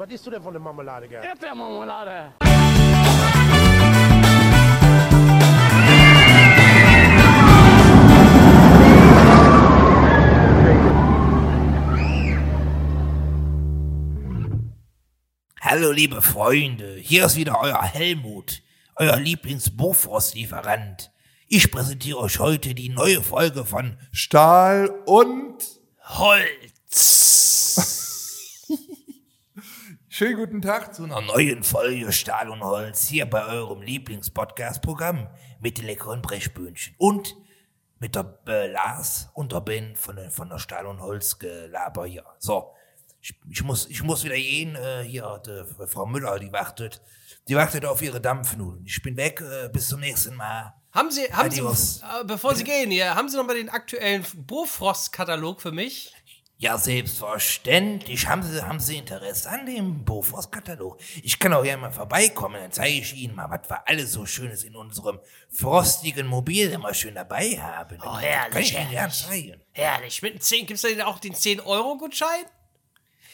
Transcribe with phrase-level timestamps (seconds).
[0.00, 1.24] Was isst du denn von der Marmelade, Gerd?
[1.24, 2.34] Erdbeermarmelade.
[15.60, 18.62] Hallo liebe Freunde, hier ist wieder euer Helmut,
[18.94, 21.10] euer Lieblings-Bofrost-Lieferant.
[21.48, 25.56] Ich präsentiere euch heute die neue Folge von Stahl und
[26.04, 26.68] Holz.
[30.18, 35.28] Schönen guten Tag zu einer neuen Folge Stahl und Holz hier bei eurem Lieblings-Podcast-Programm
[35.60, 37.36] mit den leckeren Brechbühnchen und
[38.00, 42.04] mit der äh, Lars und der Ben von, der- von der Stahl und Holz Gelaber
[42.06, 42.24] hier.
[42.40, 42.72] So,
[43.20, 44.74] ich, ich, muss, ich muss wieder gehen.
[44.74, 47.00] Äh, hier, die, Frau Müller, die wartet.
[47.46, 48.84] Die wartet auf ihre Dampfnudeln.
[48.86, 49.40] Ich bin weg.
[49.40, 50.74] Äh, bis zum nächsten Mal.
[50.90, 52.00] Haben Sie, haben Sie, Adios.
[52.02, 56.12] äh, bevor Sie gehen hier, haben Sie noch mal den aktuellen Bofrost-Katalog für mich?
[56.60, 58.26] Ja, selbstverständlich.
[58.26, 60.98] Haben Sie, haben Sie Interesse an dem Bofrost-Katalog?
[61.22, 64.26] Ich kann auch gerne mal vorbeikommen, dann zeige ich Ihnen mal, was wir alles so
[64.26, 67.98] Schönes in unserem frostigen Mobil immer schön dabei haben.
[68.00, 69.26] Oh, Kann herrlich, ich Ihnen gerne herrlich.
[69.26, 69.60] zeigen.
[69.70, 70.22] Herrlich.
[70.22, 72.44] Mit dem 10, gibt es denn auch den 10-Euro-Gutschein?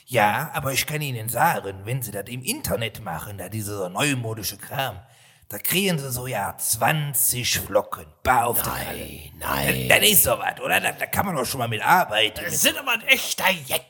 [0.05, 4.59] Ja, aber ich kann Ihnen sagen, wenn Sie das im Internet machen, da dieser neumodische
[4.59, 5.01] Kram,
[5.49, 9.21] da kriegen Sie so ja 20 Flocken bar auf der Kalle.
[9.39, 9.89] nein.
[9.89, 10.81] Das ist doch was, oder?
[10.81, 12.45] Da, da kann man doch schon mal mit arbeiten.
[12.45, 13.85] Das sind aber ein echter Jeck.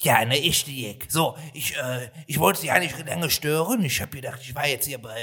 [0.00, 1.06] Ja, eine echte Jeck.
[1.08, 3.84] So, ich, äh, ich wollte Sie ja nicht lange stören.
[3.84, 5.16] Ich habe gedacht, ich war jetzt hier bei,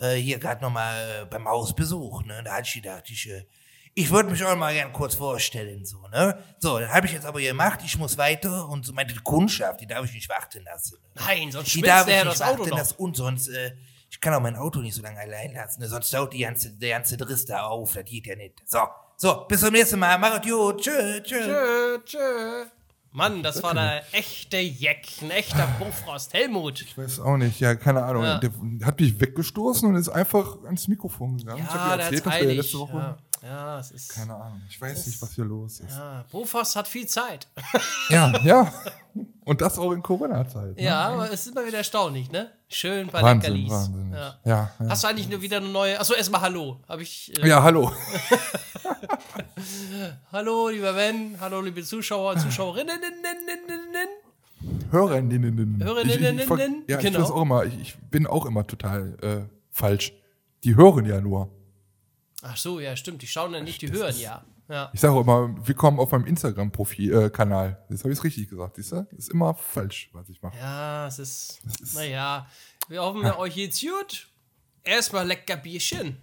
[0.00, 2.42] äh, äh, hier gerade nochmal äh, beim Hausbesuch, ne?
[2.44, 3.44] Da hatte ich gedacht, ich, äh,
[3.94, 6.38] ich würde mich auch mal gern kurz vorstellen, so, ne?
[6.60, 9.86] So, dann habe ich jetzt aber gemacht, ich muss weiter und so meine Kundschaft, die
[9.86, 10.98] darf ich nicht warten lassen.
[11.16, 11.22] Ne?
[11.26, 13.72] Nein, sonst Die darf ich das nicht warten lassen und sonst, äh,
[14.10, 15.88] ich kann auch mein Auto nicht so lange allein lassen, ne?
[15.88, 18.62] sonst staut die ganze, der ganze Driss da auf, das geht ja nicht.
[18.64, 18.80] So,
[19.16, 21.40] so, bis zum nächsten Mal, macht gut, tschö, tschö.
[21.40, 22.64] Tschö, tschö.
[23.10, 25.08] Mann, das war der echte Jeck.
[25.22, 26.34] Ein echter Bofrost.
[26.34, 26.82] Helmut.
[26.82, 28.22] Ich weiß auch nicht, ja, keine Ahnung.
[28.22, 28.38] Ja.
[28.38, 28.50] Der
[28.84, 31.64] hat mich weggestoßen und ist einfach ans Mikrofon gegangen.
[31.66, 33.16] ich Ja, habe dir erzählt, dass wir letzte Woche.
[33.42, 34.10] Ja, ja es ist.
[34.10, 35.96] Keine Ahnung, ich weiß nicht, was hier los ist.
[35.96, 37.48] Ja, Bofrost hat viel Zeit.
[38.10, 38.72] Ja, ja.
[39.44, 40.76] Und das auch in Corona-Zeit.
[40.76, 40.82] Ne?
[40.82, 42.52] Ja, aber es ist immer wieder erstaunlich, ne?
[42.70, 43.70] Schön bei Wahnsinn, Leckerlis.
[43.72, 44.12] Wahnsinn.
[44.12, 44.38] Ja.
[44.44, 44.88] Ja, ja.
[44.90, 45.98] Hast du eigentlich nur wieder eine neue.
[45.98, 46.80] Achso, erstmal Hallo.
[46.86, 47.32] Hab ich.
[47.42, 47.90] Äh, ja, hallo.
[50.32, 51.36] Hallo, lieber Ben.
[51.40, 53.00] Hallo, liebe Zuschauer und Zuschauerinnen.
[54.90, 55.82] Hörerinnen.
[55.82, 56.58] Hörerinnen, Ich, ich, ich,
[56.88, 57.20] ja, ich genau.
[57.20, 59.40] weiß auch immer, ich, ich bin auch immer total äh,
[59.70, 60.12] falsch.
[60.64, 61.50] Die hören ja nur.
[62.42, 63.22] Ach so, ja, stimmt.
[63.22, 64.44] Die schauen ja nicht, die hören ja.
[64.68, 64.90] Ja.
[64.92, 67.30] Ich sage auch immer, willkommen auf meinem Instagram-Profil, äh.
[67.88, 69.06] Jetzt habe ich es richtig gesagt, siehst du?
[69.16, 70.58] Ist immer falsch, was ich mache.
[70.58, 71.60] Ja, es ist.
[71.94, 72.46] Naja,
[72.88, 74.28] wir hoffen, euch geht's gut.
[74.84, 76.18] Erstmal lecker Bierchen.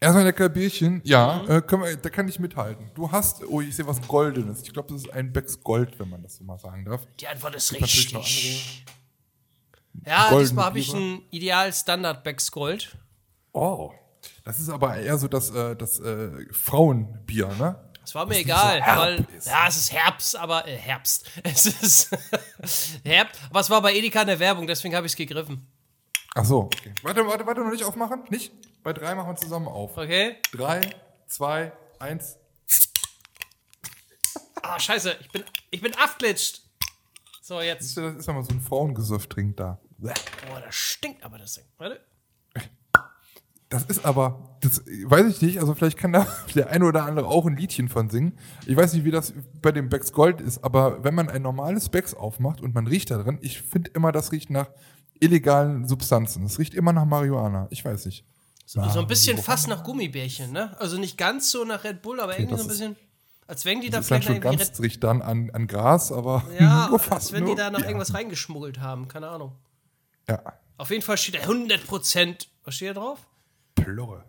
[0.00, 1.00] Erstmal lecker Bierchen.
[1.04, 1.50] Ja, Mhm.
[1.50, 2.92] äh, wir, da kann ich mithalten.
[2.94, 4.62] Du hast, oh, ich sehe was Goldenes.
[4.62, 7.04] Ich glaube, das ist ein Becks Gold, wenn man das so mal sagen darf.
[7.18, 8.84] Die Antwort ist natürlich noch richtig.
[10.06, 12.96] Ja, diesmal habe ich ein Ideal Standard Becks Gold.
[13.52, 13.92] Oh.
[14.44, 17.78] Das ist aber eher so das, äh, das äh, Frauenbier, ne?
[18.02, 19.46] Es war mir nicht egal, so weil ist.
[19.46, 21.28] ja, es ist Herbst, aber äh, Herbst.
[21.44, 22.10] Es ist
[23.04, 25.66] Herbst, aber es war bei Edeka in der Werbung, deswegen habe ich es gegriffen.
[26.34, 26.94] Ach so, okay.
[27.02, 28.22] Warte, warte, warte, noch nicht aufmachen?
[28.30, 28.52] Nicht?
[28.82, 29.96] Bei drei machen wir zusammen auf.
[29.96, 30.36] Okay?
[30.52, 30.88] Drei,
[31.26, 32.36] zwei, eins.
[34.62, 36.62] Ah, scheiße, ich bin ich bin abglitscht.
[37.42, 37.96] So, jetzt.
[37.96, 39.78] Das ist ja mal so ein Frauengesöff trinkt da.
[39.98, 41.64] Boah, das stinkt aber das Ding.
[41.76, 42.00] Warte.
[43.68, 47.26] Das ist aber, das weiß ich nicht, also vielleicht kann da der eine oder andere
[47.26, 48.38] auch ein Liedchen von singen.
[48.66, 51.90] Ich weiß nicht, wie das bei dem Becks Gold ist, aber wenn man ein normales
[51.90, 54.70] Becks aufmacht und man riecht da drin, ich finde immer, das riecht nach
[55.20, 56.46] illegalen Substanzen.
[56.46, 57.66] Es riecht immer nach Marihuana.
[57.70, 58.24] Ich weiß nicht.
[58.64, 60.78] So, so ein bisschen fast nach Gummibärchen, ne?
[60.78, 62.96] Also nicht ganz so nach Red Bull, aber irgendwie so ein bisschen.
[63.46, 66.98] Als wenn die da vielleicht schon ganz, riecht dann an, an Gras, aber Ja, nur
[66.98, 67.12] fast.
[67.12, 67.86] als wenn die nur, da noch ja.
[67.86, 69.52] irgendwas reingeschmuggelt haben, keine Ahnung.
[70.28, 70.42] Ja,
[70.76, 73.26] Auf jeden Fall steht da 100%, was steht da drauf?
[73.84, 74.24] Plörre.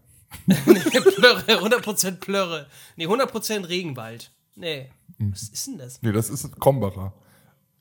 [0.48, 2.68] Plörre, 100% Plörre.
[2.96, 4.32] Nee, 100% Regenwald.
[4.56, 5.32] Nee, Hm.
[5.32, 6.02] was ist denn das?
[6.02, 7.14] Nee, das ist Krombacher.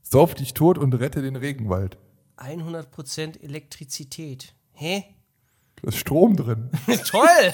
[0.02, 1.98] Sauf dich tot und rette den Regenwald.
[2.36, 4.54] 100% Elektrizität.
[4.72, 5.04] Hä?
[5.82, 6.70] Da ist Strom drin.
[7.06, 7.52] Toll!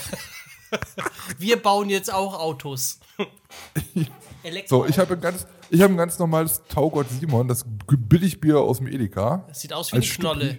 [1.38, 3.00] Wir bauen jetzt auch Autos.
[4.42, 8.58] Elektro So, ich habe ein ganz, ich habe ein ganz normales Taugott Simon, das Billigbier
[8.58, 9.44] aus dem Edeka.
[9.48, 10.50] Das sieht aus wie eine Knolle.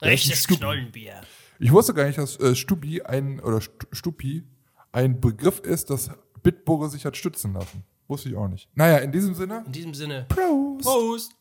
[0.00, 0.58] Ein Rechtes Stuppi.
[0.60, 1.20] Knollenbier.
[1.58, 4.44] Ich wusste gar nicht, dass äh, Stuppi ein oder Stu- Stuppi
[4.92, 6.10] ein Begriff ist, das
[6.42, 7.84] Bitburger sich hat stützen lassen.
[8.06, 8.68] Wusste ich auch nicht.
[8.74, 9.64] Naja, in diesem Sinne.
[9.66, 10.26] In diesem Sinne.
[10.28, 10.84] Prost.
[10.84, 11.32] Prost!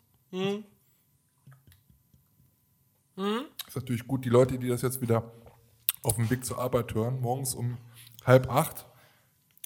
[3.67, 5.31] Ist natürlich gut, die Leute, die das jetzt wieder
[6.03, 7.77] auf dem Weg zur Arbeit hören, morgens um
[8.25, 8.85] halb acht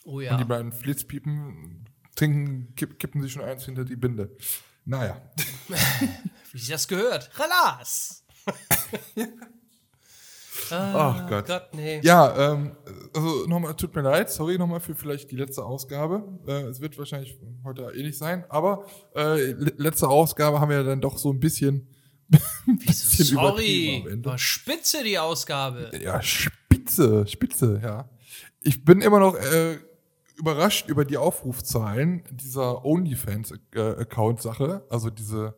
[0.06, 0.38] Oh und ja.
[0.38, 4.36] die beiden Flitzpiepen trinken, kipp, kippen sich schon eins hinter die Binde.
[4.86, 5.22] Naja.
[6.52, 7.30] sich das gehört.
[10.70, 10.96] Relax.
[10.96, 11.48] Ach Gott.
[11.48, 12.00] Gott, nee.
[12.04, 12.76] Ja, ähm,
[13.16, 16.24] also nochmal, tut mir leid, sorry nochmal für vielleicht die letzte Ausgabe.
[16.48, 18.86] Äh, es wird wahrscheinlich heute eh nicht sein, aber
[19.16, 21.88] äh, le- letzte Ausgabe haben wir dann doch so ein bisschen,
[22.86, 25.92] bisschen übertrieben Sorry, war spitze die Ausgabe.
[26.02, 28.10] Ja, spitze, spitze, ja.
[28.62, 29.78] Ich bin immer noch äh,
[30.38, 34.86] überrascht über die Aufrufzahlen dieser OnlyFans-Account-Sache.
[34.90, 35.56] Also diese,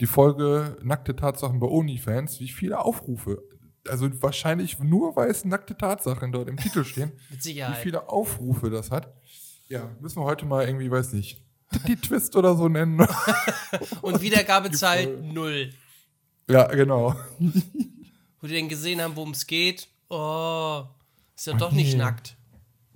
[0.00, 3.42] die Folge Nackte Tatsachen bei OnlyFans, wie viele Aufrufe.
[3.88, 7.78] Also wahrscheinlich nur, weil es nackte Tatsachen dort im Titel stehen, Mit wie Sicherheit.
[7.82, 9.12] viele Aufrufe das hat.
[9.68, 11.42] Ja, müssen wir heute mal irgendwie, weiß nicht,
[11.88, 13.00] die Twist oder so nennen.
[14.02, 15.72] Und Wiedergabezahl null.
[16.48, 17.14] ja, genau.
[18.40, 19.88] Wo die dann gesehen haben, worum es geht.
[20.08, 20.84] Oh,
[21.34, 21.98] ist ja doch nicht nee.
[21.98, 22.36] nackt.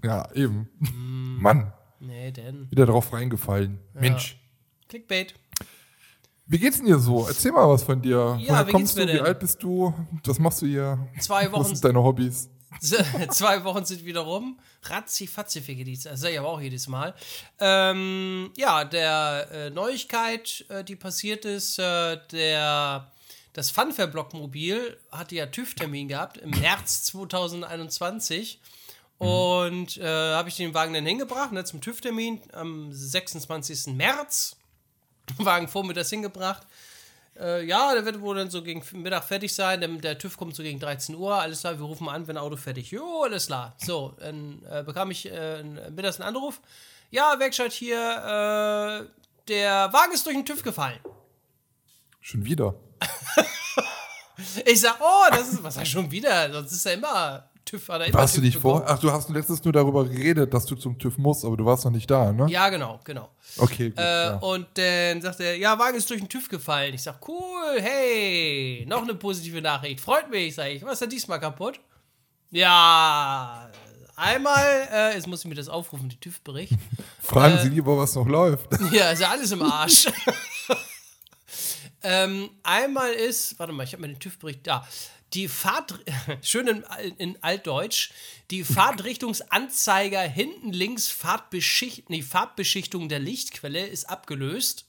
[0.05, 0.69] Ja, eben.
[0.79, 1.43] Mm.
[1.43, 2.71] Mann, Nee, denn.
[2.71, 3.81] wieder drauf reingefallen.
[3.95, 4.39] Mensch.
[4.89, 5.35] Clickbait.
[6.51, 7.29] Wie geht's denn dir so?
[7.29, 8.37] Erzähl mal was von dir.
[8.41, 9.23] Ja, Woher wie kommst geht's mir du?
[9.23, 9.95] Wie alt bist du?
[10.25, 10.99] Was machst du hier?
[11.21, 12.51] Zwei Was Wochen, sind deine Hobbys?
[13.31, 14.59] zwei Wochen sind wieder rum.
[14.83, 16.03] Ratzi, fatzi, Figgediz.
[16.03, 17.15] Das sage ich aber auch jedes Mal.
[17.61, 23.13] Ähm, ja, der äh, Neuigkeit, äh, die passiert ist, äh, der,
[23.53, 28.61] das Funfair-Blockmobil hatte ja TÜV-Termin gehabt im März 2021.
[29.19, 33.95] Und äh, habe ich den Wagen dann hingebracht, ne, zum TÜV-Termin am 26.
[33.95, 34.57] März.
[35.39, 36.67] Wagen vormittags hingebracht.
[37.39, 39.81] Äh, ja, der wird wohl dann so gegen Mittag fertig sein.
[39.81, 41.35] Der, der TÜV kommt so gegen 13 Uhr.
[41.35, 42.91] Alles klar, wir rufen an, wenn Auto fertig.
[42.91, 43.75] Jo, alles klar.
[43.79, 46.61] So, dann äh, bekam ich äh, mittags einen Anruf.
[47.11, 51.01] Ja, Werkstatt hier, äh, der Wagen ist durch den TÜV gefallen.
[52.21, 52.75] Schon wieder.
[54.65, 56.51] Ich sag, oh, das ist, was ich schon wieder?
[56.51, 57.89] Sonst ist ja immer TÜV.
[57.89, 58.85] Hat er immer Warst du TÜV nicht vor?
[58.87, 61.85] Ach, du hast letztens nur darüber geredet, dass du zum TÜV musst, aber du warst
[61.85, 62.47] noch nicht da, ne?
[62.51, 63.31] Ja, genau, genau.
[63.57, 63.99] Okay, gut.
[63.99, 64.37] Äh, ja.
[64.39, 66.95] Und dann sagt er, ja, Wagen ist durch den TÜV gefallen.
[66.95, 70.01] Ich sag, cool, hey, noch eine positive Nachricht.
[70.01, 70.85] Freut mich, sag ich.
[70.85, 71.81] Was ist denn diesmal kaputt?
[72.51, 73.71] Ja,
[74.17, 76.75] einmal, äh, jetzt muss ich mir das aufrufen, die TÜV-Bericht.
[77.23, 78.67] Fragen äh, Sie lieber, was noch läuft.
[78.93, 80.09] Ja, ist ja alles im Arsch.
[82.03, 84.87] ähm, einmal ist, warte mal, ich habe mir den TÜV-Bericht da.
[85.33, 86.01] Die Fahrt,
[86.43, 86.85] schön in,
[87.19, 88.11] in Altdeutsch,
[88.51, 94.87] die Fahrtrichtungsanzeiger hinten links Fahrtbeschicht, nee, Farbbeschichtung der Lichtquelle ist abgelöst.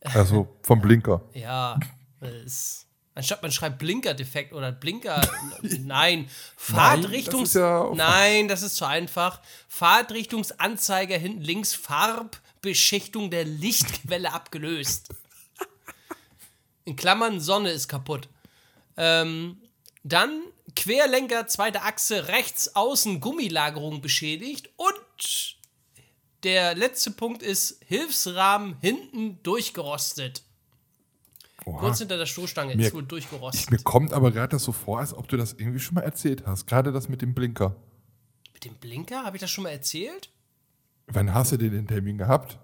[0.00, 1.22] Also vom Blinker.
[1.32, 1.80] Ja,
[2.20, 5.26] das ist, anstatt man schreibt Blinkerdefekt oder Blinker,
[5.80, 9.40] nein, Fahrtrichtungs, das ist ja nein, das ist zu einfach.
[9.68, 15.08] Fahrtrichtungsanzeiger hinten links Farbbeschichtung der Lichtquelle abgelöst.
[16.84, 18.28] In Klammern Sonne ist kaputt.
[18.96, 19.60] Ähm,
[20.02, 20.42] dann
[20.76, 25.56] Querlenker, zweite Achse, rechts außen Gummilagerung beschädigt und
[26.42, 30.42] der letzte Punkt ist Hilfsrahmen hinten durchgerostet.
[31.64, 31.78] Oha.
[31.80, 33.70] Kurz hinter der Stoßstange Mir- ist wohl durchgerostet.
[33.70, 36.44] Mir kommt aber gerade das so vor, als ob du das irgendwie schon mal erzählt
[36.46, 36.66] hast.
[36.66, 37.76] Gerade das mit dem Blinker.
[38.52, 40.28] Mit dem Blinker, habe ich das schon mal erzählt?
[41.06, 42.58] Wann hast du den den Termin gehabt?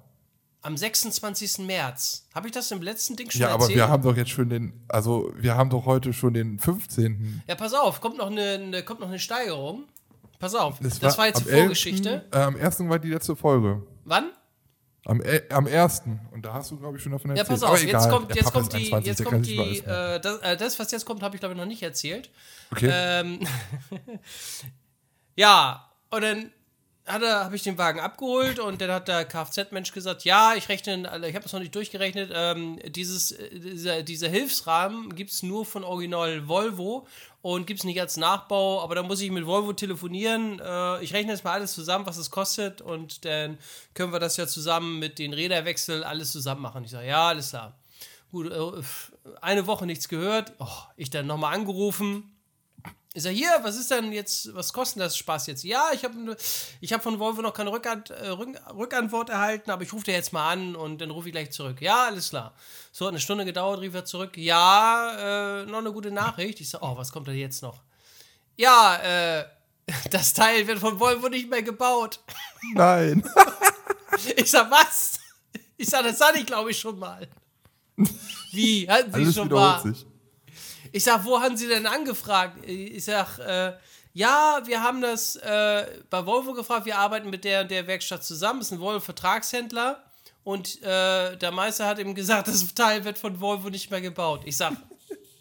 [0.62, 1.58] Am 26.
[1.60, 2.26] März.
[2.34, 3.78] Habe ich das im letzten Ding schon Ja, aber erzählt?
[3.78, 7.42] wir haben doch jetzt schon den, also wir haben doch heute schon den 15.
[7.48, 9.84] ja, pass auf, kommt noch eine, eine, kommt noch eine Steigerung.
[10.38, 12.24] Pass auf, das, war war jetzt die am 11., Vorgeschichte.
[12.32, 12.78] Äh, am 1.
[12.88, 13.82] war die letzte Folge.
[14.04, 14.30] Wann?
[15.06, 16.02] Am, el- am 1.
[16.32, 17.60] Und da hast du, glaube ich, schon davon Ja, erzählt.
[17.60, 20.78] pass auf, jetzt kommt, jetzt kommt die, 21, jetzt kommt die, äh, das, äh, das,
[20.78, 22.30] was jetzt kommt, habe ich glaube ich noch nicht erzählt.
[22.70, 22.90] Okay.
[22.92, 23.40] Ähm,
[25.36, 26.50] ja, und dann
[27.12, 31.26] habe ich den Wagen abgeholt und dann hat der Kfz-Mensch gesagt, ja, ich rechne, also
[31.26, 35.64] ich habe das noch nicht durchgerechnet, ähm, dieses, äh, dieser, dieser Hilfsrahmen gibt es nur
[35.64, 37.06] von Original Volvo
[37.42, 40.60] und gibt es nicht als Nachbau, aber da muss ich mit Volvo telefonieren.
[40.60, 43.58] Äh, ich rechne jetzt mal alles zusammen, was es kostet und dann
[43.94, 46.84] können wir das ja zusammen mit den Räderwechsel alles zusammen machen.
[46.84, 47.78] Ich sage, ja, alles klar.
[48.30, 48.82] Gut, äh,
[49.40, 50.52] eine Woche nichts gehört.
[50.58, 52.36] Oh, ich dann nochmal angerufen.
[53.12, 55.64] Ich sage, hier, was ist denn jetzt, was kostet das Spaß jetzt?
[55.64, 56.36] Ja, ich habe
[56.80, 60.12] ich hab von Volvo noch keine Rückant, äh, Rück, Rückantwort erhalten, aber ich rufe dir
[60.14, 61.80] jetzt mal an und dann rufe ich gleich zurück.
[61.80, 62.54] Ja, alles klar.
[62.92, 64.36] So, hat eine Stunde gedauert, rief er zurück.
[64.36, 66.60] Ja, äh, noch eine gute Nachricht.
[66.60, 67.82] Ich sage, oh, was kommt denn jetzt noch?
[68.56, 69.44] Ja, äh,
[70.12, 72.20] das Teil wird von Volvo nicht mehr gebaut.
[72.74, 73.28] Nein.
[74.36, 75.18] Ich sag, was?
[75.78, 77.26] Ich sag, das hatte ich, glaube ich, schon mal.
[78.50, 78.86] Wie?
[78.86, 79.94] Hatten Sie Alles schon wiederholt mal?
[79.94, 80.06] sich.
[80.92, 82.64] Ich sag, wo haben Sie denn angefragt?
[82.66, 83.72] Ich sag, äh,
[84.12, 88.24] ja, wir haben das äh, bei Volvo gefragt, wir arbeiten mit der und der Werkstatt
[88.24, 90.02] zusammen, ist ein Volvo-Vertragshändler
[90.42, 94.42] und äh, der Meister hat ihm gesagt, das Teil wird von Volvo nicht mehr gebaut.
[94.46, 94.72] Ich sag,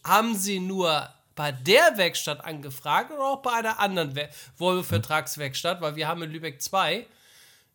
[0.03, 5.95] haben Sie nur bei der Werkstatt angefragt oder auch bei einer anderen We- Volvo-Vertragswerkstatt, weil
[5.95, 7.07] wir haben in Lübeck zwei.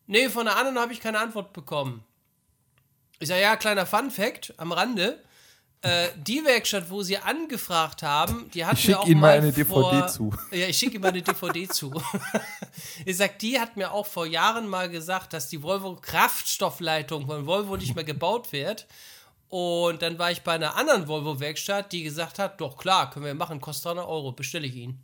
[0.07, 2.05] Nee, von der anderen habe ich keine Antwort bekommen.
[3.19, 5.21] Ich sage, ja, kleiner Fun-Fact am Rande.
[5.85, 9.51] Äh, die Werkstatt, wo sie angefragt haben, die hat Ich mir auch Ihnen mal eine
[9.51, 10.33] DVD vor, zu.
[10.51, 12.01] Ja, ich schicke ihm mal eine DVD zu.
[13.05, 17.45] ich sag, die hat mir auch vor Jahren mal gesagt, dass die Volvo Kraftstoffleitung von
[17.45, 18.87] Volvo nicht mehr gebaut wird.
[19.47, 23.35] Und dann war ich bei einer anderen Volvo-Werkstatt, die gesagt hat, doch klar, können wir
[23.35, 24.99] machen, kostet 300 Euro, bestelle ich ihn.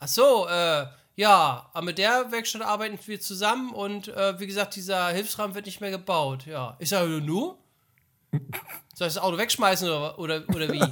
[0.00, 0.86] Ach so, äh,
[1.16, 5.66] ja, aber mit der Werkstatt arbeiten wir zusammen und äh, wie gesagt, dieser Hilfsrahmen wird
[5.66, 6.46] nicht mehr gebaut.
[6.46, 7.56] Ja, ich sage, nu?
[8.94, 10.82] Soll ich das Auto wegschmeißen oder, oder, oder wie?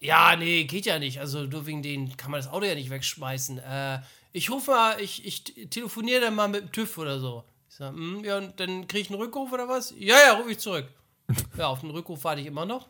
[0.00, 1.20] ja, nee, geht ja nicht.
[1.20, 3.58] Also nur wegen denen kann man das Auto ja nicht wegschmeißen.
[3.58, 4.00] Äh,
[4.32, 7.44] ich rufe mal, ich, ich telefoniere dann mal mit dem TÜV oder so.
[7.68, 9.94] Ich sag, hm, ja, und dann kriege ich einen Rückruf oder was?
[9.96, 10.86] Ja, ja, rufe ich zurück.
[11.56, 12.88] Ja, auf den Rückruf warte ich immer noch.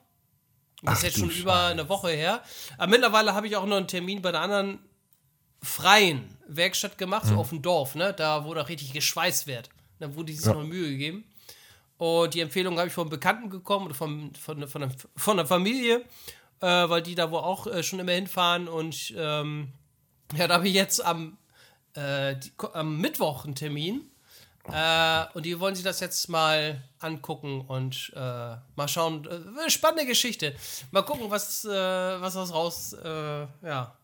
[0.83, 2.43] Das ist Ach jetzt du schon über eine Woche her.
[2.79, 4.79] Aber mittlerweile habe ich auch noch einen Termin bei einer anderen
[5.63, 8.13] freien Werkstatt gemacht, so auf dem Dorf, ne?
[8.13, 9.69] Da, wo da richtig geschweißt wird.
[10.01, 10.55] Da wurde sich Ja.
[10.55, 11.25] noch Mühe gegeben.
[12.03, 15.47] Und die Empfehlung habe ich von Bekannten bekommen oder von, von, von, der, von der
[15.47, 15.99] Familie,
[16.59, 18.67] äh, weil die da wohl auch äh, schon immer hinfahren.
[18.67, 19.69] Und ähm,
[20.35, 21.39] ja, da habe ich jetzt am,
[21.95, 24.11] äh, die, am Mittwoch einen Termin.
[24.65, 29.25] Äh, und die wollen sich das jetzt mal angucken und äh, mal schauen.
[29.65, 30.57] Äh, spannende Geschichte.
[30.91, 32.97] Mal gucken, was, was das raus.
[33.63, 33.97] Ja.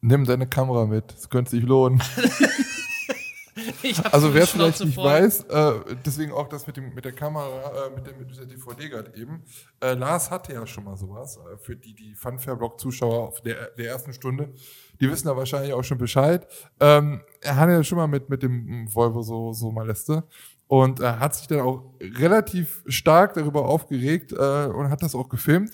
[0.00, 2.02] Nimm deine Kamera mit, es könnte sich lohnen.
[4.12, 5.04] Also wer es vielleicht nicht voll.
[5.04, 5.72] weiß, äh,
[6.04, 9.14] deswegen auch das mit, dem, mit der Kamera, äh, mit, der, mit dieser DVD gerade
[9.16, 9.42] eben.
[9.80, 11.38] Äh, Lars hatte ja schon mal sowas.
[11.38, 14.52] Äh, für die, die Funfair-Blog-Zuschauer auf der, der ersten Stunde,
[15.00, 16.46] die wissen da wahrscheinlich auch schon Bescheid.
[16.80, 20.24] Ähm, er hatte ja schon mal mit, mit dem Volvo so, so Maleste.
[20.66, 25.28] Und er hat sich dann auch relativ stark darüber aufgeregt äh, und hat das auch
[25.28, 25.70] gefilmt.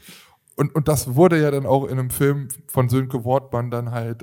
[0.56, 4.22] Und, und das wurde ja dann auch in einem Film von Sönke Wortmann dann halt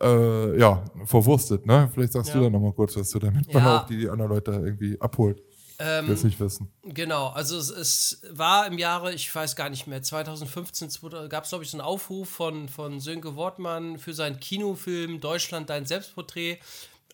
[0.00, 1.90] äh, ja, verwurstet, ne?
[1.92, 2.44] Vielleicht sagst du Ja.
[2.44, 3.78] da nochmal kurz was zu, damit man Ja.
[3.80, 5.42] auch die, die anderen Leute irgendwie abholt,
[5.80, 6.72] Ähm, es nicht wissen.
[6.82, 10.88] Genau, also es, es war im Jahre, ich weiß gar nicht mehr, 2015
[11.28, 15.70] gab es, glaube ich, so einen Aufruf von, von Sönke Wortmann für seinen Kinofilm Deutschland,
[15.70, 16.58] dein Selbstporträt.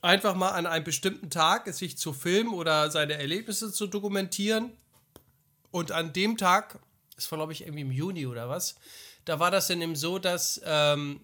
[0.00, 4.70] Einfach mal an einem bestimmten Tag es sich zu filmen oder seine Erlebnisse zu dokumentieren.
[5.70, 6.78] Und an dem Tag,
[7.16, 8.76] das war, glaube ich, irgendwie im Juni oder was,
[9.24, 11.20] da war das dann eben so, dass, ähm,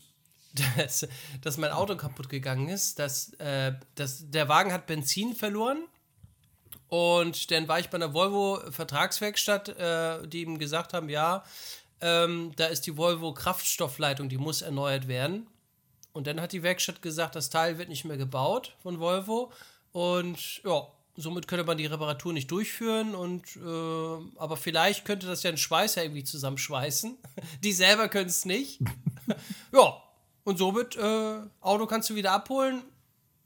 [0.76, 1.06] dass,
[1.42, 2.98] dass mein Auto kaputt gegangen ist.
[2.98, 5.84] Dass, äh, dass der Wagen hat Benzin verloren.
[6.88, 11.44] Und dann war ich bei einer Volvo-Vertragswerkstatt, äh, die ihm gesagt haben, ja,
[12.00, 15.46] ähm, da ist die Volvo-Kraftstoffleitung, die muss erneuert werden.
[16.12, 19.52] Und dann hat die Werkstatt gesagt, das Teil wird nicht mehr gebaut von Volvo.
[19.92, 23.14] Und ja, somit könnte man die Reparatur nicht durchführen.
[23.14, 27.16] Und äh, aber vielleicht könnte das ja ein Schweißer irgendwie zusammenschweißen.
[27.62, 28.80] Die selber können es nicht.
[29.72, 30.02] ja,
[30.44, 32.82] und somit, äh, Auto kannst du wieder abholen.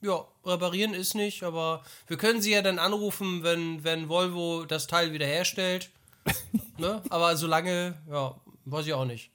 [0.01, 4.87] Ja, reparieren ist nicht, aber wir können sie ja dann anrufen, wenn, wenn Volvo das
[4.87, 5.91] Teil wieder herstellt.
[6.79, 7.03] ne?
[7.09, 8.35] Aber solange, ja,
[8.67, 9.31] weiß ich auch nicht.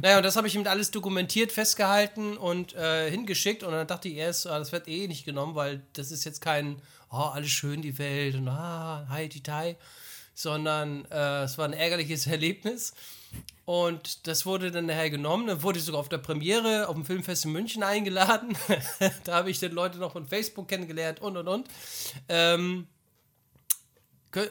[0.00, 3.62] Naja, und das habe ich ihm alles dokumentiert, festgehalten und äh, hingeschickt.
[3.62, 6.40] Und dann dachte ich erst, ah, das wird eh nicht genommen, weil das ist jetzt
[6.40, 6.80] kein,
[7.10, 9.76] oh, alles schön, die Welt und ah, hi, die Tai,
[10.34, 12.92] sondern äh, es war ein ärgerliches Erlebnis.
[13.64, 15.46] Und das wurde dann nachher genommen.
[15.46, 18.56] Dann wurde ich sogar auf der Premiere auf dem Filmfest in München eingeladen.
[19.24, 21.68] da habe ich dann Leute noch von Facebook kennengelernt und und und.
[22.28, 22.86] Ähm,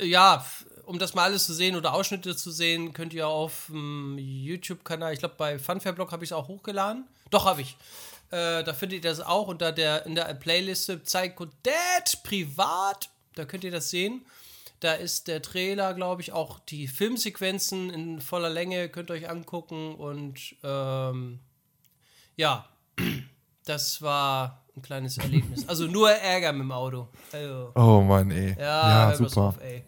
[0.01, 0.43] ja,
[0.85, 5.13] um das mal alles zu sehen oder Ausschnitte zu sehen, könnt ihr auf dem YouTube-Kanal,
[5.13, 7.07] ich glaube bei Funfair-Blog habe ich es auch hochgeladen.
[7.29, 7.77] Doch, habe ich.
[8.31, 13.09] Äh, da findet ihr das auch unter der, in der Playliste Psycho Dad privat.
[13.35, 14.25] Da könnt ihr das sehen.
[14.83, 19.29] Da ist der Trailer, glaube ich, auch die Filmsequenzen in voller Länge, könnt ihr euch
[19.29, 19.95] angucken.
[19.95, 21.39] Und ähm,
[22.35, 22.67] ja,
[23.65, 25.69] das war ein kleines Erlebnis.
[25.69, 27.07] Also nur Ärger mit dem Auto.
[27.31, 28.57] Also, Oh Mann, ey.
[28.59, 29.41] ja, Ja, super.
[29.41, 29.85] auf, ey.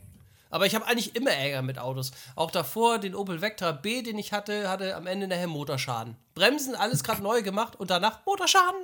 [0.49, 2.11] Aber ich habe eigentlich immer Ärger mit Autos.
[2.37, 6.15] Auch davor, den Opel Vectra B, den ich hatte, hatte am Ende nachher Motorschaden.
[6.35, 8.79] Bremsen, alles gerade neu gemacht und danach Motorschaden.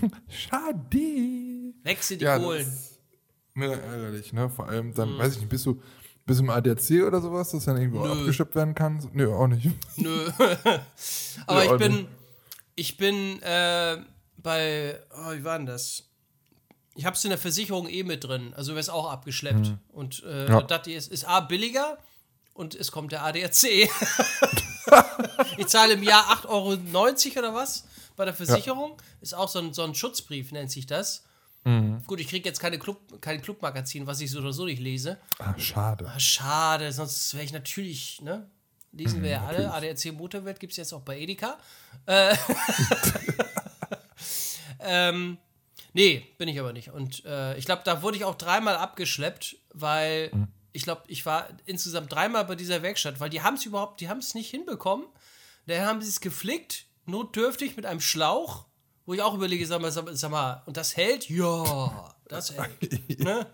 [0.30, 1.74] Schade.
[1.82, 2.78] Wechsel die Ja, das Kohlen.
[3.62, 4.48] Ist mega ärgerlich, ne?
[4.50, 4.94] Vor allem Mhm.
[4.94, 5.80] dann, weiß ich nicht, bist du,
[6.26, 9.08] bist du im ADAC oder sowas, das dann irgendwie auch abgestoppt werden kann?
[9.12, 9.68] Nö, auch nicht.
[9.96, 10.30] Nö.
[11.46, 12.06] Aber Ja, ich bin,
[12.76, 13.98] ich bin äh,
[14.38, 16.04] bei, oh, wie war denn das?
[16.94, 19.74] Ich habe es in der Versicherung eh mit drin, also wäre es auch abgeschleppt.
[19.92, 20.60] Und äh, Ja.
[20.60, 21.98] da dachte ich, es ist A billiger
[22.52, 23.88] und es kommt der ADAC.
[25.56, 27.84] ich zahle im Jahr 8,90 Euro oder was
[28.16, 28.96] bei der Versicherung.
[29.20, 31.24] Ist auch so ein, so ein Schutzbrief, nennt sich das.
[31.62, 35.18] Gut, ich kriege jetzt keine Club, kein Clubmagazin, was ich so oder so nicht lese.
[35.38, 36.06] Ah, schade.
[36.08, 38.48] Ah, schade, sonst wäre ich natürlich, ne?
[38.92, 39.72] Lesen wir ja alle.
[39.72, 41.58] ADAC Motorwelt gibt es jetzt auch bei Edeka.
[42.06, 42.34] Äh,
[44.80, 45.38] ähm,
[45.92, 46.90] nee, bin ich aber nicht.
[46.90, 50.32] Und äh, ich glaube, da wurde ich auch dreimal abgeschleppt, weil
[50.72, 54.08] ich glaube, ich war insgesamt dreimal bei dieser Werkstatt, weil die haben es überhaupt, die
[54.08, 55.06] haben es nicht hinbekommen.
[55.66, 58.64] Daher haben sie es geflickt, notdürftig mit einem Schlauch,
[59.06, 61.28] wo ich auch überlege, sag mal, sag, mal und das hält?
[61.28, 63.18] Ja, das hält.
[63.18, 63.46] ne?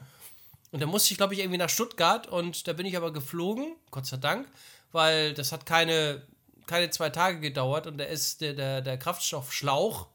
[0.72, 3.76] Und da musste ich, glaube ich, irgendwie nach Stuttgart und da bin ich aber geflogen,
[3.90, 4.46] Gott sei Dank,
[4.92, 6.22] weil das hat keine,
[6.66, 10.06] keine zwei Tage gedauert und da ist der, der, der Kraftstoffschlauch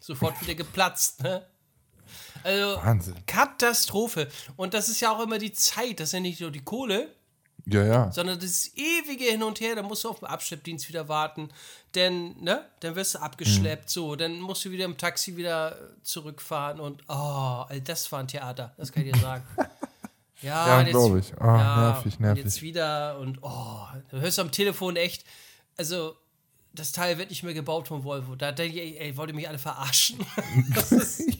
[0.00, 1.22] sofort wieder geplatzt.
[1.22, 1.46] Ne?
[2.42, 3.14] Also Wahnsinn.
[3.26, 4.28] Katastrophe.
[4.56, 7.14] Und das ist ja auch immer die Zeit, das ist ja nicht nur die Kohle,
[7.72, 8.12] Ja, ja.
[8.12, 11.48] sondern das ewige Hin und Her, da musst du auf den Abschleppdienst wieder warten,
[11.94, 13.88] denn, ne, dann wirst du abgeschleppt, Mhm.
[13.88, 18.72] so, dann musst du wieder im Taxi wieder zurückfahren und, oh, das war ein Theater,
[18.76, 19.44] das kann ich dir sagen.
[20.42, 21.38] Ja, Ja, und jetzt- glaub ich.
[21.38, 22.44] Ah, nervig, und nervig.
[22.44, 25.22] Jetzt wieder und, oh, du hörst am Telefon echt,
[25.76, 26.16] also,
[26.72, 28.36] das Teil wird nicht mehr gebaut von Volvo.
[28.36, 30.18] Da denke ich, ey, wollt ihr mich alle verarschen?
[30.74, 31.22] das ist,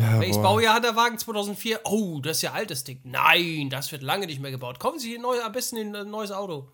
[0.00, 0.36] ja welches.
[0.38, 1.18] Baujahr hat der Wagen?
[1.18, 1.80] 2004?
[1.84, 3.00] Oh, das ist ja altes Ding.
[3.04, 4.78] Nein, das wird lange nicht mehr gebaut.
[4.78, 6.68] Kommen Sie neu, am besten in ein neues Auto.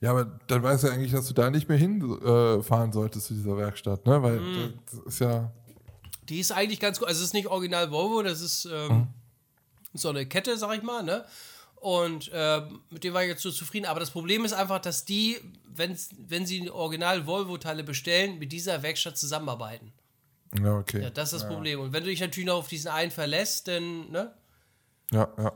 [0.00, 3.26] Ja, aber dann weißt du eigentlich, dass du da nicht mehr hinfahren äh, fahren solltest
[3.26, 4.22] zu dieser Werkstatt, ne?
[4.22, 4.74] Weil Mhm.
[4.86, 5.52] das ist ja.
[6.28, 7.08] Die ist eigentlich ganz gut.
[7.08, 9.08] Also, es ist nicht original Volvo, das ist ähm,
[9.94, 11.24] so eine Kette, sag ich mal, ne?
[11.76, 13.86] Und ähm, mit dem war ich jetzt so zufrieden.
[13.86, 15.96] Aber das Problem ist einfach, dass die, wenn,
[16.28, 19.92] wenn sie original Volvo-Teile bestellen, mit dieser Werkstatt zusammenarbeiten.
[20.58, 21.02] Ja, okay.
[21.02, 21.80] Ja, das ist das Problem.
[21.80, 24.34] Und wenn du dich natürlich noch auf diesen einen verlässt, dann, ne?
[25.12, 25.52] Ja, ja.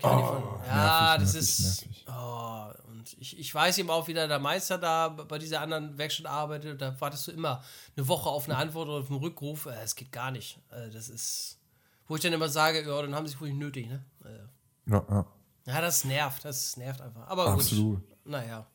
[0.00, 1.60] Von, ja, nervig, das nervig, ist.
[1.86, 2.06] nervig.
[2.08, 6.26] Oh, und ich, ich weiß eben auch, wie der Meister da bei dieser anderen Werkstatt
[6.26, 6.80] arbeitet.
[6.80, 7.62] Da wartest du immer
[7.96, 9.66] eine Woche auf eine Antwort oder auf einen Rückruf.
[9.66, 10.58] Äh, Es geht gar nicht.
[10.70, 11.58] Äh, Das ist.
[12.06, 14.04] Wo ich dann immer sage, ja, dann haben sie es wohl nicht nötig, ne?
[14.24, 15.26] Äh, Ja, ja.
[15.66, 16.44] Ja, das nervt.
[16.44, 17.26] Das nervt einfach.
[17.28, 18.00] Aber Absolut.
[18.00, 18.16] gut.
[18.26, 18.66] Naja.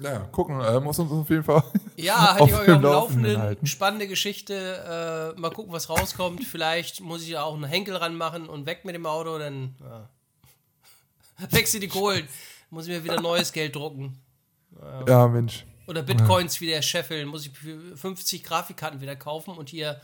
[0.00, 1.62] Ja, gucken, äh, muss uns auf jeden Fall.
[1.96, 3.66] Ja, hatte ich auf euch dem am Laufenden Laufenden.
[3.66, 5.34] Spannende Geschichte.
[5.36, 6.44] Äh, mal gucken, was rauskommt.
[6.44, 9.36] Vielleicht muss ich da auch einen Henkel ranmachen und weg mit dem Auto.
[9.38, 10.08] Dann ja.
[11.50, 12.28] wechsel die Kohlen.
[12.70, 14.16] Muss ich mir wieder neues Geld drucken.
[15.08, 15.66] Ja, Mensch.
[15.88, 17.26] Oder Bitcoins wieder scheffeln.
[17.26, 20.00] Muss ich für 50 Grafikkarten wieder kaufen und hier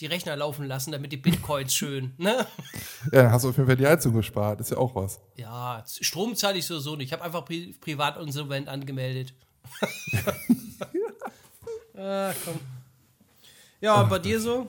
[0.00, 2.14] die Rechner laufen lassen, damit die Bitcoins schön.
[2.18, 2.46] Ne?
[3.12, 4.60] Ja, dann hast du auf jeden Fall die Heizung gespart.
[4.60, 5.20] Ist ja auch was.
[5.36, 7.06] Ja, Strom zahle ich sowieso nicht.
[7.06, 9.34] Ich habe einfach pri privat insolvent angemeldet.
[11.96, 12.60] ah, komm.
[13.80, 14.66] Ja, und bei dir so?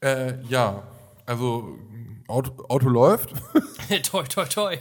[0.00, 0.82] Äh, ja,
[1.26, 1.78] also
[2.26, 3.32] Auto, Auto läuft.
[4.02, 4.78] toi, toi, toi.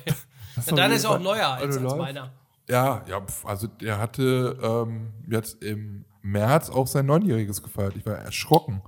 [0.67, 2.31] Deiner jeden ist auch neuer als, als meiner.
[2.67, 7.95] ja, ja, also der hatte ähm, jetzt im März auch sein Neunjähriges gefeiert.
[7.95, 8.81] Ich war erschrocken,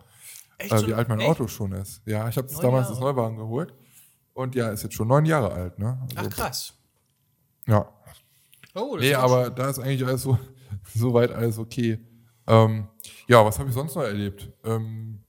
[0.58, 1.30] Echt äh, wie alt mein echt?
[1.30, 2.02] Auto schon ist.
[2.06, 2.90] Ja, ich habe damals Jahre.
[2.90, 3.74] das Neuwagen geholt.
[4.34, 6.00] Und ja, ist jetzt schon neun Jahre alt, ne?
[6.16, 6.74] Also, Ach, krass.
[7.68, 7.90] Ja.
[8.74, 10.38] Oh, das Nee, aber da ist eigentlich alles so,
[10.96, 12.00] soweit alles okay.
[12.48, 12.88] Ähm,
[13.28, 14.52] ja, was habe ich sonst noch erlebt?
[14.64, 15.24] Ähm,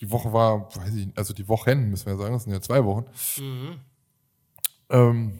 [0.00, 2.60] die Woche war, weiß ich nicht, also die Wochen, müssen wir sagen, das sind ja
[2.60, 3.06] zwei Wochen.
[3.38, 3.80] Mhm.
[4.90, 5.38] Ähm,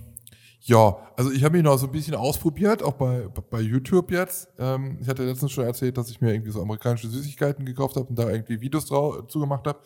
[0.66, 4.48] ja, also ich habe mich noch so ein bisschen ausprobiert, auch bei, bei YouTube jetzt.
[4.58, 8.08] Ähm, ich hatte letztens schon erzählt, dass ich mir irgendwie so amerikanische Süßigkeiten gekauft habe
[8.08, 9.78] und da irgendwie Videos drauf zugemacht habe.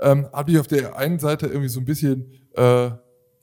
[0.00, 2.92] Ähm, habe ich auf der einen Seite irgendwie so ein bisschen äh,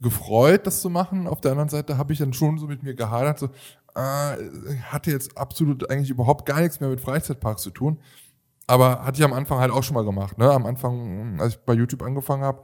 [0.01, 1.27] gefreut, das zu machen.
[1.27, 3.45] Auf der anderen Seite habe ich dann schon so mit mir gehadert, so,
[3.93, 7.99] äh, hatte jetzt absolut eigentlich überhaupt gar nichts mehr mit Freizeitparks zu tun.
[8.67, 10.37] Aber hatte ich am Anfang halt auch schon mal gemacht.
[10.37, 10.49] Ne?
[10.49, 12.63] Am Anfang, als ich bei YouTube angefangen habe,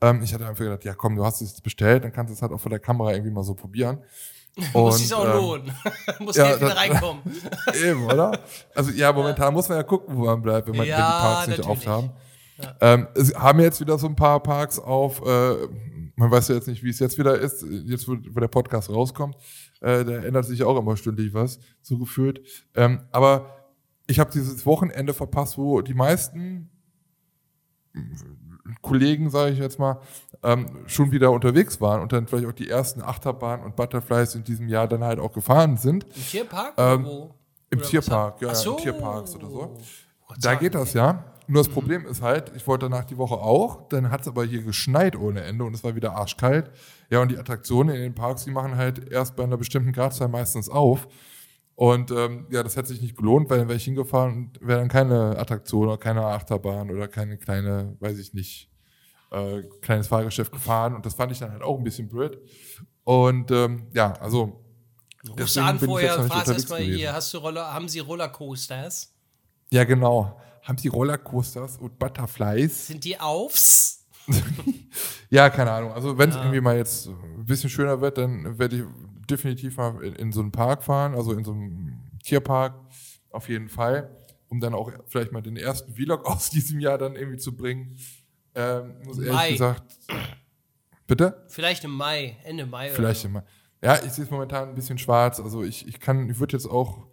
[0.00, 2.42] ähm, ich hatte einfach gedacht, ja komm, du hast es bestellt, dann kannst du es
[2.42, 4.02] halt auch vor der Kamera irgendwie mal so probieren.
[4.72, 5.72] Muss sich auch ähm, lohnen.
[6.20, 7.22] Muss ja, Geld wieder reinkommen.
[7.84, 8.40] Eben, oder?
[8.74, 11.20] Also ja, momentan muss man ja gucken, wo man bleibt, wenn, man, wenn die Ja,
[11.20, 11.88] Parks nicht natürlich.
[11.88, 12.10] aufhaben.
[12.80, 15.24] Ähm, es haben jetzt wieder so ein paar Parks auf.
[15.24, 15.68] Äh,
[16.16, 17.64] man weiß ja jetzt nicht, wie es jetzt wieder ist.
[17.86, 19.36] Jetzt, wo, wo der Podcast rauskommt,
[19.80, 22.40] äh, da ändert sich auch immer stündlich was, so gefühlt.
[22.74, 23.57] Ähm, aber
[24.08, 26.70] ich habe dieses Wochenende verpasst, wo die meisten
[28.82, 30.00] Kollegen, sage ich jetzt mal,
[30.42, 34.44] ähm, schon wieder unterwegs waren und dann vielleicht auch die ersten Achterbahnen und Butterflies in
[34.44, 36.04] diesem Jahr dann halt auch gefahren sind.
[36.04, 36.74] Im Tierpark?
[36.76, 37.34] Ähm, wo?
[37.70, 38.76] Im Oder Tierpark, ja, so.
[38.76, 39.76] im Tierparks oder so.
[40.40, 41.24] Da geht das ja.
[41.46, 44.44] Nur das Problem ist halt, ich wollte danach die Woche auch, dann hat es aber
[44.44, 46.70] hier geschneit ohne Ende und es war wieder arschkalt.
[47.10, 50.28] Ja, und die Attraktionen in den Parks, die machen halt erst bei einer bestimmten Gradzahl
[50.28, 51.08] meistens auf.
[51.78, 54.80] Und ähm, ja, das hätte sich nicht gelohnt, weil dann wäre ich hingefahren und wäre
[54.80, 58.68] dann keine Attraktion oder keine Achterbahn oder keine kleine, weiß ich nicht,
[59.30, 60.96] äh, kleines Fahrgeschäft gefahren.
[60.96, 62.36] Und das fand ich dann halt auch ein bisschen blöd.
[63.04, 64.64] Und ähm, ja, also
[65.38, 69.14] Rufst du an vorher unterwegs erstmal hier, hast du Roller, haben sie Rollercoasters?
[69.70, 70.36] Ja, genau.
[70.64, 72.88] Haben die Rollercoasters und Butterflies?
[72.88, 74.04] Sind die aufs?
[75.30, 75.92] Ja, keine Ahnung.
[75.92, 78.82] Also wenn es irgendwie mal jetzt ein bisschen schöner wird, dann werde ich
[79.30, 82.74] definitiv mal in, in so einen Park fahren, also in so einem Tierpark
[83.30, 84.10] auf jeden Fall,
[84.48, 87.96] um dann auch vielleicht mal den ersten Vlog aus diesem Jahr dann irgendwie zu bringen.
[88.54, 89.52] ähm, muss ehrlich Mai.
[89.52, 89.96] gesagt.
[91.06, 91.44] Bitte?
[91.48, 92.90] Vielleicht im Mai, Ende Mai.
[92.90, 93.44] Vielleicht oder immer.
[93.82, 95.40] Ja, ich sehe es momentan ein bisschen schwarz.
[95.40, 97.06] Also ich, ich kann, ich würde jetzt auch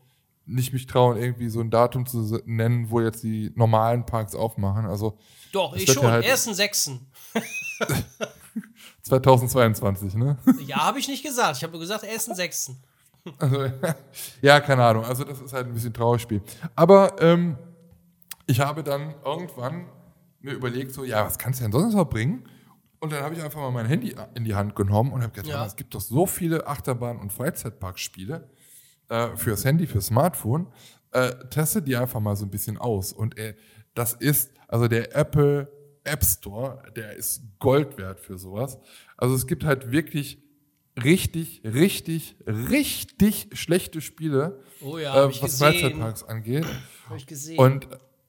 [0.47, 4.85] nicht mich trauen, irgendwie so ein Datum zu nennen, wo jetzt die normalen Parks aufmachen.
[4.85, 5.17] Also so.
[5.53, 6.05] Doch, ich schon.
[6.05, 7.07] halt- Ersten Sechsten.
[9.05, 10.37] 2022, ne?
[10.65, 11.57] Ja, habe ich nicht gesagt.
[11.57, 12.77] Ich habe nur gesagt, ersten Sechsten.
[13.37, 13.71] Also,
[14.41, 15.05] ja, keine Ahnung.
[15.05, 16.41] Also das ist halt ein bisschen Trauerspiel.
[16.75, 17.57] Aber ähm,
[18.47, 19.85] ich habe dann irgendwann
[20.41, 22.47] mir überlegt, so, ja, was kannst du denn sonst noch bringen?
[22.99, 25.49] Und dann habe ich einfach mal mein Handy in die Hand genommen und habe gedacht,
[25.49, 25.65] ja.
[25.65, 28.49] es gibt doch so viele Achterbahn- und Freizeitparkspiele
[29.09, 30.67] äh, fürs Handy, fürs Smartphone.
[31.11, 33.13] Äh, teste die einfach mal so ein bisschen aus.
[33.13, 33.55] Und äh,
[33.93, 35.71] das ist, also der Apple
[36.05, 38.77] App Store, der ist Gold wert für sowas.
[39.17, 40.39] Also es gibt halt wirklich
[41.03, 45.57] richtig, richtig, richtig schlechte Spiele, Oh ja, hab äh, was.
[45.59, 46.65] Freizeitparks angeht.
[47.07, 47.59] Habe ich gesehen.
[47.59, 47.87] Und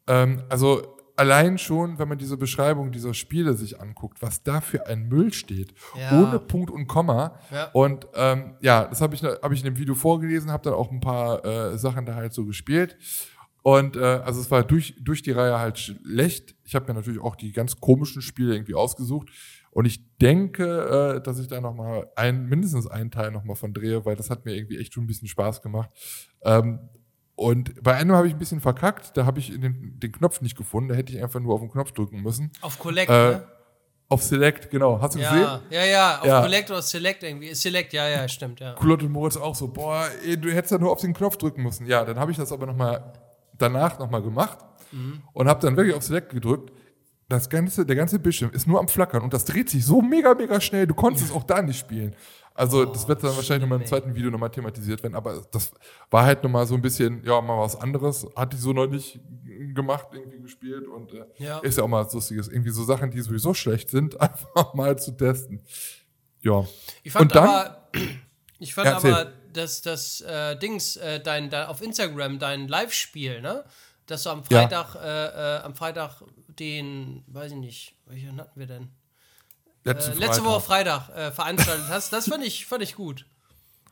[0.09, 4.87] ähm, also allein schon, wenn man diese Beschreibung dieser Spiele sich anguckt, was da für
[4.87, 6.21] ein Müll steht, Ja.
[6.21, 7.39] ohne Punkt und Komma.
[7.51, 7.71] Ja.
[7.73, 10.91] Und ähm, ja, das habe ich, hab ich in dem Video vorgelesen, habe dann auch
[10.91, 12.97] ein paar äh, Sachen da halt so gespielt.
[13.66, 16.55] Und äh, also es war durch, durch die Reihe halt schlecht.
[16.62, 19.29] Ich habe mir natürlich auch die ganz komischen Spiele irgendwie ausgesucht.
[19.72, 23.57] Und ich denke, äh, dass ich da noch mal ein, mindestens einen Teil noch mal
[23.57, 25.90] von drehe, weil das hat mir irgendwie echt schon ein bisschen Spaß gemacht.
[26.44, 26.79] Ähm,
[27.35, 29.16] und bei einem habe ich ein bisschen verkackt.
[29.16, 30.90] Da habe ich den, den Knopf nicht gefunden.
[30.90, 32.52] Da hätte ich einfach nur auf den Knopf drücken müssen.
[32.61, 33.46] auf Collect, Äh, ne?
[34.09, 35.00] Auf Select, genau.
[35.00, 35.40] Hast du gesehen?
[35.40, 36.40] Ja, ja, ja, auf Ja.
[36.42, 37.52] Collect oder Select irgendwie.
[37.52, 38.74] Select, ja, ja, stimmt, ja.
[38.74, 41.64] Kulotte und Moritz auch so, boah, ey, du hättest ja nur auf den Knopf drücken
[41.64, 41.85] müssen.
[41.88, 43.12] Ja, dann habe ich das aber noch mal
[43.59, 44.59] danach noch mal gemacht
[45.33, 46.73] und habe dann wirklich auf Select gedrückt.
[47.29, 50.33] Das ganze, der ganze Bildschirm ist nur am Flackern und das dreht sich so mega,
[50.35, 50.87] mega schnell.
[50.87, 52.14] Du konntest es auch da nicht spielen.
[52.55, 55.73] Also das wird dann wahrscheinlich nochmal im zweiten Video nochmal thematisiert werden, aber das
[56.11, 58.27] war halt nochmal so ein bisschen, ja, mal was anderes.
[58.37, 59.21] Hatte ich so noch nicht
[59.75, 61.59] gemacht, irgendwie gespielt und äh, Ja.
[61.59, 62.49] ist ja auch mal was Lustiges.
[62.49, 65.61] Irgendwie so Sachen, die sowieso schlecht sind, einfach mal zu testen.
[66.42, 66.64] Ja.
[67.03, 67.88] Ich fand Und dann- aber,
[68.61, 73.40] ich fand Ja, aber, dass das äh, Dings, äh, dein, dein, auf Instagram, dein Live-Spiel,
[73.40, 73.64] ne?
[74.07, 74.61] Dass du am Ja.
[74.62, 78.88] Freitag, äh, äh, am Freitag den, weiß ich nicht, welchen hatten wir denn?
[79.85, 80.45] Letzte, Äh, letzte.
[80.45, 83.25] Woche Freitag äh, veranstaltet hast, das fand ich, fand ich gut.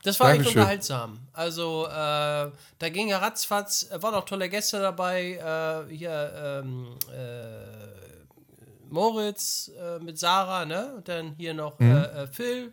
[0.03, 0.61] Das war echt Dankeschön.
[0.61, 1.18] unterhaltsam.
[1.33, 5.85] Also, da ging ja ratzfatz, waren auch tolle Gäste dabei.
[5.88, 10.92] Hier, ähm, äh, Moritz mit Sarah, ne?
[10.96, 12.07] Und dann hier noch Mhm.
[12.33, 12.70] Phil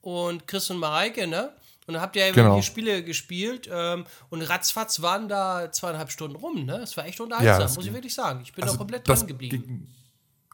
[0.00, 1.52] und Chris und Mareike, ne?
[1.90, 2.54] Und dann habt ihr ja Genau.
[2.56, 6.78] die Spiele gespielt ähm, und ratzfatz waren da zweieinhalb Stunden rum, ne?
[6.78, 8.40] Das war echt unterhaltsam, das muss ich wirklich sagen.
[8.44, 9.62] Ich bin Also auch komplett dran geblieben.
[9.66, 9.86] ging-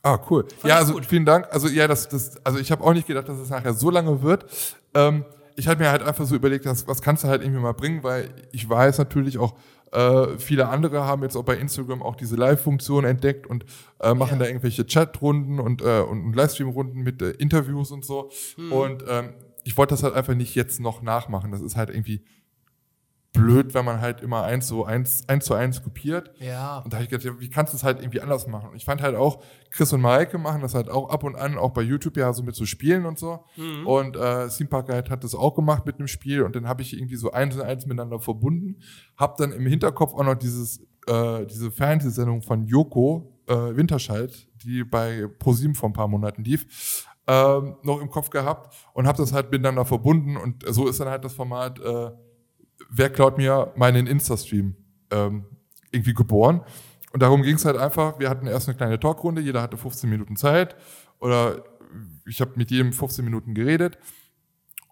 [0.03, 0.46] Ah, cool.
[0.57, 1.05] ich ja, also gut.
[1.05, 1.46] vielen Dank.
[1.51, 4.22] Also ja, das, das, also ich habe auch nicht gedacht, dass es nachher so lange
[4.22, 4.46] wird.
[4.94, 5.25] Ähm,
[5.57, 8.03] ich habe mir halt einfach so überlegt, dass, was kannst du halt irgendwie mal bringen,
[8.03, 9.55] weil ich weiß natürlich auch,
[9.92, 13.64] äh, viele andere haben jetzt auch bei Instagram auch diese Live-Funktion entdeckt und
[14.01, 14.44] äh, machen Ja.
[14.44, 18.31] da irgendwelche Chat-Runden und, äh, und, und Livestream-Runden mit äh, Interviews und so.
[18.57, 18.72] Hm.
[18.72, 19.35] Und ähm,
[19.67, 21.51] ich wollte das halt einfach nicht jetzt noch nachmachen.
[21.51, 22.25] Das ist halt irgendwie
[23.33, 26.31] blöd, wenn man halt immer eins so eins, eins zu eins kopiert.
[26.39, 26.79] Ja.
[26.79, 28.71] Und da habe ich gedacht, wie kannst du es halt irgendwie anders machen?
[28.71, 31.59] Und ich fand halt auch, Chris und Maike machen das halt auch ab und an,
[31.59, 33.45] auch bei YouTube ja so mit so Spielen und so.
[33.85, 36.83] Und äh, Theme Park Guide hat das auch gemacht mit einem Spiel und dann habe
[36.83, 38.77] ich irgendwie so eins und eins miteinander verbunden.
[39.17, 44.33] Hab dann im Hinterkopf auch noch dieses, äh, diese Fernsehsendung von Joko, äh, Winterscheid,
[44.65, 49.19] die bei ProSieben vor ein paar Monaten lief, ähm, noch im Kopf gehabt und habe
[49.19, 52.11] das halt miteinander verbunden und so ist dann halt das Format äh,
[52.91, 54.75] wer klaut mir meinen Insta-Stream
[55.11, 55.45] ähm,
[55.91, 56.62] irgendwie geboren.
[57.12, 60.11] Und darum ging es halt einfach, wir hatten erst eine kleine Talkrunde, jeder hatte 15
[60.11, 60.77] Minuten Zeit
[61.19, 61.65] oder
[62.27, 63.99] ich habe mit jedem 15 Minuten geredet.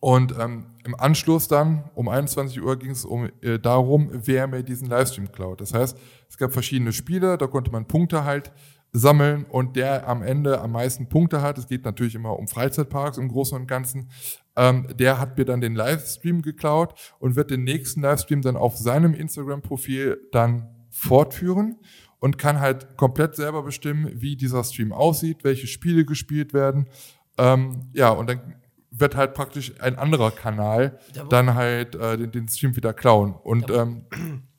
[0.01, 4.63] Und ähm, im Anschluss dann, um 21 Uhr, ging es um, äh, darum, wer mir
[4.63, 5.63] diesen Livestream klaut.
[5.63, 8.53] Das heißt, es gab verschiedene Spiele, da konnte man Punkte halt
[8.95, 13.19] sammeln und der am Ende am meisten Punkte hat, es geht natürlich immer um Freizeitparks
[13.19, 14.09] im Großen und Ganzen,
[14.57, 18.77] ähm, der hat mir dann den Livestream geklaut und wird den nächsten Livestream dann auf
[18.77, 21.77] seinem Instagram-Profil dann fortführen
[22.21, 26.89] und kann halt komplett selber bestimmen, wie dieser Stream aussieht, welche Spiele gespielt werden.
[27.37, 28.55] Ähm, ja, und dann
[28.93, 33.35] wird halt praktisch ein anderer Kanal dann halt äh, den, den Stream wieder klauen.
[33.35, 34.07] Und ähm,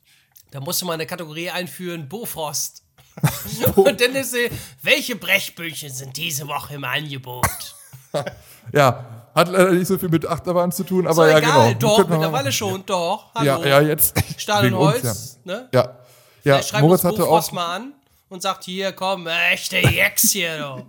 [0.56, 2.85] Da musste man eine Kategorie einführen, Bofrost.
[3.76, 4.50] Und dann ist sie,
[4.82, 7.76] welche Brechbücher sind diese Woche im Angebot?
[8.74, 11.98] ja, hat leider nicht so viel mit Achterbahn zu tun, So aber ja, egal, genau.
[11.98, 13.34] doch, mittlerweile schon, doch.
[13.36, 13.64] Hallo.
[13.64, 14.16] Ja, ja, jetzt.
[14.38, 15.70] Stahl und wegen uns, Holz, ne?
[15.74, 15.98] Ja.
[16.44, 17.94] Ja, ja schreibt Moritz uns hatte auch, mal an
[18.30, 20.86] und sagt, hier, komm, echte Jex hier,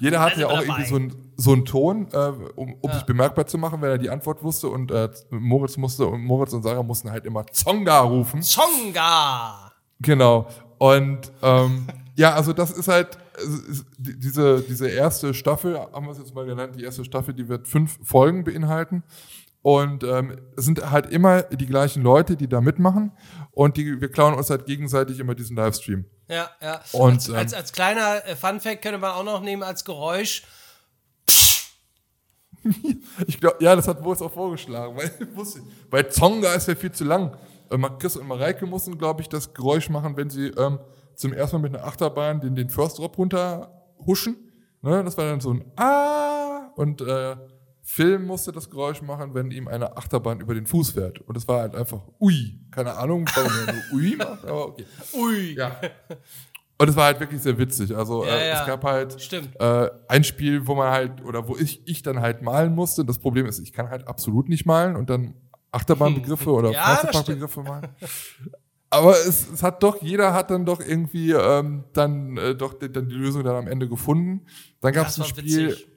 [0.00, 0.64] jeder hatte ja auch dabei.
[0.64, 3.98] irgendwie so einen so einen Ton, äh, um, um sich bemerkbar zu machen, wenn er
[3.98, 8.00] die Antwort wusste und äh, Moritz musste und Moritz und Sarah mussten halt immer Zonga
[8.00, 8.42] rufen.
[8.42, 9.72] Zonga.
[10.00, 10.46] Genau.
[10.78, 16.18] Und ähm, ja, also das ist halt, ist- diese, diese erste Staffel, haben wir es
[16.18, 19.02] jetzt mal genannt, die erste Staffel, die wird fünf Folgen beinhalten.
[19.62, 23.12] Und ähm, es sind halt immer die gleichen Leute, die da mitmachen.
[23.50, 26.04] Und die, wir klauen uns halt gegenseitig immer diesen Livestream.
[26.28, 26.82] Ja, ja.
[26.92, 30.42] Und, als, ähm, als, als kleiner äh, Funfact könnte man auch noch nehmen als Geräusch.
[33.26, 35.10] Ich glaube, ja, das hat Boris auch vorgeschlagen, weil,
[35.90, 37.36] weil Zonga ist ja viel zu lang.
[37.82, 40.78] Äh, Chris und Mareike mussten, glaube ich, das Geräusch machen, wenn sie ähm,
[41.14, 44.36] zum ersten Mal mit einer Achterbahn den, den First Drop runterhuschen.
[44.82, 47.36] Ne, das war dann so ein Ah und äh,
[47.82, 51.20] Phil musste das Geräusch machen, wenn ihm eine Achterbahn über den Fuß fährt.
[51.20, 52.58] Und es war halt einfach Ui.
[52.70, 54.86] Keine Ahnung, warum er nur Ui macht, aber okay.
[55.14, 55.54] Ui.
[55.54, 55.76] Ja.
[56.78, 57.94] Und es war halt wirklich sehr witzig.
[57.94, 58.60] Also Ja, äh, ja.
[58.60, 62.42] es gab halt äh, ein Spiel, wo man halt, oder wo ich, ich dann halt
[62.42, 63.04] malen musste.
[63.04, 65.34] Das Problem ist, ich kann halt absolut nicht malen und dann
[65.74, 67.88] Achterbahnbegriffe oder Ja, Freizeitparkbegriffe malen.
[68.90, 72.92] Aber es, es hat doch, jeder hat dann doch irgendwie ähm, dann äh, doch die,
[72.92, 74.46] dann die Lösung dann am Ende gefunden.
[74.80, 75.88] Dann gab es ein Spiel, witzig.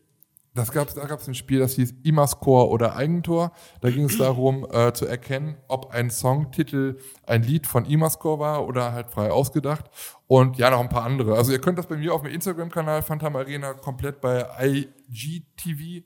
[0.56, 3.52] das gab's, da gab es ein Spiel, das hieß Imascore oder Eigentor.
[3.82, 8.68] Da ging es darum, äh, zu erkennen, ob ein Songtitel ein Lied von Imascore war
[8.68, 9.86] oder halt frei ausgedacht.
[10.26, 11.36] Und ja, noch ein paar andere.
[11.36, 16.04] Also ihr könnt das bei mir auf dem Instagram-Kanal Phantom Arena komplett bei IGTV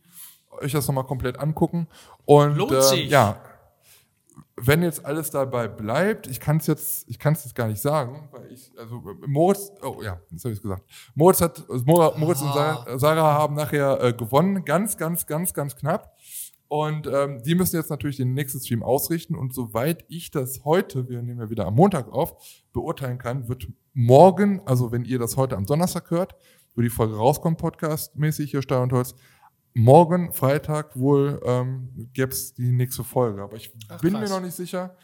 [0.59, 1.87] euch das nochmal komplett angucken.
[2.25, 3.09] Und Lohnt äh, sich.
[3.09, 3.37] ja,
[4.63, 7.81] wenn jetzt alles dabei bleibt, ich kann es jetzt, ich kann es jetzt gar nicht
[7.81, 10.83] sagen, weil ich, also Moritz, oh ja, jetzt habe ich es gesagt.
[11.15, 16.15] Moritz hat, Moritz und Sa- Sarah haben nachher äh, gewonnen, ganz, ganz, ganz, ganz knapp.
[16.67, 19.35] Und ähm, die müssen jetzt natürlich den nächsten Stream ausrichten.
[19.35, 22.35] Und soweit ich das heute, wir nehmen ja wieder am Montag auf,
[22.71, 26.35] beurteilen kann, wird morgen, also wenn ihr das heute am Donnerstag hört,
[26.73, 29.15] wo die Folge rauskommt, podcastmäßig hier Stein und Holz,
[29.73, 33.41] morgen, Freitag, wohl ähm, gäbe es die nächste Folge.
[33.41, 34.29] Aber ich Ach, bin krass.
[34.29, 34.95] mir noch nicht sicher,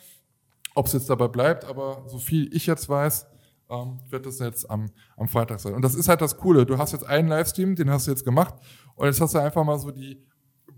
[0.76, 3.28] ob es jetzt dabei bleibt, aber so viel ich jetzt weiß,
[3.70, 5.74] ähm, wird das jetzt am, am Freitag sein.
[5.74, 6.66] Und das ist halt das Coole.
[6.66, 8.56] Du hast jetzt einen Livestream, den hast du jetzt gemacht
[8.96, 10.26] und jetzt hast du einfach mal so die,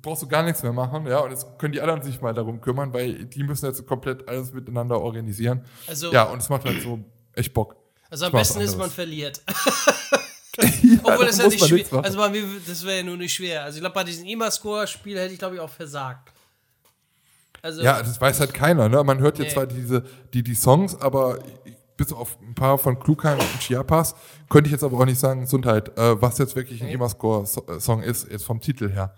[0.02, 2.62] brauchst du gar nichts mehr machen, ja, und jetzt können die anderen sich mal darum
[2.62, 5.65] kümmern, weil die müssen jetzt komplett alles miteinander organisieren.
[5.88, 6.99] Also, Ja, und es macht halt so
[7.34, 7.75] echt Bock.
[8.10, 9.41] also am besten ist, man verliert.
[10.57, 12.03] ja, Obwohl da das ja nicht machen.
[12.05, 13.63] Also bei mir, das wäre ja nur nicht schwer.
[13.63, 16.31] Also ich glaube, bei diesem IMA-Score-Spiel hätte ich, glaube ich, auch versagt.
[17.62, 18.89] Also, Ja, das weiß halt keiner.
[18.89, 19.03] Ne?
[19.03, 19.53] Man hört jetzt Nee.
[19.53, 21.39] zwar diese, die, die Songs, aber
[21.97, 24.15] bis auf ein paar von Klugheim und Chiapas
[24.49, 28.29] könnte ich jetzt aber auch nicht sagen, Gesundheit, äh, was jetzt wirklich ein Emascore-Song ist,
[28.31, 29.13] jetzt vom Titel her.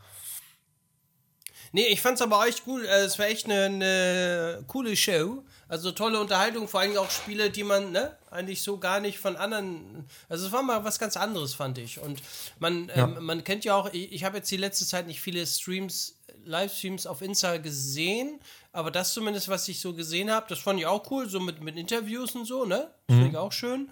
[1.74, 2.84] Nee, ich fand's aber echt cool.
[2.86, 5.44] Äh, Es war echt eine, eine coole Show.
[5.72, 9.38] Also tolle Unterhaltung, vor allem auch Spiele, die man ne, eigentlich so gar nicht von
[9.38, 10.06] anderen.
[10.28, 11.98] Also es war mal was ganz anderes, fand ich.
[12.00, 12.22] Und
[12.60, 13.06] man, Ja.
[13.06, 16.18] ähm, man kennt ja auch, ich, ich habe jetzt die letzte Zeit nicht viele Streams,
[16.44, 18.42] Livestreams auf Insta gesehen,
[18.74, 21.62] aber das zumindest, was ich so gesehen habe, das fand ich auch cool, so mit,
[21.62, 22.92] mit Interviews und so, ne?
[23.08, 23.90] Das finde ich auch schön.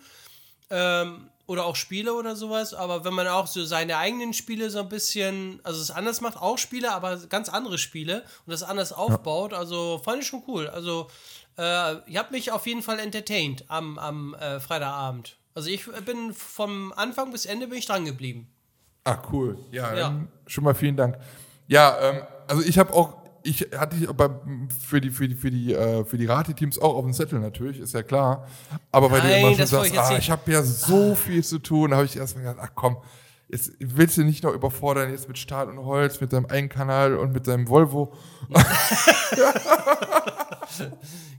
[0.72, 4.80] Ähm, oder auch Spiele oder sowas, aber wenn man auch so seine eigenen Spiele so
[4.82, 8.94] ein bisschen, also es anders macht, auch Spiele, aber ganz andere Spiele und das anders
[8.94, 10.68] aufbaut, also fand ich schon cool.
[10.68, 11.08] Also
[11.60, 15.38] äh, ich habe mich auf jeden Fall entertained am, am äh, Freitagabend.
[15.54, 18.48] Also ich bin vom Anfang bis Ende bin ich dran geblieben.
[19.04, 19.58] Ah, cool.
[19.72, 20.16] Ja, Ja.
[20.48, 21.18] schon mal vielen Dank.
[21.68, 24.42] Ja, ähm, also ich habe auch, ich hatte ich aber
[24.88, 27.80] für die, für die, für die, äh, für die Rati-Teams auch auf dem Zettel natürlich,
[27.80, 28.48] ist ja klar.
[28.92, 31.44] Aber weil du Nein, immer schon sagst, ich jetzt ah, ich habe ja so viel
[31.44, 32.98] zu tun, habe ich erstmal gedacht, ach komm,
[33.50, 37.18] jetzt willst du nicht noch überfordern jetzt mit Stahl und Holz, mit deinem eigenen Kanal
[37.18, 38.14] und mit deinem Volvo.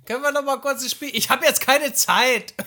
[0.05, 1.11] Können wir noch mal kurz das Spiel?
[1.13, 2.55] Ich habe jetzt keine Zeit.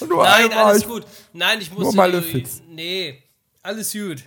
[0.00, 1.06] Und nur Nein, alles ich, gut.
[1.32, 2.60] Nein, ich muss Nur Malefiz.
[2.68, 3.22] Nee,
[3.62, 4.22] alles gut.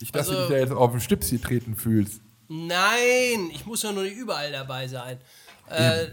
[0.00, 2.20] Ich, dass du also- dich da jetzt auf den Stips hier treten fühlst.
[2.48, 5.18] Nein, ich muss ja nur nicht überall dabei sein.
[5.68, 6.06] Äh,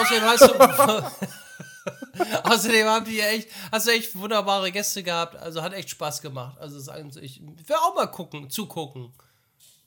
[0.00, 1.28] außerdem hast du.
[2.44, 5.36] außerdem habt ihr echt, hast du echt wunderbare Gäste gehabt.
[5.36, 6.58] Also hat echt Spaß gemacht.
[6.58, 9.12] Also ist eigentlich, ich will auch mal gucken, zugucken.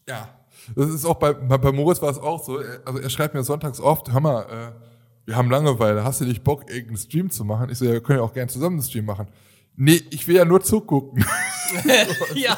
[0.08, 0.30] Ja.
[0.76, 2.60] Das ist auch bei, bei, bei Moritz war es auch so.
[2.60, 4.72] Er- Also er schreibt mir sonntags oft, hör mal, äh,
[5.26, 7.70] wir haben Langeweile, hast du nicht Bock, irgendeinen Stream zu machen?
[7.70, 9.28] Ich so, ja, wir können ja auch gerne zusammen einen Stream machen.
[9.76, 11.24] Nee, ich will ja nur zugucken.
[12.36, 12.58] ja,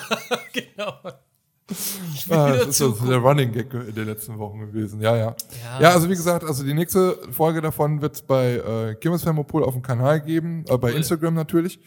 [0.54, 0.94] genau.
[2.30, 3.10] Ah, das ist so zugucken.
[3.10, 5.02] der Running Gag in den letzten Wochen gewesen.
[5.02, 5.36] Ja, ja.
[5.64, 5.82] Ja.
[5.82, 9.64] Ja, also wie gesagt, also die nächste Folge davon wird es bei äh, Kirmes Thermopol
[9.64, 10.98] auf dem Kanal geben, äh, bei Cool.
[10.98, 11.80] Instagram natürlich.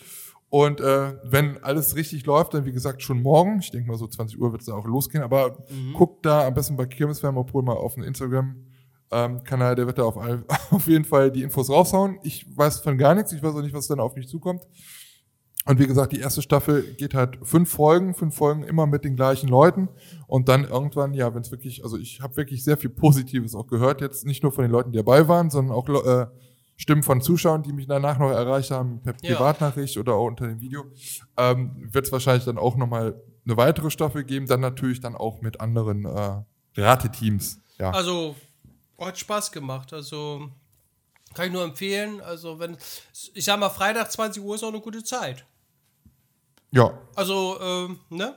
[0.51, 4.07] Und äh, wenn alles richtig läuft, dann wie gesagt schon morgen, ich denke mal so
[4.07, 5.95] 20 Uhr wird es auch losgehen, aber Mhm.
[5.95, 10.17] guckt da am besten bei Kirmes Thermopol mal auf den Instagram-Kanal, der wird da auf,
[10.71, 12.19] auf jeden Fall die Infos raushauen.
[12.23, 14.63] Ich weiß von gar nichts, ich weiß auch nicht, was dann auf mich zukommt.
[15.67, 19.17] Und wie gesagt, die erste Staffel geht halt fünf Folgen, fünf Folgen immer mit den
[19.17, 19.89] gleichen Leuten.
[20.27, 23.67] Und dann irgendwann, ja, wenn es wirklich, also ich habe wirklich sehr viel Positives auch
[23.67, 26.27] gehört, jetzt nicht nur von den Leuten, die dabei waren, sondern auch äh,
[26.77, 29.37] Stimmen von Zuschauern, die mich danach noch erreicht haben, per Ja.
[29.37, 30.85] Privatnachricht oder auch unter dem Video,
[31.39, 35.41] ähm, wird es wahrscheinlich dann auch nochmal eine weitere Staffel geben, dann natürlich dann auch
[35.41, 36.43] mit anderen äh,
[36.77, 37.61] Rateteams.
[37.79, 37.91] Ja.
[37.91, 38.35] Also,
[38.99, 39.93] hat Spaß gemacht.
[39.93, 40.51] Also,
[41.35, 42.21] kann ich nur empfehlen.
[42.21, 42.77] Also, wenn,
[43.35, 45.47] ich sag mal, Freitag 20 Uhr ist auch eine gute Zeit.
[46.75, 48.35] Ja, Also, ähm, ne?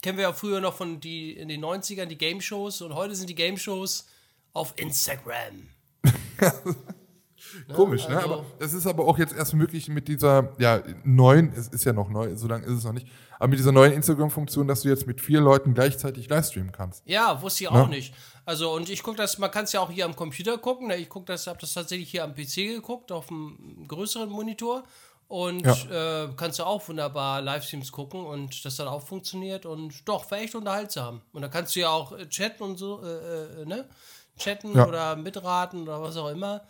[0.00, 3.14] Kennen wir ja früher noch von die in den 90ern die Game Shows und heute
[3.16, 4.06] sind die Game Shows
[4.52, 5.68] auf Instagram.
[7.74, 8.16] Komisch, ne?
[8.16, 11.84] also- Aber das ist aber auch jetzt erst möglich mit dieser, ja, neuen, es ist
[11.84, 13.06] ja noch neu, so lange ist es noch nicht,
[13.38, 17.02] aber mit dieser neuen Instagram-Funktion, dass du jetzt mit vier Leuten gleichzeitig livestreamen kannst.
[17.06, 18.12] Ja, wusste ich auch nicht.
[18.44, 20.88] Also, und ich gucke das, man kann es ja auch hier am Computer gucken.
[20.88, 20.96] ne?
[20.96, 24.82] Ich gucke das, habe das tatsächlich hier am PC geguckt, auf einem größeren Monitor.
[25.28, 30.30] Und äh, kannst du auch wunderbar Livestreams gucken und das dann auch funktioniert und doch,
[30.30, 31.20] war echt unterhaltsam.
[31.32, 33.86] Und da kannst du ja auch äh, chatten und so, äh, äh, ne?
[34.38, 34.86] Chatten Ja.
[34.86, 36.62] oder mitraten oder was auch immer.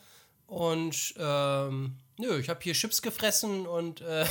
[0.49, 4.25] Und ähm, nö, ich habe hier Chips gefressen und äh,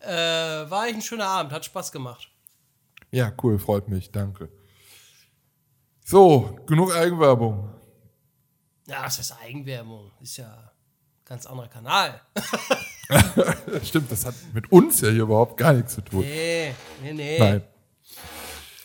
[0.00, 2.28] äh, war echt ein schöner Abend, hat Spaß gemacht.
[3.12, 4.48] Ja, cool, freut mich, danke.
[6.04, 7.72] So, genug Eigenwerbung.
[8.88, 10.10] Ja, das ist Eigenwerbung.
[10.20, 10.72] Ist ja
[11.26, 12.20] ganz anderer Kanal.
[13.84, 16.20] Stimmt, das hat mit uns ja hier überhaupt gar nichts zu tun.
[16.20, 17.38] Nee, nee, nee.
[17.38, 17.62] Nein.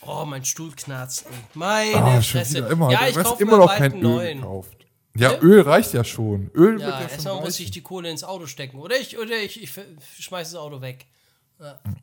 [0.02, 1.26] Oh, mein Stuhl knarzt.
[1.54, 2.58] Meine Ah, Fresse.
[2.60, 2.92] immer.
[2.92, 4.78] ja, du ich hast kaufe immer noch kein Öl gekauft.
[5.16, 5.38] Ja, Ne?
[5.42, 6.50] Öl reicht ja schon.
[6.56, 8.80] Öl wird Ja, ja erstmal muss ich die Kohle ins Auto stecken.
[8.80, 9.72] Oder ich, oder ich, ich
[10.20, 11.06] schmeiße das Auto weg.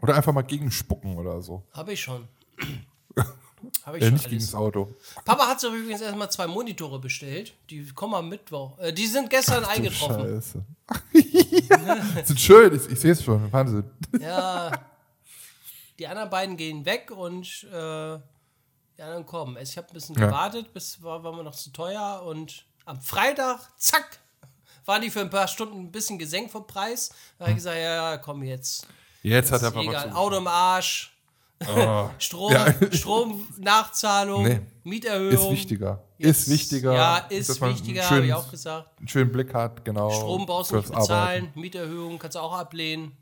[0.01, 1.65] Oder einfach mal gegenspucken oder so.
[1.73, 2.29] Habe ich schon.
[3.85, 4.51] Habe ich schon nicht gegen alles.
[4.51, 4.95] das Auto.
[5.25, 7.55] Papa hat sich übrigens erstmal zwei Monitore bestellt.
[7.71, 8.79] Die kommen am Mittwoch.
[8.79, 10.21] Äh, die sind gestern Du eingetroffen.
[10.43, 10.65] Scheiße.
[11.71, 13.51] ja, sind schön, ich, ich sehe es schon.
[13.53, 13.85] Wahnsinn.
[14.21, 14.73] Ja.
[15.99, 18.19] Die anderen beiden gehen weg und äh,
[18.97, 19.57] die anderen kommen.
[19.57, 20.27] Also ich habe ein bisschen Ja.
[20.27, 24.19] gewartet, bis war, war mir noch zu teuer und am Freitag, zack,
[24.85, 27.11] waren die für ein paar Stunden ein bisschen gesenkt vom Preis.
[27.39, 28.87] Da habe ich gesagt, ja, komm jetzt.
[29.23, 30.13] Jetzt hat er Papa egal.
[30.13, 31.13] Auto im Arsch,
[31.67, 32.73] Oh, Strom, Ja.
[32.93, 34.61] Stromnachzahlung, Nee.
[34.85, 35.33] Mieterhöhung.
[35.33, 36.03] ist wichtiger.
[36.19, 36.95] Jetzt- ist wichtiger.
[36.95, 38.99] Ja, ist wichtiger, habe ich auch gesagt.
[38.99, 40.11] einen schönen Blick hat, genau.
[40.11, 41.47] Strom brauchst du nicht fürs Arbeiten.
[41.47, 43.13] bezahlen, Mieterhöhung kannst du auch ablehnen.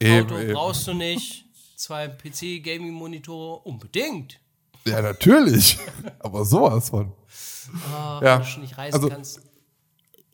[0.00, 0.52] Eben, Auto eben.
[0.52, 1.44] brauchst du nicht.
[1.76, 4.38] Zwei PC-Gaming-Monitore unbedingt.
[4.86, 5.78] Ja, natürlich.
[6.20, 7.12] Aber sowas von.
[7.92, 9.40] Ah, Ja, Wenn du schon nicht reisen also- kannst.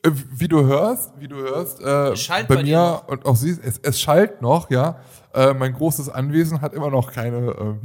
[0.03, 3.07] Äh, Wie du hörst, wie du hörst, äh, bei bei mir noch?
[3.07, 4.99] und auch siehst, es, es schallt noch, ja.
[5.33, 7.37] Äh, mein großes Anwesen hat immer noch keine.
[7.59, 7.81] Ähm,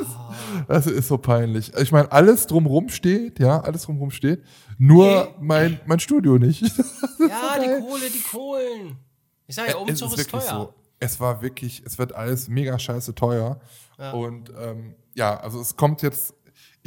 [0.00, 0.32] Ah.
[0.68, 1.72] das ist so peinlich.
[1.76, 4.42] Ich meine, alles drumrum steht, ja, alles drumrum steht.
[4.78, 5.34] Nur Nee.
[5.40, 6.62] mein, mein Studio nicht.
[7.18, 8.96] Ja, die Kohle, die Kohlen.
[9.48, 10.40] Ich sag ja, es Umzug ist, teuer.
[10.42, 10.74] so.
[11.00, 13.60] Es war wirklich, es wird alles mega scheiße teuer.
[14.12, 16.34] Und ähm, ja, also es kommt jetzt.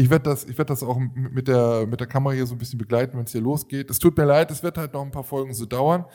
[0.02, 2.58] Ich werde das, ich werd das auch mit der, mit der Kamera hier so ein
[2.58, 3.90] bisschen begleiten, wenn es hier losgeht.
[3.92, 6.06] Es tut mir leid, es wird halt noch ein paar Folgen so dauern.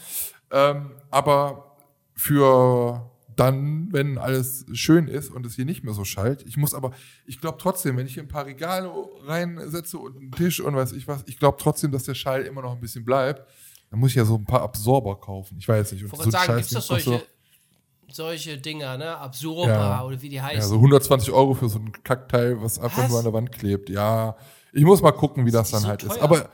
[0.51, 1.77] Ähm, aber
[2.15, 6.43] für dann, wenn alles schön ist und es hier nicht mehr so schallt.
[6.47, 6.93] Ich muss aber,
[7.27, 8.91] ich glaube trotzdem, wenn ich hier ein paar Regale
[9.25, 12.63] reinsetze und einen Tisch und weiß ich was, ich glaube trotzdem, dass der Schall immer
[12.63, 13.47] noch ein bisschen bleibt.
[13.91, 15.59] Dann muss ich ja so ein paar Absorber kaufen.
[15.59, 16.03] Ich weiß nicht.
[16.03, 17.29] Und wollte so sagen, gibt es kostet
[18.11, 19.17] solche, Dinger, ne?
[19.19, 20.05] Absurpa Ja.
[20.05, 20.69] oder wie die ja, heißen.
[20.71, 23.09] so 120 Euro für so ein Kackteil, was einfach Was?
[23.11, 23.89] nur an der Wand klebt.
[23.91, 24.37] Ja,
[24.73, 26.15] ich muss mal gucken, wie das ist dann so halt ist.
[26.15, 26.23] teuer.
[26.23, 26.49] Aber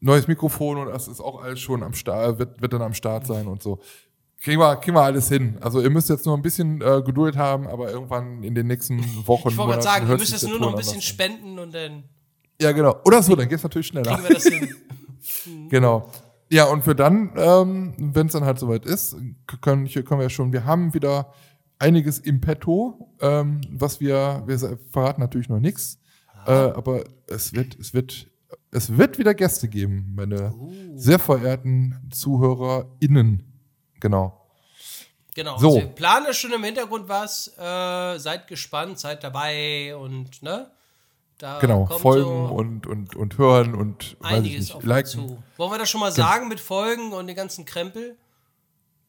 [0.00, 3.26] neues Mikrofon und das ist auch alles schon am Start, wird, wird dann am Start
[3.26, 3.78] sein und so.
[4.40, 5.56] Kriegen wir, kriegen wir alles hin.
[5.60, 8.98] Also ihr müsst jetzt nur ein bisschen äh, Geduld haben, aber irgendwann in den nächsten
[9.26, 12.04] Wochen, ich wollte gerade sagen, ihr müsst jetzt nur noch ein bisschen spenden und dann
[12.60, 12.96] Ja, genau.
[13.04, 14.14] Oder so, dann geht's natürlich schneller.
[14.16, 14.74] kriegen wir das hin.
[15.68, 16.08] Genau.
[16.50, 19.16] Ja, und für dann, ähm, wenn es dann halt soweit ist,
[19.60, 21.32] können, können wir ja schon, wir haben wieder
[21.78, 25.98] einiges im Petto, ähm, was wir, wir verraten natürlich noch nichts,
[26.46, 28.28] äh, aber es wird, es wird,
[28.70, 30.54] es wird wieder Gäste geben, meine
[30.94, 33.42] sehr verehrten ZuhörerInnen.
[34.00, 34.38] Genau.
[35.34, 35.58] Genau.
[35.58, 35.68] So.
[35.68, 37.48] Also wir planen schon im Hintergrund was.
[37.56, 40.70] Äh, seid gespannt, seid dabei und ne?
[41.38, 41.86] Da Genau.
[41.86, 45.08] Folgen so und, und, und hören und weiß ich einiges nicht, uns liken.
[45.08, 45.42] zu.
[45.56, 48.16] Wollen wir das schon mal sagen mit Folgen und den ganzen Krempel?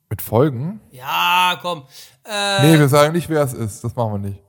[0.10, 0.80] Mit Folgen?
[0.92, 1.84] Ja, komm.
[2.26, 3.84] Äh, Nee, wir sagen nicht, wer es ist.
[3.84, 4.40] Das machen wir nicht.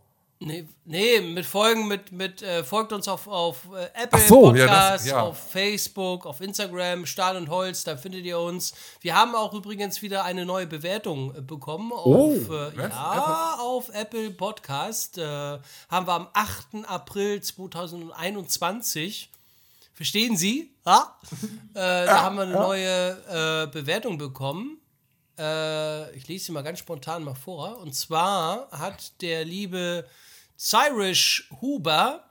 [0.42, 4.64] Nee, nee, mit Folgen, mit, mit äh, folgt uns auf, auf äh, Apple so, ja,
[4.66, 5.20] Podcasts, das- ja.
[5.20, 8.72] auf Facebook, auf Instagram, Stahl und Holz, da findet ihr uns.
[9.02, 12.88] Wir haben auch übrigens wieder eine neue Bewertung äh, bekommen Oh, auf, äh, was?
[12.90, 15.18] ja, auf Apple Podcast.
[15.18, 16.86] Äh, haben wir am 8.
[16.86, 19.30] April 2021.
[19.92, 20.74] Verstehen Sie?
[20.86, 21.18] Ja?
[21.74, 24.78] äh, da haben wir eine neue äh, Bewertung bekommen.
[25.38, 27.78] Äh, ich lese sie mal ganz spontan mal vor.
[27.80, 30.06] Und zwar hat der liebe
[30.60, 32.30] Cyrus Huber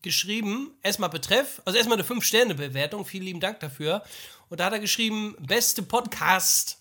[0.00, 4.04] geschrieben, erstmal Betreff, also erstmal eine 5-Sterne-Bewertung, vielen lieben Dank dafür.
[4.48, 6.78] Und da hat er geschrieben, beste Podcast.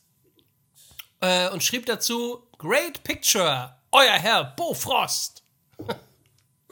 [1.20, 5.44] Äh, und schrieb dazu, Great Picture, euer Herr Bo Frost.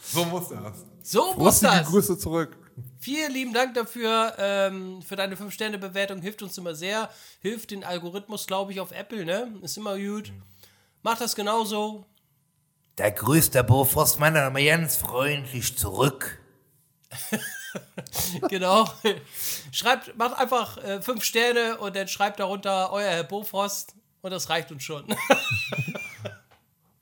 [0.04, 0.84] So muss das.
[1.04, 1.88] So muss Frostige das.
[1.88, 2.58] Grüße zurück.
[3.00, 6.24] Vielen lieben Dank dafür, ähm, für deine 5-Sterne-Bewertung.
[6.24, 7.12] Hilft uns immer sehr.
[7.40, 9.54] Hilft den Algorithmus, glaube ich, auf Apple, ne?
[9.62, 10.34] Ist immer gut.
[11.04, 12.08] Macht das genauso.
[13.02, 16.38] Der grüßte Bofrost meint dann aber ganz freundlich zurück.
[18.50, 18.88] Genau.
[19.72, 24.50] schreibt, macht einfach äh, 5 Sterne und dann schreibt darunter euer Herr Bofrost und das
[24.50, 25.06] reicht uns schon.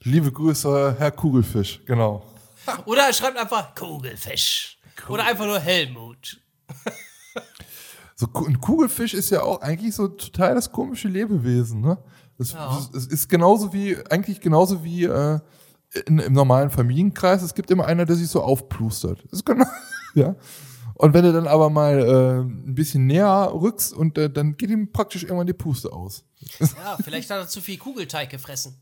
[0.03, 2.23] Liebe Grüße, Herr Kugelfisch, genau.
[2.85, 4.77] Oder er schreibt einfach Kugelfisch.
[5.09, 6.39] Oder einfach nur Helmut.
[8.15, 11.97] So, ein Kugelfisch ist ja auch eigentlich so total das komische Lebewesen, ne?
[12.37, 12.87] Es, Ja.
[12.93, 15.39] ist genauso wie, eigentlich genauso wie äh,
[16.05, 17.41] in, im normalen Familienkreis.
[17.41, 19.23] Es gibt immer einer, der sich so aufplustert.
[19.25, 19.65] Das ist genau,
[20.15, 20.35] ja.
[20.95, 24.69] Und wenn du dann aber mal äh, ein bisschen näher rückst und äh, dann geht
[24.69, 26.25] ihm praktisch irgendwann die Puste aus.
[26.59, 28.75] Ja, vielleicht hat er zu viel Kugelteig gefressen.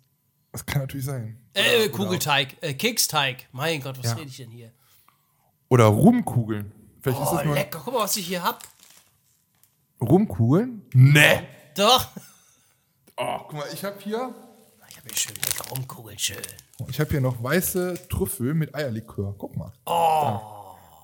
[0.51, 1.37] Das kann natürlich sein.
[1.53, 3.47] Äh, Kugelteig, äh, Keksteig.
[3.51, 4.13] Mein Gott, was Ja.
[4.13, 4.71] rede ich denn hier?
[5.69, 6.71] Oder Rumkugeln.
[7.01, 7.81] Vielleicht ist Oh, das nur lecker.
[7.83, 8.63] Guck mal, was ich hier hab.
[10.01, 10.83] Rumkugeln?
[10.93, 11.41] Nee.
[11.75, 12.07] Doch.
[13.17, 14.33] Oh, guck mal, ich habe hier,
[14.89, 16.37] Ich habe hier schön lecker rumkugeln, schön.
[16.89, 19.33] Ich habe hier noch weiße Trüffel mit Eierlikör.
[19.37, 19.71] Guck mal.
[19.85, 20.39] Oh.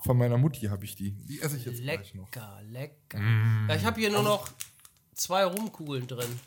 [0.04, 1.12] Von meiner Mutti habe ich die.
[1.12, 2.26] Die esse ich jetzt gleich noch.
[2.26, 3.20] Lecker, lecker.
[3.20, 3.68] Mm.
[3.70, 4.48] Ja, ich habe hier nur noch
[5.14, 6.40] zwei Rumkugeln drin.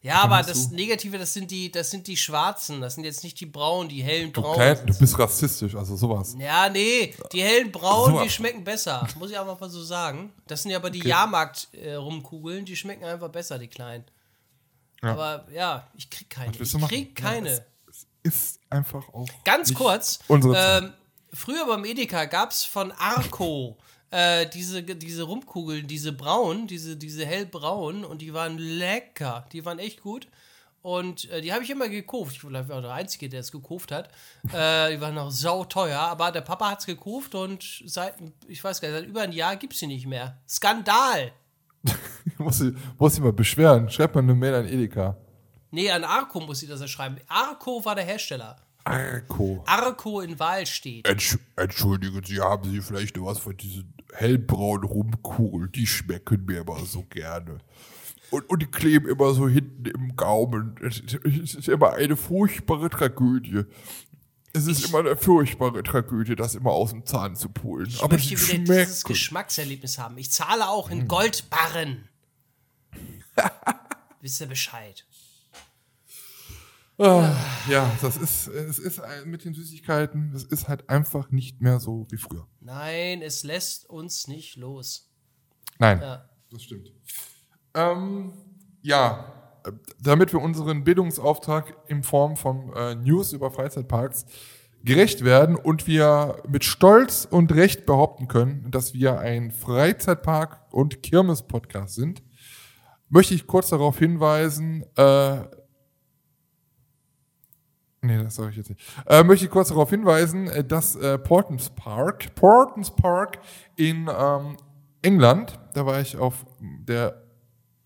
[0.00, 3.24] Ja, aber das du- Negative, das sind die, das sind die schwarzen, das sind jetzt
[3.24, 4.76] nicht die braunen, die hellen Du, braunen.
[4.76, 6.36] sind du bist rassistisch, also sowas.
[6.38, 8.22] Ja, nee, die hellen braunen, So.
[8.22, 9.08] die schmecken besser.
[9.18, 10.32] Muss ich einfach mal so sagen.
[10.46, 11.08] Das sind ja aber die Okay.
[11.08, 14.04] Jahrmarkt-Rumkugeln, die schmecken einfach besser, die kleinen.
[15.02, 15.12] Ja.
[15.12, 16.52] Aber ja, ich krieg keine.
[16.56, 17.64] Ich krieg keine.
[18.28, 19.28] Ist einfach auch.
[19.44, 20.82] Ganz kurz, Unsere Zeit.
[20.84, 20.92] ähm,
[21.32, 23.76] früher beim Edeka gab es von Arco
[24.10, 29.46] äh, diese, diese Rumkugeln, diese braun, diese, diese hellbraun und die waren lecker.
[29.52, 30.28] Die waren echt gut.
[30.80, 32.36] Und äh, die habe ich immer gekauft.
[32.36, 34.08] Ich war der Einzige, der es gekauft hat.
[34.52, 38.14] Äh, die waren auch sauteuer, aber der Papa hat es gekauft und seit,
[38.46, 40.38] ich weiß gar nicht, seit über ein Jahr gibt es sie nicht mehr.
[40.48, 41.32] Skandal!
[42.38, 43.90] muss, ich, muss ich mal beschweren.
[43.90, 45.16] Schreibt mal eine Mail an Edeka.
[45.70, 47.18] Nee, an Arco muss ich das ja schreiben.
[47.28, 48.56] Arco war der Hersteller.
[48.84, 49.62] Arco.
[49.66, 51.06] Arco in Wahl steht.
[51.06, 55.70] Entsch Entschuldigen Sie, haben Sie vielleicht noch was von diesen hellbraunen Rumkugeln?
[55.72, 57.58] Die schmecken mir immer so gerne.
[58.30, 60.76] Und, und die kleben immer so hinten im Gaumen.
[60.82, 63.64] Es, es ist immer eine furchtbare Tragödie.
[64.54, 67.86] Es ist immer eine furchtbare Tragödie, das immer aus dem Zahn zu pulen.
[67.88, 69.08] Ich Aber möchte wieder dieses schmecken.
[69.08, 70.16] Geschmackserlebnis haben.
[70.16, 71.00] Ich zahle auch Hm.
[71.00, 72.08] in Goldbarren.
[74.20, 75.04] Wisst ihr Bescheid?
[76.98, 82.06] Ja, das ist, es ist mit den Süßigkeiten, das ist halt einfach nicht mehr so
[82.10, 82.46] wie früher.
[82.60, 85.08] Nein, es lässt uns nicht los.
[85.78, 86.28] Nein, Ja.
[86.50, 86.92] das stimmt.
[87.74, 88.32] Ähm,
[88.82, 89.32] ja,
[90.00, 94.26] damit wir unseren Bildungsauftrag in Form von äh, News über Freizeitparks
[94.82, 101.02] gerecht werden und wir mit Stolz und Recht behaupten können, dass wir ein Freizeitpark- und
[101.02, 102.22] Kirmes-Podcast sind,
[103.08, 105.42] möchte ich kurz darauf hinweisen, äh,
[108.08, 108.80] Nee, das sage ich jetzt nicht.
[109.06, 113.38] Äh, möchte ich kurz darauf hinweisen, äh, dass äh, Portons Park, Portons Park
[113.76, 114.56] in ähm,
[115.02, 117.22] England, da war ich auf der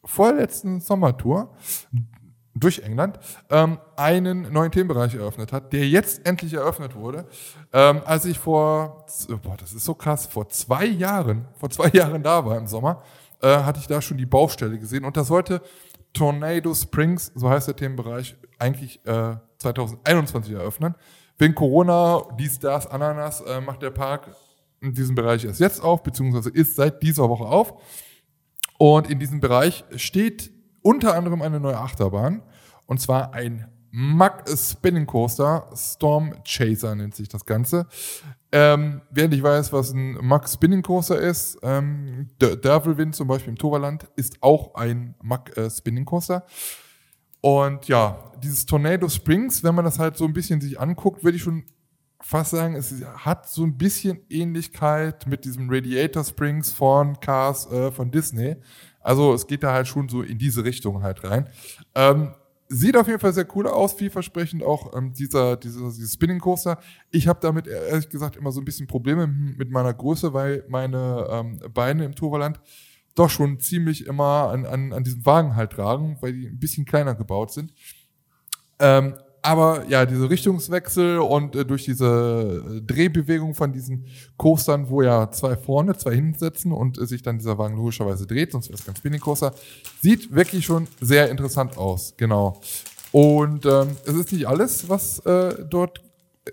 [0.04, 1.50] vorletzten Sommertour
[2.54, 3.18] durch England,
[3.50, 7.26] ähm, einen neuen Themenbereich eröffnet hat, der jetzt endlich eröffnet wurde.
[7.72, 11.88] Ähm, als ich vor, z- boah, das ist so krass, vor zwei Jahren, vor zwei
[11.92, 13.02] Jahren da war im Sommer,
[13.40, 15.62] äh, hatte ich da schon die Baustelle gesehen und das sollte
[16.12, 20.94] Tornado Springs, so heißt der Themenbereich, eigentlich äh, 2021 eröffnen.
[21.38, 24.34] Wegen Corona, dies, das, Ananas, äh, macht der Park
[24.80, 27.74] in diesem Bereich erst jetzt auf, beziehungsweise ist seit dieser Woche auf.
[28.78, 30.50] Und in diesem Bereich steht
[30.82, 32.42] unter anderem eine neue Achterbahn.
[32.86, 35.68] Und zwar ein Mack Spinning Coaster.
[35.74, 37.86] Storm Chaser nennt sich das Ganze.
[38.50, 43.50] Ähm, wer nicht weiß, was ein Mack Spinning Coaster ist, ähm, der Derwilwind zum Beispiel
[43.50, 46.44] im Toverland ist auch ein Mack äh, Spinning Coaster.
[47.42, 51.36] Und ja, dieses Tornado Springs, wenn man das halt so ein bisschen sich anguckt, würde
[51.36, 51.64] ich schon
[52.20, 57.90] fast sagen, es hat so ein bisschen Ähnlichkeit mit diesem Radiator Springs von Cars äh,
[57.90, 58.56] von Disney.
[59.00, 61.48] Also es geht da halt schon so in diese Richtung halt rein.
[61.96, 62.32] Ähm,
[62.68, 66.78] sieht auf jeden Fall sehr cool aus, vielversprechend auch ähm, dieser, dieser, dieser Spinning Coaster.
[67.10, 71.26] Ich habe damit ehrlich gesagt immer so ein bisschen Probleme mit meiner Größe, weil meine
[71.28, 72.60] ähm, Beine im Toverland
[73.14, 76.84] doch schon ziemlich immer an, an, an diesem Wagen halt tragen, weil die ein bisschen
[76.84, 77.72] kleiner gebaut sind.
[78.78, 84.06] Ähm, aber ja, diese Richtungswechsel und äh, durch diese äh, Drehbewegung von diesen
[84.36, 88.26] Coastern, wo ja zwei vorne, zwei hinten sitzen und äh, sich dann dieser Wagen logischerweise
[88.26, 89.52] dreht, sonst wäre es kein Spinning Coaster,
[90.00, 92.60] sieht wirklich schon sehr interessant aus, genau.
[93.10, 96.00] Und ähm, es ist nicht alles, was äh, dort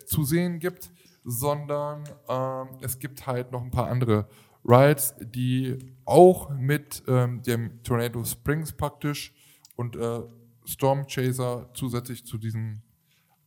[0.07, 0.89] zu sehen gibt,
[1.24, 4.28] sondern ähm, es gibt halt noch ein paar andere
[4.66, 9.34] Rides, die auch mit ähm, dem Tornado Springs praktisch
[9.76, 10.22] und äh,
[10.66, 12.82] Storm Chaser zusätzlich zu diesem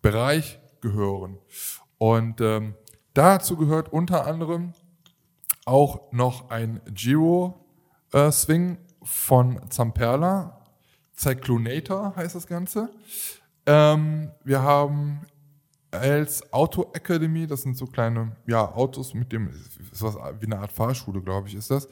[0.01, 1.39] Bereich gehören.
[1.99, 2.75] Und ähm,
[3.15, 4.73] dazu gehört unter anderem
[5.65, 7.65] auch noch ein Giro
[8.13, 10.59] äh, Swing von Zamperla.
[11.17, 12.91] Cyclonator heißt das Ganze.
[13.67, 15.21] Ähm, wir haben
[15.93, 20.59] als Auto Academy, das sind so kleine ja, Autos mit dem, ist was wie eine
[20.59, 21.89] Art Fahrschule, glaube ich, ist das.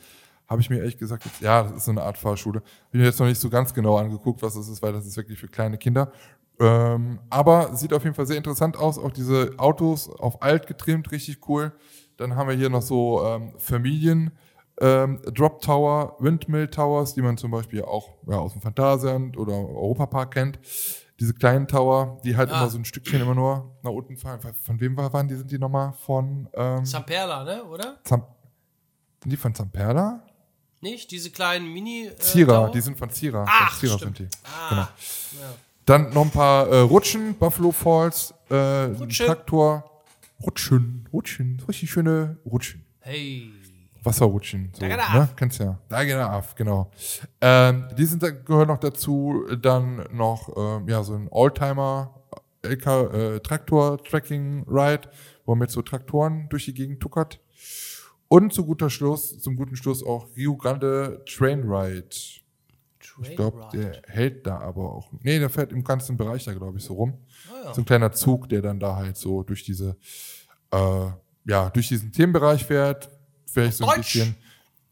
[0.48, 2.60] Habe ich mir ehrlich gesagt, jetzt, ja, das ist so eine Art Fahrschule.
[2.60, 5.16] Habe mir jetzt noch nicht so ganz genau angeguckt, was das ist, weil das ist
[5.16, 6.10] wirklich für kleine Kinder.
[6.58, 8.98] Ähm, aber sieht auf jeden Fall sehr interessant aus.
[8.98, 11.72] Auch diese Autos auf alt getrimmt, richtig cool.
[12.16, 14.32] Dann haben wir hier noch so ähm, Familien.
[14.80, 19.52] Ähm, Drop Tower, Windmill Towers, die man zum Beispiel auch ja, aus dem Phantasialand oder
[19.52, 20.58] Europapark kennt
[21.20, 22.58] diese kleinen Tower, die halt Ah.
[22.62, 24.40] immer so ein Stückchen immer nur nach unten fahren.
[24.64, 25.36] Von wem waren die?
[25.36, 27.98] Sind die nochmal von ähm, Zamperla, ne, oder?
[28.04, 28.24] Zam
[29.22, 30.22] sind die von Zamperla?
[30.80, 31.10] Nicht?
[31.10, 32.06] Diese kleinen Mini.
[32.06, 32.70] Äh, Zira, Tower?
[32.70, 33.44] die sind von Zira.
[33.46, 34.16] Ach, von Zira stimmt.
[34.16, 34.36] sind die.
[34.48, 34.82] Ah, Genau.
[34.82, 35.54] ja.
[35.84, 38.54] Dann noch ein paar äh, Rutschen, Buffalo Falls, äh,
[38.86, 39.26] ein Rutschen.
[39.26, 39.84] Traktor.
[40.42, 42.82] Rutschen, Rutschen, richtig schöne Rutschen.
[43.00, 43.50] Hey.
[44.02, 44.70] Wasserrutschen.
[44.72, 45.28] So, ne?
[45.36, 45.78] Kennst ja.
[45.88, 46.90] Da geht ab, genau.
[47.40, 49.44] Ähm, die sind, gehören noch dazu.
[49.60, 52.14] Dann noch ähm, ja, so ein Oldtimer
[52.62, 55.08] äh, Traktor Tracking Ride,
[55.44, 57.40] wo man mit so Traktoren durch die Gegend tuckert.
[58.28, 62.08] Und zu guter Schluss, zum guten Schluss auch Rio Grande Train Ride.
[63.22, 65.10] Ich glaube, der hält da aber auch.
[65.22, 67.18] Nee, der fährt im ganzen Bereich da, glaube ich, so rum.
[67.48, 67.74] Ah, ja.
[67.74, 69.96] So ein kleiner Zug, der dann da halt so durch diese,
[70.70, 71.06] äh,
[71.44, 73.10] ja, durch diesen Themenbereich fährt.
[73.52, 74.12] Vielleicht so ein Deutsch.
[74.12, 74.34] bisschen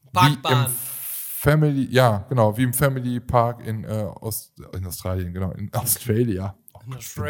[0.04, 0.66] wie Parkbahn.
[0.66, 5.72] im Family, ja, genau, wie im Family Park in, äh, Ost, in Australien, genau, in
[5.72, 6.56] Australia.
[6.74, 7.22] Oh In Gott, so.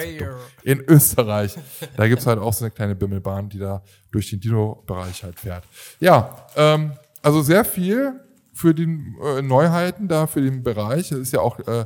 [0.63, 1.57] In Österreich.
[1.97, 5.65] Da gibt's halt auch so eine kleine Bimmelbahn, die da durch den Dino-Bereich halt fährt.
[6.01, 8.19] Ja, ähm, also sehr viel
[8.55, 8.85] für die
[9.23, 11.11] äh, Neuheiten da, für den Bereich.
[11.11, 11.85] Das ist ja auch äh,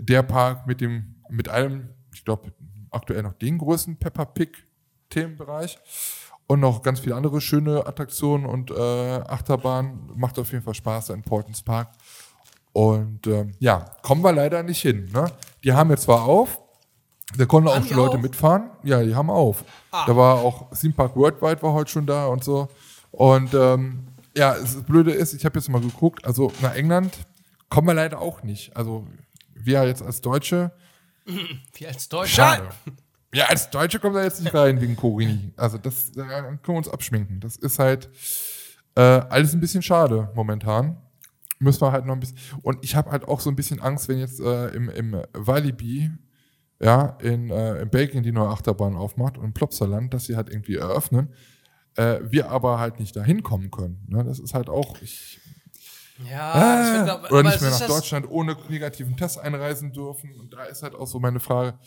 [0.00, 2.52] der Park mit dem, mit einem, ich glaube,
[2.90, 5.78] aktuell noch den größten Peppa Pig-Themenbereich.
[6.46, 10.10] Und noch ganz viele andere schöne Attraktionen und äh, Achterbahnen.
[10.14, 11.88] Macht auf jeden Fall Spaß, der Importance Park.
[12.72, 15.08] Und ähm, ja, kommen wir leider nicht hin.
[15.12, 15.26] Ne?
[15.62, 16.60] Die haben jetzt zwar auf,
[17.38, 18.22] da konnten auch Haben schon Leute auf?
[18.22, 18.70] mitfahren.
[18.82, 19.64] Ja, die haben auf.
[19.90, 20.04] Ah.
[20.06, 22.68] Da war auch Theme Park Worldwide war heute schon da und so.
[23.10, 27.16] Und ähm, ja, das Blöde ist, ich habe jetzt mal geguckt, also nach England
[27.70, 28.76] kommen wir leider auch nicht.
[28.76, 29.06] Also
[29.54, 30.72] wir jetzt als Deutsche,
[31.74, 32.34] Wie als Deutscher.
[32.56, 32.68] schade.
[33.34, 35.52] Ja, als Deutsche kommen da jetzt nicht rein wegen Corini.
[35.56, 37.40] Also das da können wir uns abschminken.
[37.40, 38.08] Das ist halt
[38.94, 40.96] äh, alles ein bisschen schade momentan.
[41.58, 42.38] Müssen wir halt noch ein bisschen.
[42.62, 46.10] Und ich habe halt auch so ein bisschen Angst, wenn jetzt äh, im, im Walibi,
[46.80, 50.76] ja, in, äh, in Belgien die neue Achterbahn aufmacht und Plopsaland, dass sie halt irgendwie
[50.76, 51.32] eröffnen,
[51.96, 54.04] äh, wir aber halt nicht dahin kommen können.
[54.08, 54.24] Ne?
[54.24, 55.00] Das ist halt auch.
[55.00, 55.40] Ich,
[56.30, 59.92] Ja, das wird, äh, glaub- oder aber nicht mehr nach Deutschland ohne negativen Test einreisen
[59.92, 60.34] dürfen.
[60.38, 61.78] Und da ist halt auch so meine Frage,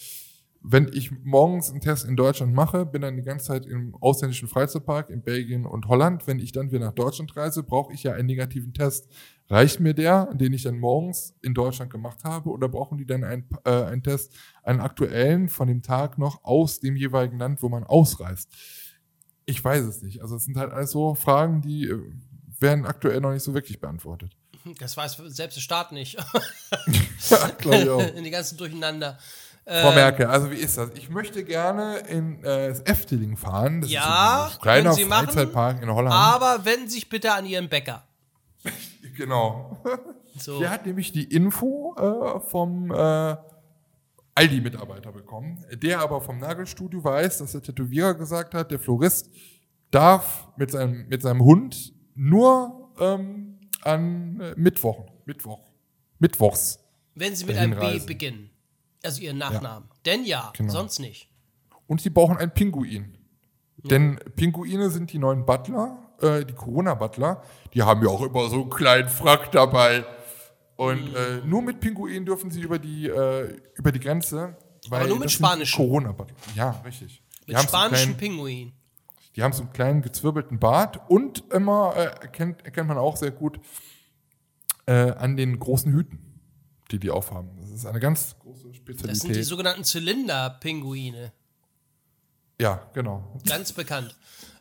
[0.69, 4.49] wenn ich morgens einen Test in Deutschland mache, bin dann die ganze Zeit im ausländischen
[4.49, 6.27] Freizeitpark in Belgien und Holland.
[6.27, 9.07] Wenn ich dann wieder nach Deutschland reise, brauche ich ja einen negativen Test.
[9.49, 13.23] Reicht mir der, den ich dann morgens in Deutschland gemacht habe, oder brauchen die dann
[13.23, 17.69] einen, äh, einen Test, einen aktuellen von dem Tag noch aus dem jeweiligen Land, wo
[17.69, 18.51] man ausreist?
[19.45, 20.21] Ich weiß es nicht.
[20.21, 22.01] Also es sind halt alles so Fragen, die äh,
[22.59, 24.35] werden aktuell noch nicht so wirklich beantwortet.
[24.79, 26.17] Das weiß selbst der Staat nicht.
[27.29, 27.99] Ja, glaube ich auch.
[28.15, 29.17] In die ganzen Durcheinander.
[29.67, 30.91] Frau Merkel, also wie ist das?
[30.95, 33.81] Ich möchte gerne in äh, das Efteling fahren.
[33.81, 36.15] Das Ja, ist so ein kleiner Sie machen, Freizeitpark in Holland.
[36.15, 38.07] Aber wenden Sie sich bitte an Ihren Bäcker.
[39.17, 39.83] genau.
[40.37, 40.59] So.
[40.59, 43.35] Der hat nämlich die Info äh, vom äh,
[44.35, 49.29] Aldi-Mitarbeiter bekommen, der aber vom Nagelstudio weiß, dass der Tätowierer gesagt hat, der Florist
[49.91, 55.59] darf mit seinem, mit seinem Hund nur ähm, an äh, Mittwochen, Mittwoch,
[56.19, 56.79] Mittwochs.
[57.15, 58.51] Wenn Sie mit einem B beginnen.
[59.07, 59.87] Also Ihren Nachnamen.
[60.05, 60.71] Denn ja, Genau.
[60.73, 61.29] sonst nicht.
[61.87, 63.17] Und sie brauchen einen Pinguin.
[63.77, 67.41] Denn Pinguine sind die neuen Butler, äh, die Corona-Butler.
[67.73, 70.03] Die haben ja auch immer so einen kleinen Frack dabei.
[70.75, 74.57] Und äh, nur mit Pinguinen dürfen sie über die, äh, über die Grenze.
[74.89, 75.77] Weil nur mit spanischen.
[75.77, 76.35] Corona-Butler.
[76.55, 77.23] Ja, richtig.
[77.47, 78.73] Die Mit so spanischen kleinen, Pinguin.
[79.35, 83.31] die haben so einen kleinen gezwirbelten Bart und immer äh, erkennt, erkennt man auch sehr
[83.31, 83.59] gut
[84.85, 86.26] äh, an den großen Hüten.
[86.91, 87.49] Die die aufhaben.
[87.59, 89.45] Das ist eine ganz große Das sind die Spezialität.
[89.45, 91.31] sogenannten Zylinder-Pinguine.
[92.59, 93.39] Ja, genau.
[93.47, 94.15] Ganz bekannt.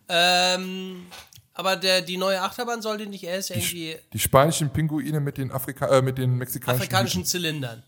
[0.09, 1.07] Ähm,
[1.55, 5.87] aber der, die neue Achterbahn sollte nicht erst irgendwie Die spanischen Pinguine mit den Afrika
[5.89, 6.83] äh, mit den mexikanischen.
[6.83, 7.83] afrikanischen Zylindern.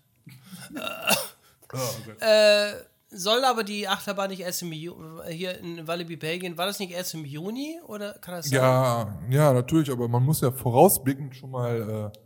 [2.20, 2.72] äh,
[3.11, 4.95] soll aber die Achterbahn nicht erst im Ju
[5.28, 8.59] hier in Walibi, Belgien, war das nicht erst im Juni oder kann das sein?
[8.59, 12.18] Ja, ja, natürlich, aber man muss ja vorausblickend schon mal äh,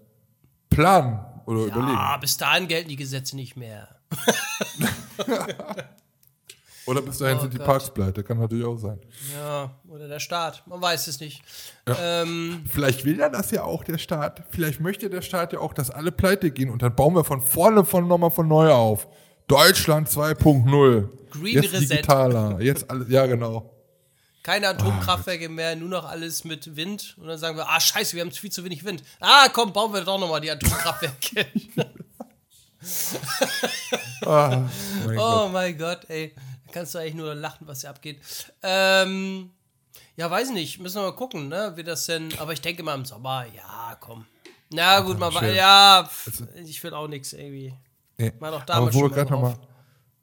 [0.74, 1.96] planen oder überlegen.
[1.96, 3.88] Ah, bis dahin gelten die Gesetze nicht mehr.
[6.84, 7.66] Oder bis dahin Oh sind die Gott.
[7.66, 8.98] Parks pleite, kann natürlich auch sein.
[9.32, 11.40] Ja, oder der Staat, man weiß es nicht.
[11.86, 14.42] Ähm, Vielleicht will ja das ja auch der Staat.
[14.50, 17.40] Vielleicht möchte der Staat ja auch, dass alle pleite gehen und dann bauen wir von
[17.40, 19.06] vorne von nochmal von neu auf.
[19.46, 21.08] Deutschland 2.0.
[21.30, 21.88] Green Jetzt Reset.
[21.88, 22.60] digitaler.
[22.60, 23.71] Jetzt alles, ja genau.
[24.42, 27.16] Keine Atomkraftwerke mehr, nur noch alles mit Wind.
[27.18, 29.02] Und dann sagen wir, ah scheiße, wir haben viel zu wenig Wind.
[29.20, 31.46] Ah, komm, bauen wir doch nochmal die Atomkraftwerke.
[34.26, 34.68] Ah,
[35.06, 35.44] mein Gott.
[35.44, 36.34] oh mein Gott, ey.
[36.66, 38.20] Da kannst du eigentlich nur lachen, was hier abgeht.
[38.62, 39.50] Ähm,
[40.16, 40.80] ja, weiß nicht.
[40.80, 42.28] Müssen wir mal gucken, ne, wie das denn.
[42.38, 44.26] Aber ich denke mal im Sommer, ja, komm.
[44.72, 47.74] Na gut, mal, ja, pf, ich will auch nichts irgendwie.
[48.16, 48.32] Nee.
[48.38, 49.54] War doch Aber damals wo wir mal gerade nochmal.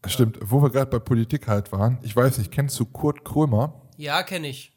[0.07, 1.99] Stimmt, wo wir gerade bei Politik halt waren.
[2.03, 3.81] Ich weiß nicht, kennst du Kurt Krömer?
[3.99, 4.71] Ja, kenne ich.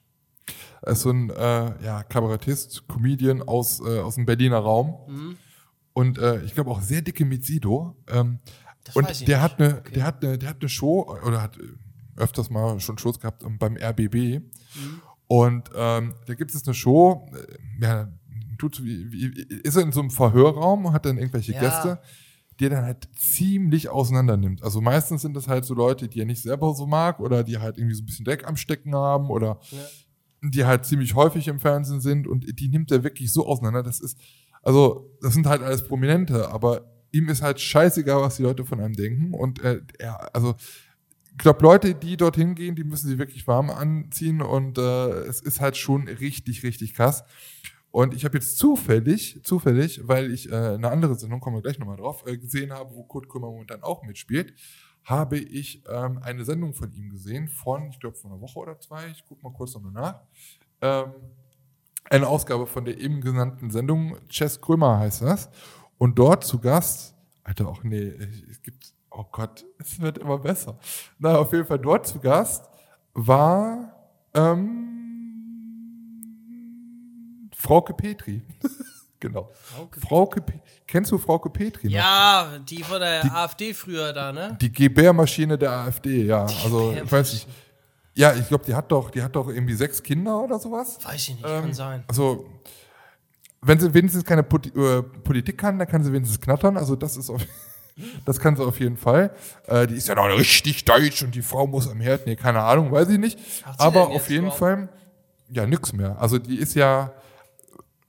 [0.82, 4.96] Er ist so ein äh, ja, Kabarettist, Comedian aus, äh, aus dem Berliner Raum.
[5.06, 5.36] Mhm.
[5.92, 7.96] Und äh, ich glaube auch sehr dicke mit Sido.
[8.08, 8.40] Ähm,
[8.82, 9.40] Das und der nicht.
[9.40, 11.62] hat eine, der hat eine, der hat eine Show oder hat äh,
[12.16, 14.40] öfters mal schon Shows gehabt ähm, beim RBB.
[14.40, 15.02] Mhm.
[15.28, 18.08] Und ähm, da gibt es eine Show, äh, ja,
[18.58, 19.26] tut wie, wie,
[19.62, 21.60] ist er in so einem Verhörraum und hat dann irgendwelche Ja.
[21.60, 22.00] Gäste,
[22.58, 24.62] die er dann halt ziemlich auseinander nimmt.
[24.62, 27.58] Also meistens sind das halt so Leute, die er nicht selber so mag oder die
[27.58, 29.58] halt irgendwie so ein bisschen Dreck am Stecken haben oder
[30.42, 33.82] die halt ziemlich häufig im Fernsehen sind und die nimmt er wirklich so auseinander.
[33.82, 34.18] Das ist,
[34.62, 38.80] also, das sind halt alles Prominente, aber ihm ist halt scheißegal, was die Leute von
[38.80, 39.34] einem denken.
[39.34, 40.54] Und äh, er, also,
[41.30, 45.40] ich glaube, Leute, die dorthin gehen, die müssen sich wirklich warm anziehen und äh, es
[45.40, 47.24] ist halt schon richtig, richtig krass.
[47.92, 51.78] Und ich habe jetzt zufällig, zufällig, weil ich äh, eine andere Sendung, kommen wir gleich
[51.78, 54.54] nochmal drauf, äh, gesehen habe, wo Kurt Krömer momentan auch mitspielt,
[55.04, 58.80] habe ich ähm, eine Sendung von ihm gesehen, von, ich glaube, von einer Woche oder
[58.80, 60.20] zwei, ich gucke mal kurz nochmal nach.
[60.80, 61.12] Ähm,
[62.08, 65.50] eine Ausgabe von der eben genannten Sendung, Chess Krömer heißt das.
[65.98, 67.14] Und dort zu Gast,
[67.44, 68.08] Alter, auch nee,
[68.50, 70.78] es gibt, oh Gott, es wird immer besser.
[71.18, 72.70] Na, auf jeden Fall dort zu Gast
[73.12, 73.92] war
[74.32, 74.91] ähm,
[77.62, 78.42] Frauke Petri.
[79.20, 79.50] genau.
[79.52, 81.94] Frauke Frauke, Pe kennst du Frauke Petri noch?
[81.94, 84.58] Ja, die von der AfD früher da, ne?
[84.60, 86.42] Die Gebärmaschine der AfD, ja.
[86.42, 87.48] Also, ich weiß nicht.
[88.14, 90.98] Ja, ich glaube, die hat doch, die hat doch irgendwie sechs Kinder oder sowas.
[91.02, 92.04] Weiß ich nicht, Ähm, kann sein.
[92.08, 92.46] Also,
[93.62, 96.76] wenn sie wenigstens keine Poli äh, Politik kann, dann kann sie wenigstens knattern.
[96.76, 97.40] Also, das ist auf,
[98.26, 99.34] das kann sie auf jeden Fall.
[99.68, 102.26] Äh, die ist ja noch richtig deutsch und die Frau muss am Herd.
[102.26, 103.38] Nee, keine Ahnung, weiß ich nicht.
[103.78, 104.58] Aber auf jeden überhaupt?
[104.58, 104.88] Fall,
[105.48, 106.20] ja, nix mehr.
[106.20, 107.12] Also, die ist ja,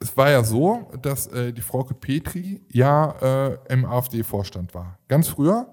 [0.04, 5.00] es war ja so, dass äh, die Frauke Petri ja äh, im AfD-Vorstand war.
[5.08, 5.68] Ganz früher.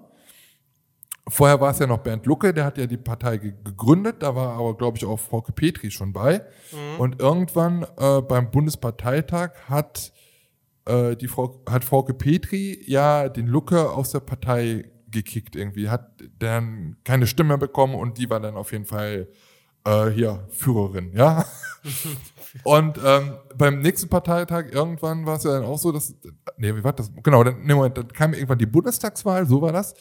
[1.27, 4.35] Vorher war es ja noch Bernd Lucke, der hat ja die Partei ge gegründet, da
[4.35, 6.41] war aber, glaube ich, auch Frauke Petri schon bei.
[6.97, 10.11] Und irgendwann äh, beim Bundesparteitag hat,
[10.85, 16.09] äh, die Frau, hat Frauke Petri ja den Lucke aus der Partei gekickt irgendwie, hat
[16.39, 19.27] dann keine Stimme bekommen und die war dann auf jeden Fall
[19.85, 21.45] äh, hier Führerin, ja.
[22.63, 26.15] Und ähm, beim nächsten Parteitag irgendwann war es ja dann auch so, dass,
[26.57, 27.11] nee, wie war das?
[27.23, 29.93] Genau, dann, nee, Moment, dann kam irgendwann die Bundestagswahl, so war das.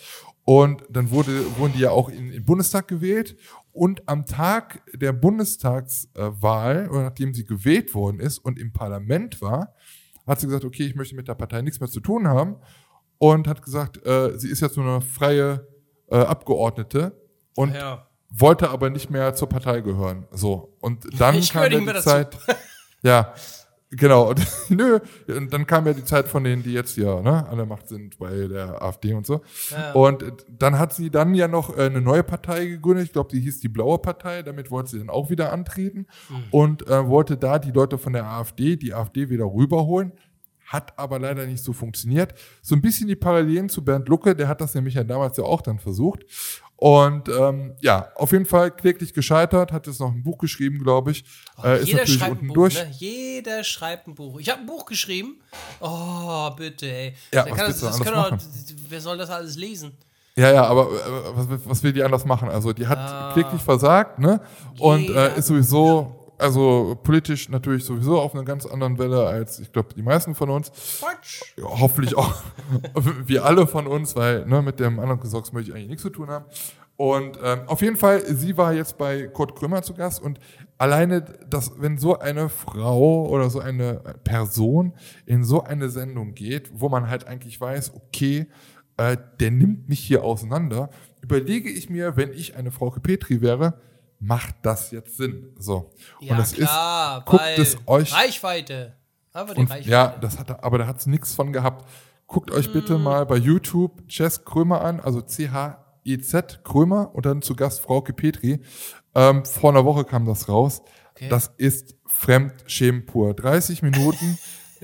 [0.44, 3.36] Und dann wurde, wurden die ja auch in, in den Bundestag gewählt.
[3.72, 9.74] Und am Tag der Bundestagswahl, oder nachdem sie gewählt worden ist und im Parlament war,
[10.26, 12.56] hat sie gesagt, okay, ich möchte mit der Partei nichts mehr zu tun haben.
[13.18, 15.68] Und hat gesagt, äh, sie ist jetzt nur eine freie
[16.08, 17.20] äh, Abgeordnete.
[17.54, 18.09] Und Ja.
[18.30, 20.26] Wollte aber nicht mehr zur Partei gehören.
[20.30, 20.76] So.
[20.80, 22.36] Und dann Ich kam ja die Zeit.
[23.02, 23.32] Ja,
[23.90, 24.28] genau.
[24.28, 27.56] Und, nö, und dann kam ja die Zeit von denen, die jetzt ja ne, an
[27.56, 29.40] der Macht sind bei der AfD und so.
[29.70, 29.92] Ja.
[29.92, 33.06] Und dann hat sie dann ja noch äh, eine neue Partei gegründet.
[33.06, 34.42] Ich glaube, die hieß die Blaue Partei.
[34.42, 36.42] Damit wollte sie dann auch wieder antreten Hm.
[36.50, 40.12] und äh, wollte da die Leute von der AfD, die AfD wieder rüberholen.
[40.66, 42.34] Hat aber leider nicht so funktioniert.
[42.62, 45.42] So ein bisschen die Parallelen zu Bernd Lucke, der hat das nämlich ja damals ja
[45.44, 46.24] auch dann versucht.
[46.80, 51.10] Und ähm, ja, auf jeden Fall kläglich gescheitert, hat jetzt noch ein Buch geschrieben, glaube
[51.10, 51.24] ich.
[51.62, 52.74] äh, ist Jeder natürlich schreibt ein unten Buch, durch.
[52.74, 52.90] ne?
[52.98, 54.40] Jeder schreibt ein Buch.
[54.40, 55.40] Ich habe ein Buch geschrieben.
[55.80, 57.14] Oh, bitte, ey.
[57.34, 58.38] Ja, Wer was das, das anders können machen?
[58.38, 59.92] doch, wer soll das alles lesen?
[60.36, 60.90] Ja, ja, aber äh,
[61.34, 62.48] was, was will die anders machen?
[62.48, 63.32] Also die hat Ah.
[63.34, 64.40] kläglich versagt, ne?
[64.78, 69.72] Und äh, ist sowieso also politisch natürlich sowieso auf einer ganz anderen Welle als, ich
[69.72, 70.70] glaube, die meisten von uns.
[70.98, 71.42] Quatsch.
[71.56, 72.42] Ja, hoffentlich auch
[73.26, 76.10] wir alle von uns, weil ne, mit dem anderen Gesocks möchte ich eigentlich nichts zu
[76.10, 76.46] tun haben.
[76.96, 80.38] Und ähm, auf jeden Fall, sie war jetzt bei Kurt Krömer zu Gast und
[80.76, 84.92] alleine, dass, wenn so eine Frau oder so eine Person
[85.24, 88.48] in so eine Sendung geht, wo man halt eigentlich weiß, okay,
[88.98, 90.90] äh, der nimmt mich hier auseinander,
[91.22, 93.80] überlege ich mir, wenn ich eine Frau Petri wäre,
[94.20, 95.52] macht das jetzt Sinn?
[95.58, 95.90] So.
[96.20, 98.96] Ja, und das klar, ist, guckt es euch Reichweite.
[99.32, 99.90] Aber die und, Reichweite.
[99.90, 101.88] ja, das hat, er- aber da hat es nichts von gehabt.
[102.26, 103.02] Guckt euch bitte Mm.
[103.02, 108.60] mal bei YouTube Jess Krömer an, also C-H-E-Z Krömer und dann zu Gast Frauke Petri.
[109.14, 110.82] Ähm, vor einer Woche kam das raus.
[111.12, 111.28] Okay.
[111.28, 113.34] Das ist Fremdschämen pur.
[113.34, 114.38] 30 Minuten,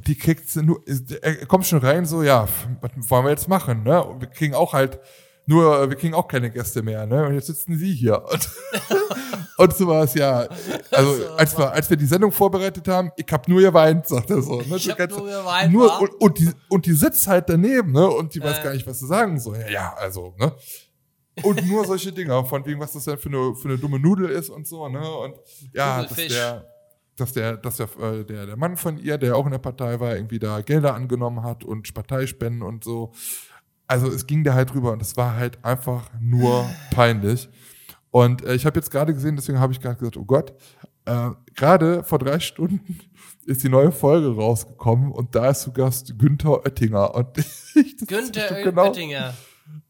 [0.07, 0.82] die kriegt sie nur,
[1.22, 2.49] er kommt schon rein so, ja,
[2.80, 4.03] was wollen wir jetzt machen, ne?
[4.03, 4.99] Und wir kriegen auch halt
[5.47, 7.24] nur, wir kriegen auch keine Gäste mehr, ne?
[7.26, 8.22] Und jetzt sitzen sie hier.
[8.24, 8.51] Und,
[9.59, 10.49] und so war es ja.
[10.90, 14.42] Also, als wir, als wir die Sendung vorbereitet haben, ich hab nur geweint, sagt er
[14.42, 14.61] so.
[14.61, 14.76] Ne?
[14.76, 18.07] Ich hab nur geweint, nur, und, und, die, und die sitzt halt daneben, ne?
[18.09, 18.62] Und die weiß Äh.
[18.64, 19.59] gar nicht, was sie sagen soll.
[19.61, 20.53] Ja, ja, also, ne?
[21.42, 24.30] Und nur solche Dinger, von wegen, was das denn für eine, für eine dumme Nudel
[24.30, 25.09] ist und so, ne?
[25.09, 25.36] Und
[25.74, 26.66] ja, dass der,
[27.16, 30.01] dass der, dass der, äh, der, der Mann von ihr, der auch in der Partei
[30.01, 33.12] war, irgendwie da Gelder angenommen hat und Parteispenden und so.
[33.87, 37.49] Also es ging da halt drüber und es war halt einfach nur peinlich.
[38.11, 40.55] Und äh, ich habe jetzt gerade gesehen, deswegen habe ich gerade gesagt, oh Gott,
[41.05, 43.01] äh, gerade vor drei Stunden
[43.47, 47.14] ist die neue Folge rausgekommen und da ist zu Gast Günther Oettinger.
[47.14, 47.39] Und
[47.74, 49.34] ich, das Günther ist genau, Oettinger.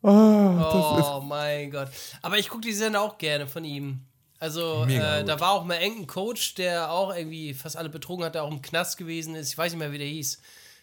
[0.02, 1.88] Ah, Oh mein Gott.
[2.22, 4.00] Aber ich gucke die Sender auch gerne von ihm.
[4.38, 8.34] Also, äh, da war auch mal irgendein Coach, der auch irgendwie fast alle betrogen hat,
[8.34, 9.48] der auch im Knast gewesen ist.
[9.48, 10.40] Ich weiß nicht mehr, wie der hieß.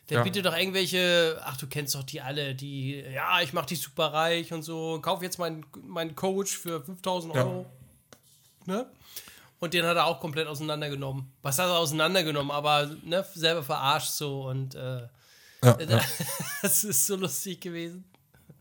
[0.09, 0.23] Der Ja.
[0.23, 4.07] bietet doch irgendwelche, ach, du kennst doch die alle, die, ja, ich mach dich super
[4.13, 7.43] reich und so, kauf jetzt meinen meinen Coach für 5000 Ja.
[7.43, 7.65] Euro.
[8.65, 8.85] Ne?
[9.59, 11.31] Und den hat er auch komplett auseinandergenommen.
[11.41, 15.07] Was hat er auseinandergenommen, aber ne, selber verarscht so und äh,
[15.63, 16.01] ja, ja,
[16.61, 18.03] das ist so lustig gewesen.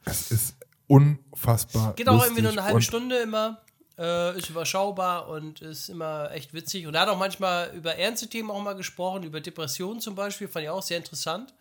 [0.05, 1.95] es ist unfassbar.
[1.95, 3.62] Geht auch irgendwie nur eine halbe und Stunde immer.
[3.99, 6.87] Äh, ist überschaubar und ist immer echt witzig.
[6.87, 10.49] Und er hat auch manchmal über ernste Themen auch mal gesprochen, über Depressionen zum Beispiel,
[10.49, 11.53] fand ich auch sehr interessant.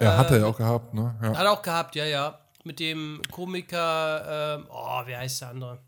[0.00, 1.14] Ja, hat er ja auch gehabt, ne?
[1.22, 1.28] Ja.
[1.36, 2.38] Hat er auch gehabt, ja, ja.
[2.64, 5.78] Mit dem Komiker, ähm, oh, wie heißt der andere?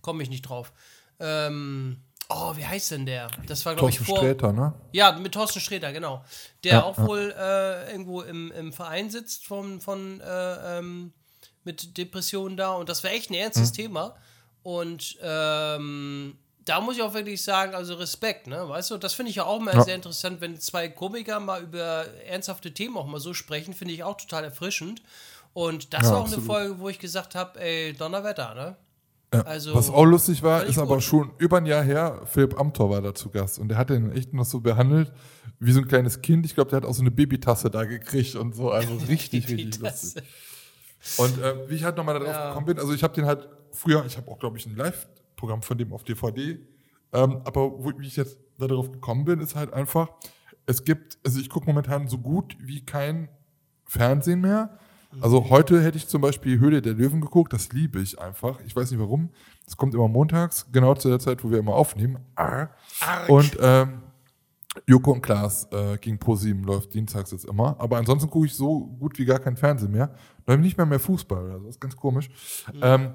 [0.00, 0.72] Komme ich nicht drauf.
[1.18, 3.28] Ähm, oh, wie heißt denn der?
[3.46, 4.18] Das war, glaube ich, Thorsten vor.
[4.18, 4.72] Sträter, ne?
[4.92, 6.24] Ja, mit Thorsten Sträter, genau.
[6.64, 7.06] Der Ja, auch ja.
[7.06, 11.12] wohl äh, irgendwo im, im Verein sitzt von, von äh, ähm,
[11.64, 12.72] mit Depressionen da.
[12.72, 13.74] Und das war echt ein ernstes Mhm.
[13.76, 14.16] Thema.
[14.62, 18.68] Und ähm, da muss ich auch wirklich sagen, also Respekt, ne?
[18.68, 19.82] Weißt du, das finde ich ja auch mal Ja.
[19.82, 24.04] sehr interessant, wenn zwei Komiker mal über ernsthafte Themen auch mal so sprechen, finde ich
[24.04, 25.02] auch total erfrischend.
[25.54, 26.46] Und das Ja, war auch eine absolut.
[26.46, 28.76] Folge, wo ich gesagt habe, ey, Donnerwetter, ne?
[29.32, 29.42] Ja.
[29.42, 31.04] Also, Was auch lustig war, ist aber gut.
[31.04, 34.10] schon über ein Jahr her, Philipp Amthor war da zu Gast und der hat den
[34.12, 35.12] echt noch so behandelt,
[35.60, 36.44] wie so ein kleines Kind.
[36.46, 38.70] Ich glaube, der hat auch so eine Babytasse da gekriegt und so.
[38.70, 40.22] Also richtig, richtig lustig.
[41.16, 42.48] Und äh, wie ich halt nochmal darauf Ja.
[42.48, 45.62] gekommen bin, also ich habe den halt früher, ich habe auch, glaube ich, ein Live-Programm
[45.62, 46.58] von dem auf DVD.
[47.12, 50.10] Ähm, aber wo, wie ich jetzt darauf gekommen bin, ist halt einfach,
[50.66, 53.28] es gibt, also ich gucke momentan so gut wie kein
[53.86, 54.78] Fernsehen mehr.
[55.20, 58.60] Also heute hätte ich zum Beispiel Höhle der Löwen geguckt, das liebe ich einfach.
[58.64, 59.30] Ich weiß nicht warum.
[59.64, 62.18] Das kommt immer montags, genau zu der Zeit, wo wir immer aufnehmen.
[62.36, 62.70] Arr.
[63.26, 64.02] Und ähm,
[64.86, 67.74] Joko und Klaas äh, gegen ProSieben läuft dienstags jetzt immer.
[67.80, 70.14] Aber ansonsten gucke ich so gut wie gar kein Fernsehen mehr.
[70.46, 71.66] Da habe ich nicht mehr mehr Fußball oder so.
[71.66, 72.30] Das ist ganz komisch.
[72.80, 73.10] Ähm,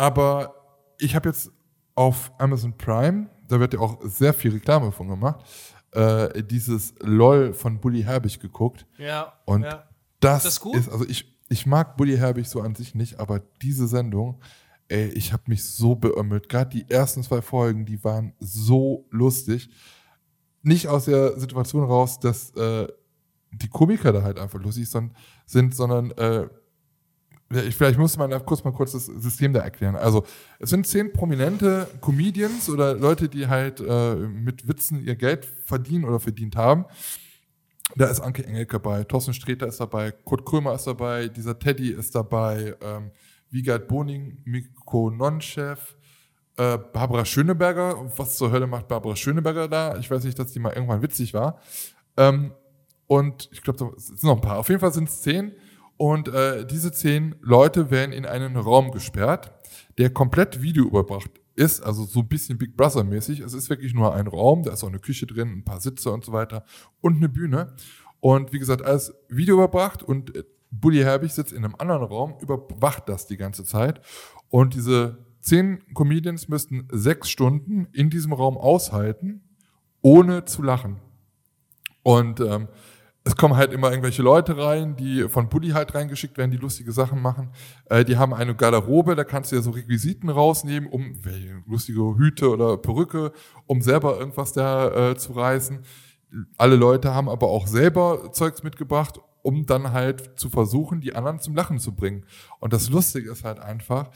[0.00, 0.54] aber
[0.98, 1.52] ich habe jetzt
[1.94, 5.44] auf Amazon Prime, da wird ja auch sehr viel Reklame von gemacht,
[5.92, 8.86] äh, dieses LOL von Bully Herbig geguckt.
[8.96, 9.84] ja, Und ja.
[10.20, 10.76] das, das gut?
[10.76, 14.40] ist, also ich, ich mag Bully Herbig so an sich nicht, aber diese Sendung,
[14.88, 16.48] ey, ich habe mich so beömmelt.
[16.48, 19.68] Gerade die ersten zwei Folgen, die waren so lustig.
[20.62, 22.88] Nicht aus der Situation raus, dass äh,
[23.52, 26.48] die Komiker da halt einfach lustig sind, sondern äh,
[27.50, 29.96] ich, vielleicht muss man kurz mal kurz das System da erklären.
[29.96, 30.24] Also
[30.58, 36.04] es sind zehn prominente Comedians oder Leute, die halt äh, mit Witzen ihr Geld verdienen
[36.04, 36.84] oder verdient haben.
[37.96, 41.90] Da ist Anke Engelke dabei, Thorsten Sträter ist dabei, Kurt Krömer ist dabei, dieser Teddy
[41.90, 43.10] ist dabei, ähm,
[43.50, 45.96] Wiegald Boning, Miko Nonchef,
[46.56, 48.12] äh, Barbara Schöneberger.
[48.16, 49.96] Was zur Hölle macht Barbara Schöneberger da?
[49.98, 51.60] Ich weiß nicht, dass die mal irgendwann witzig war.
[52.16, 52.52] Ähm,
[53.08, 54.58] und ich glaube, da sind noch ein paar.
[54.58, 55.52] Auf jeden Fall sind es zehn.
[56.00, 59.52] Und äh, diese zehn Leute werden in einen Raum gesperrt,
[59.98, 63.40] der komplett Video überbracht ist, also so ein bisschen Big Brother mäßig.
[63.40, 66.10] Es ist wirklich nur ein Raum, da ist auch eine Küche drin, ein paar Sitze
[66.10, 66.64] und so weiter
[67.02, 67.74] und eine Bühne.
[68.18, 72.34] Und wie gesagt, alles Video überbracht und äh, Bully Herbig sitzt in einem anderen Raum,
[72.40, 74.00] überwacht das die ganze Zeit.
[74.48, 79.42] Und diese zehn Comedians müssten sechs Stunden in diesem Raum aushalten,
[80.00, 80.96] ohne zu lachen.
[82.02, 82.68] Und ähm,
[83.24, 86.92] es kommen halt immer irgendwelche Leute rein, die von Bulli halt reingeschickt werden, die lustige
[86.92, 87.50] Sachen machen.
[87.86, 91.20] Äh, die haben eine Garderobe, da kannst du ja so Requisiten rausnehmen, um
[91.66, 93.32] lustige Hüte oder Perücke,
[93.66, 95.80] um selber irgendwas da äh, zu reißen.
[96.56, 101.40] Alle Leute haben aber auch selber Zeugs mitgebracht, um dann halt zu versuchen, die anderen
[101.40, 102.24] zum Lachen zu bringen.
[102.58, 104.10] Und das Lustige ist halt einfach,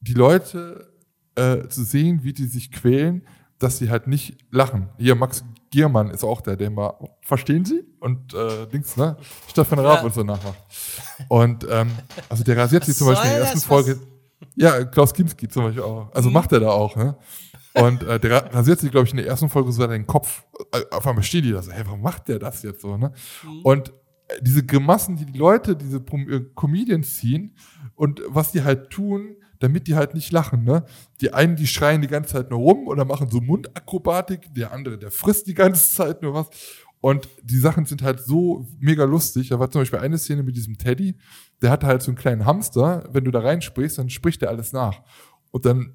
[0.00, 0.92] die Leute
[1.36, 3.26] äh, zu sehen, wie die sich quälen,
[3.58, 4.88] dass sie halt nicht lachen.
[4.98, 7.82] Hier, Max Giermann ist auch der, der mal, verstehen Sie?
[7.98, 9.16] Und äh, Dings, ne?
[9.48, 10.04] Stefan Raab Ja.
[10.04, 10.58] und so nachmacht.
[11.28, 11.90] Und ähm,
[12.28, 13.60] also der rasiert sich zum Beispiel in der ersten?
[13.60, 13.98] Folge.
[14.54, 16.12] Ja, Klaus Kinski zum Beispiel auch.
[16.14, 16.34] Also Mhm.
[16.34, 17.16] macht er da auch, ne?
[17.74, 20.44] Und äh, der ra- rasiert sich, glaube ich, in der ersten Folge so den Kopf.
[20.72, 23.12] Äh, Auf einmal steht die da so, hey, warum macht der das jetzt so, ne?
[23.44, 23.60] Mhm.
[23.62, 23.88] Und
[24.28, 27.56] äh, diese Grimassen, die die Leute, diese äh, Comedians ziehen
[27.94, 30.84] und was die halt tun, damit die halt nicht lachen, ne?
[31.20, 34.98] Die einen, die schreien die ganze Zeit nur rum oder machen so Mundakrobatik, der andere,
[34.98, 36.48] der frisst die ganze Zeit nur was.
[37.00, 39.48] Und die Sachen sind halt so mega lustig.
[39.48, 41.16] Da war zum Beispiel eine Szene mit diesem Teddy,
[41.60, 43.08] der hatte halt so einen kleinen Hamster.
[43.12, 45.02] Wenn du da reinsprichst, dann spricht der alles nach.
[45.50, 45.94] Und dann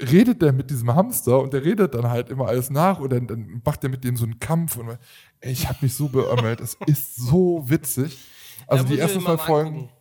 [0.00, 3.26] redet der mit diesem Hamster und der redet dann halt immer alles nach und dann,
[3.26, 4.96] dann macht er mit dem so einen Kampf und
[5.40, 6.60] ey, ich habe mich so beömmelt.
[6.60, 8.18] Es ist so witzig.
[8.66, 9.97] Also Da die ersten zwei Folgen, angucken.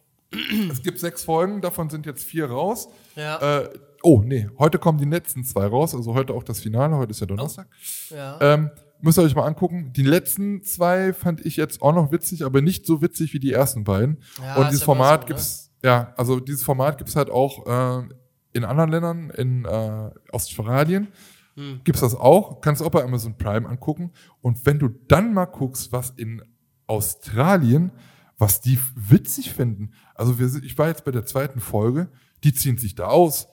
[0.71, 2.89] Es gibt sechs Folgen, davon sind jetzt vier raus.
[3.15, 3.69] Ja, Äh,
[4.03, 7.19] oh, nee, heute kommen die letzten zwei raus, also heute auch das Finale, heute ist
[7.21, 7.67] ja Donnerstag.
[8.09, 8.37] ja.
[8.41, 8.69] Ähm,
[9.01, 9.93] müsst ihr euch mal angucken.
[9.93, 13.53] Die letzten zwei fand ich jetzt auch noch witzig, aber nicht so witzig wie die
[13.53, 14.17] ersten beiden.
[14.41, 15.27] Ja, Und dieses Format so, ne?
[15.27, 17.65] gibt's, ja, also dieses Format gibt's halt auch
[18.01, 18.07] äh,
[18.53, 21.07] in anderen Ländern, in äh, Australien
[21.55, 21.81] Hm.
[21.83, 22.61] gibt's das auch.
[22.61, 24.11] Kannst du auch bei Amazon Prime angucken.
[24.41, 26.41] Und wenn du dann mal guckst, was in
[26.87, 27.91] Australien,
[28.37, 29.91] was die witzig finden.
[30.13, 32.09] Also wir, ich war jetzt bei der zweiten Folge,
[32.43, 33.47] die ziehen sich da aus.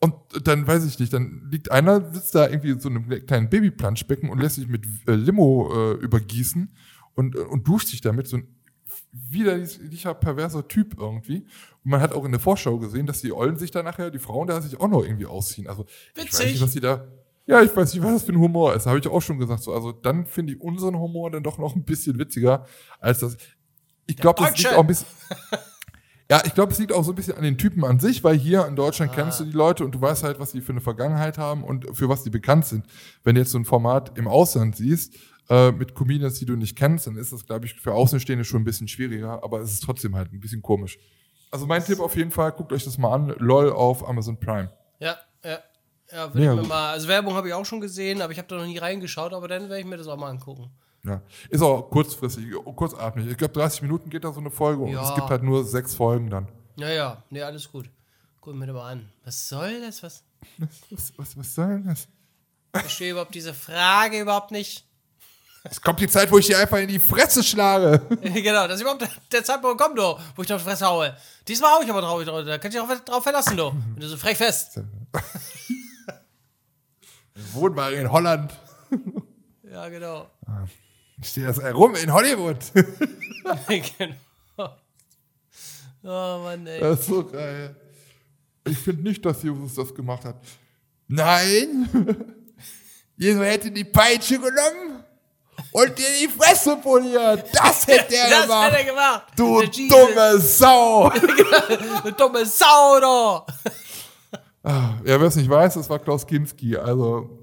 [0.00, 0.14] Und
[0.46, 4.30] dann weiß ich nicht, dann liegt einer, sitzt da irgendwie in so einem kleinen Babyplanschbecken
[4.30, 6.74] und lässt sich mit äh, Limo äh, übergießen
[7.14, 8.26] und, äh, und duscht sich damit.
[8.26, 8.48] So ein
[9.12, 11.46] widerlicher, perverser Typ irgendwie.
[11.84, 14.18] Und man hat auch in der Vorschau gesehen, dass die Ollen sich da nachher, die
[14.18, 15.68] Frauen da sich auch noch irgendwie ausziehen.
[15.68, 15.84] Also
[16.14, 16.52] ich weiß Witzig.
[16.52, 17.06] nicht, was die da.
[17.46, 18.86] Ja, ich weiß nicht, was das für ein Humor ist.
[18.86, 19.62] Habe ich auch schon gesagt.
[19.62, 22.66] So, also dann finde ich unseren Humor dann doch noch ein bisschen witziger
[23.00, 23.36] als das.
[24.06, 25.06] Ich glaube, das liegt auch ein bisschen.
[26.30, 28.38] Ja, ich glaube, es liegt auch so ein bisschen an den Typen an sich, weil
[28.38, 30.80] hier in Deutschland kennst du die Leute und du weißt halt, was die für eine
[30.80, 32.86] Vergangenheit haben und für was die bekannt sind.
[33.24, 35.16] Wenn du jetzt so ein Format im Ausland siehst,
[35.48, 38.62] äh, mit Comedians, die du nicht kennst, dann ist das, glaube ich, für Außenstehende schon
[38.62, 41.00] ein bisschen schwieriger, aber es ist trotzdem halt ein bisschen komisch.
[41.50, 44.70] Also mein Tipp auf jeden Fall, guckt euch das mal an, LOL auf Amazon Prime.
[45.00, 45.58] Ja, ja.
[46.12, 48.56] Ja, ich mir mal, also Werbung habe ich auch schon gesehen, aber ich habe da
[48.56, 50.70] noch nie reingeschaut, aber dann werde ich mir das auch mal angucken.
[51.04, 51.22] Ja.
[51.48, 52.46] Ist auch kurzfristig,
[52.76, 53.26] kurzatmig.
[53.28, 55.08] Ich glaube, 30 Minuten geht da so eine Folge und Ja.
[55.08, 56.48] es gibt halt nur sechs Folgen dann.
[56.76, 57.90] Ja, ja, nee, alles gut.
[58.40, 59.08] Guck mir das mal an.
[59.24, 60.02] Was soll das?
[60.02, 60.22] Was?
[60.90, 62.08] Was, was, was soll denn das?
[62.74, 64.86] Ich verstehe überhaupt diese Frage überhaupt nicht.
[65.62, 67.98] Es kommt die Zeit, wo ich dir einfach in die Fresse schlage.
[68.22, 71.14] genau, das ist überhaupt der, Zeitpunkt kommt, du, wo ich auf die Fresse haue.
[71.46, 73.66] Diesmal hau ich aber drauf, da kannst du dich auch drauf verlassen, du.
[73.94, 74.80] Wenn du so frech fest.
[77.52, 78.52] Wohnt mal in Holland.
[79.70, 80.30] Ja, genau.
[80.66, 80.89] Ich
[81.22, 82.58] stehe das rum in Hollywood.
[83.68, 84.14] genau.
[86.02, 86.80] Oh Mann, ey.
[86.80, 87.76] Das ist so geil.
[88.64, 90.36] Ich finde nicht, dass Jesus das gemacht hat.
[91.08, 91.88] Nein!
[93.16, 95.04] Jesus hätte die Peitsche genommen
[95.72, 97.44] und dir die Fresse poliert.
[97.52, 98.72] Das hätte er das gemacht.
[98.72, 99.24] hat er gemacht.
[99.36, 101.10] du dumme Sau!
[102.04, 103.52] Du dumme Sau, du.
[104.64, 106.76] ja, wer es nicht weiß, das war Klaus Kinski.
[106.76, 107.39] Also,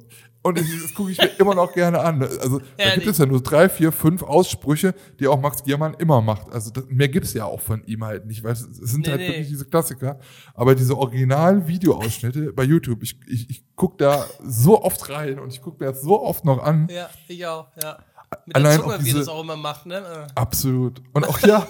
[0.48, 2.22] und ich- das gucke ich mir immer noch gerne an.
[2.24, 2.96] Also, da Ehrlich.
[3.04, 6.52] gibt es ja nur drei, vier, fünf Aussprüche, die auch Max Giermann immer macht.
[6.52, 9.12] Also, das, mehr gibt's ja auch von ihm halt nicht, weil es, es sind Nee,
[9.12, 9.28] halt nee.
[9.30, 10.20] wirklich diese Klassiker.
[10.54, 15.62] Aber diese Original-Videoausschnitte bei YouTube, ich, ich, ich gucke da so oft rein und ich
[15.62, 16.88] gucke mir das so oft noch an.
[16.92, 17.98] Ja, ich auch, ja.
[18.46, 20.28] Mit Allein der Zunge, auch wie diese- das auch immer macht, ne?
[20.36, 21.02] Absolut.
[21.14, 21.66] Und auch ja,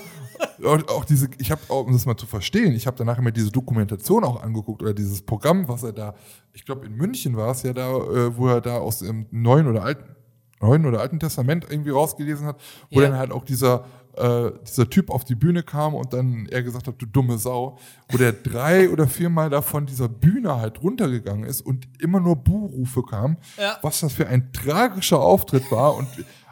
[0.64, 3.32] und auch diese, ich habe auch, um das mal zu verstehen, ich habe danach immer
[3.32, 6.16] diese Dokumentation auch angeguckt oder dieses Programm, was er da,
[6.54, 9.68] ich glaube in München war es ja da, äh, wo er da aus dem Neuen
[9.68, 10.16] oder Alten,
[10.60, 12.60] Neuen oder Alten Testament irgendwie rausgelesen hat,
[12.92, 13.10] wo Ja.
[13.10, 13.86] dann halt auch dieser
[14.16, 17.78] äh, dieser Typ auf die Bühne kam und dann er gesagt hat, du dumme Sau,
[18.10, 22.36] wo der drei oder viermal da von dieser Bühne halt runtergegangen ist und immer nur
[22.36, 23.78] Buhrufe kamen, Ja.
[23.84, 26.08] was das für ein tragischer Auftritt war und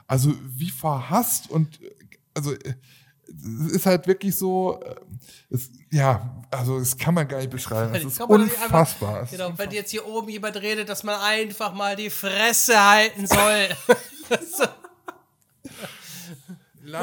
[0.06, 1.80] also wie verhasst und
[2.36, 2.76] also äh,
[3.72, 4.96] ist halt wirklich so, äh,
[5.50, 7.94] es, ja, also das kann man gar nicht beschreiben.
[7.96, 9.24] Es ist einfach- unfassbar.
[9.24, 13.28] Ist Genau, wenn jetzt hier oben jemand redet, dass man einfach mal die Fresse halten
[13.28, 13.70] soll.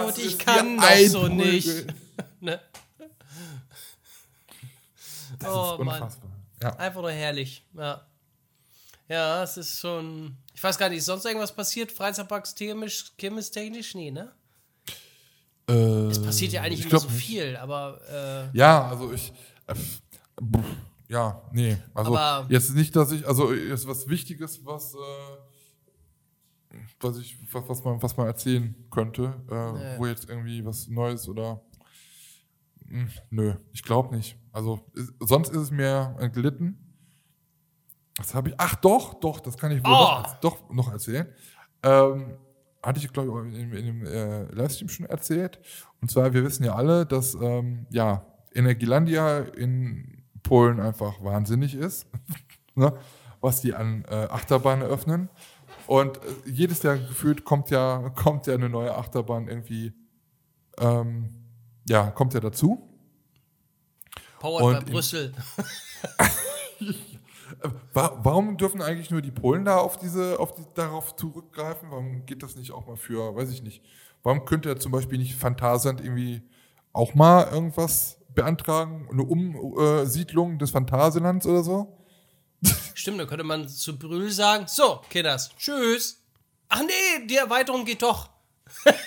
[0.06, 1.68] Und ich kann doch so nicht.
[2.40, 2.60] ne?
[5.38, 6.02] Das Oh ist Mann.
[6.02, 6.30] unfassbar.
[6.62, 6.76] Ja.
[6.76, 7.64] Einfach nur herrlich.
[7.74, 8.06] Ja.
[9.08, 10.36] Ja, es ist schon.
[10.54, 11.90] Ich weiß gar nicht, ist sonst irgendwas passiert?
[11.90, 13.94] Freizeitparks chemisch, chemisch technisch?
[13.94, 14.30] Nee, ne?
[15.68, 18.00] Äh, Es passiert ja eigentlich ich glaub so viel, aber
[18.52, 19.32] äh, Ja, also ich.
[19.66, 19.74] Äh,
[21.08, 21.76] ja, nee.
[21.94, 24.98] Also Aber- jetzt nicht, dass ich, also jetzt was Wichtiges, was, äh,
[27.00, 29.98] was ich, was, was man, was man erzählen könnte, äh, Nee.
[29.98, 31.60] wo jetzt irgendwie was Neues oder
[32.88, 34.36] Hm, nö, ich glaube nicht.
[34.52, 36.76] Also ist, sonst ist es mir entglitten.
[38.18, 38.54] Was habe ich?
[38.58, 39.94] Ach doch, doch, das kann ich wohl Oh!
[40.22, 41.26] noch, doch noch erzählen.
[41.82, 42.36] Ähm,
[42.82, 45.60] hatte ich, glaube ich, in, in dem äh, Livestream schon erzählt.
[46.00, 52.06] Und zwar, wir wissen ja alle, dass ähm, ja, Energielandia in Polen einfach wahnsinnig ist,
[52.74, 52.92] ne?
[53.40, 55.28] was die an äh, Achterbahnen eröffnen.
[55.86, 59.92] Und äh, jedes Jahr gefühlt kommt ja, kommt ja eine neue Achterbahn irgendwie,
[60.78, 61.30] ähm,
[61.88, 62.88] ja, kommt ja dazu.
[64.40, 65.32] Powered Und bei Brüssel.
[67.92, 71.90] Wa- Warum dürfen eigentlich nur die Polen da auf diese, auf die, darauf zurückgreifen?
[71.90, 73.82] Warum geht das nicht auch mal für, weiß ich nicht.
[74.22, 76.42] Warum könnte ja zum Beispiel nicht Phantasand irgendwie
[76.92, 79.08] auch mal irgendwas beantragen?
[79.10, 81.98] Eine Umsiedlung des Phantasialands oder so?
[82.94, 86.22] Stimmt, dann könnte man zu Brühl sagen: So, Kinders, tschüss.
[86.68, 88.30] Ach nee, die Erweiterung geht doch.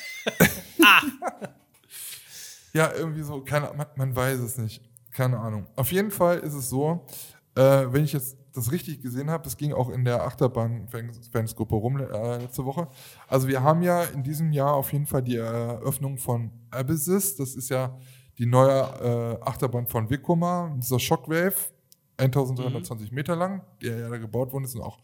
[2.73, 4.81] Ja, irgendwie so, keine, man, man weiß es nicht.
[5.11, 5.65] Keine Ahnung.
[5.77, 7.05] Auf jeden Fall ist es so,
[7.55, 11.97] äh, wenn ich jetzt das richtig gesehen habe, das ging auch in der Achterbahn-Fansgruppe rum
[11.99, 12.87] äh, letzte Woche.
[13.27, 17.35] Also wir haben ja in diesem Jahr auf jeden Fall die Eröffnung von Abyssis.
[17.35, 17.97] Das ist ja
[18.37, 21.55] die neue äh, Achterbahn von Vekoma, dieser Shockwave,
[22.17, 24.99] 1320 Meter lang, der ja da gebaut worden ist und auch,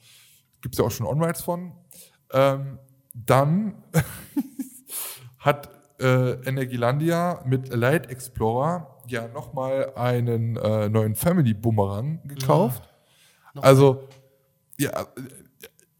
[0.62, 1.74] gibt es ja auch schon On-Rides von.
[2.32, 2.80] Ähm,
[3.14, 3.84] dann
[5.40, 12.84] hat äh, Energielandia mit Light Explorer ja nochmal einen äh, neuen Family Boomerang gekauft.
[13.54, 14.08] Noch also,
[14.78, 15.06] ja,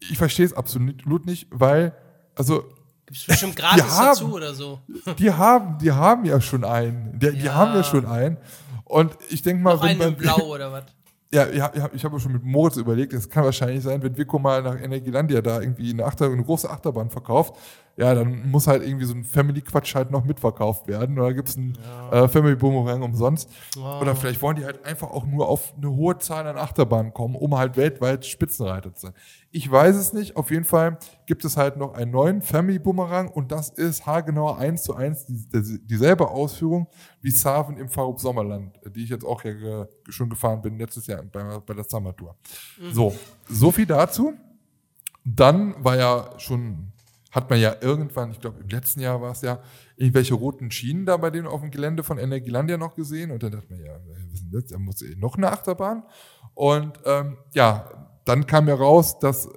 [0.00, 1.94] ich verstehe es absolut nicht, weil,
[2.34, 2.64] also,
[3.06, 4.80] Gibt's bestimmt gratis haben- dazu oder so.
[5.18, 7.18] die haben, die haben ja schon einen.
[7.18, 7.54] Die, die Ja.
[7.54, 8.38] haben ja schon einen.
[8.84, 10.84] Und ich denke mal, Noch einen wenn in Blau oder was?
[11.34, 14.38] Ja, ja, ja, ich habe schon mit Moritz überlegt, es kann wahrscheinlich sein, wenn Vico
[14.38, 17.54] mal nach Energielandia da irgendwie eine, Achter, eine große Achterbahn verkauft,
[17.96, 21.18] ja, dann muss halt irgendwie so ein Family-Quatsch halt noch mitverkauft werden.
[21.18, 21.76] Oder gibt's einen
[22.10, 23.50] äh, Family Boomerang umsonst.
[24.00, 27.34] Oder vielleicht wollen die halt einfach auch nur auf eine hohe Zahl an Achterbahnen kommen,
[27.34, 29.14] um halt weltweit Spitzenreiter zu sein.
[29.54, 30.36] Ich weiß es nicht.
[30.36, 34.54] Auf jeden Fall gibt es halt noch einen neuen Family Boomerang und das ist haargenau
[34.54, 36.88] eins zu eins die, die, dieselbe Ausführung
[37.20, 41.22] wie Saven im Farup Sommerland, die ich jetzt auch ja schon gefahren bin letztes Jahr
[41.22, 42.34] bei, bei der Summer Tour.
[42.92, 43.14] So,
[43.46, 44.32] so viel dazu.
[45.22, 46.90] Dann war ja schon,
[47.30, 49.60] hat man ja irgendwann, ich glaube im letzten Jahr war es ja,
[49.96, 53.52] irgendwelche roten Schienen da bei denen auf dem Gelände von Energielandia noch gesehen und dann
[53.52, 54.64] dachte man, ja, was ist denn das?
[54.64, 56.04] Da muss eh noch eine Achterbahn.
[56.54, 59.48] Und ähm, ja, dann kam ja raus, dass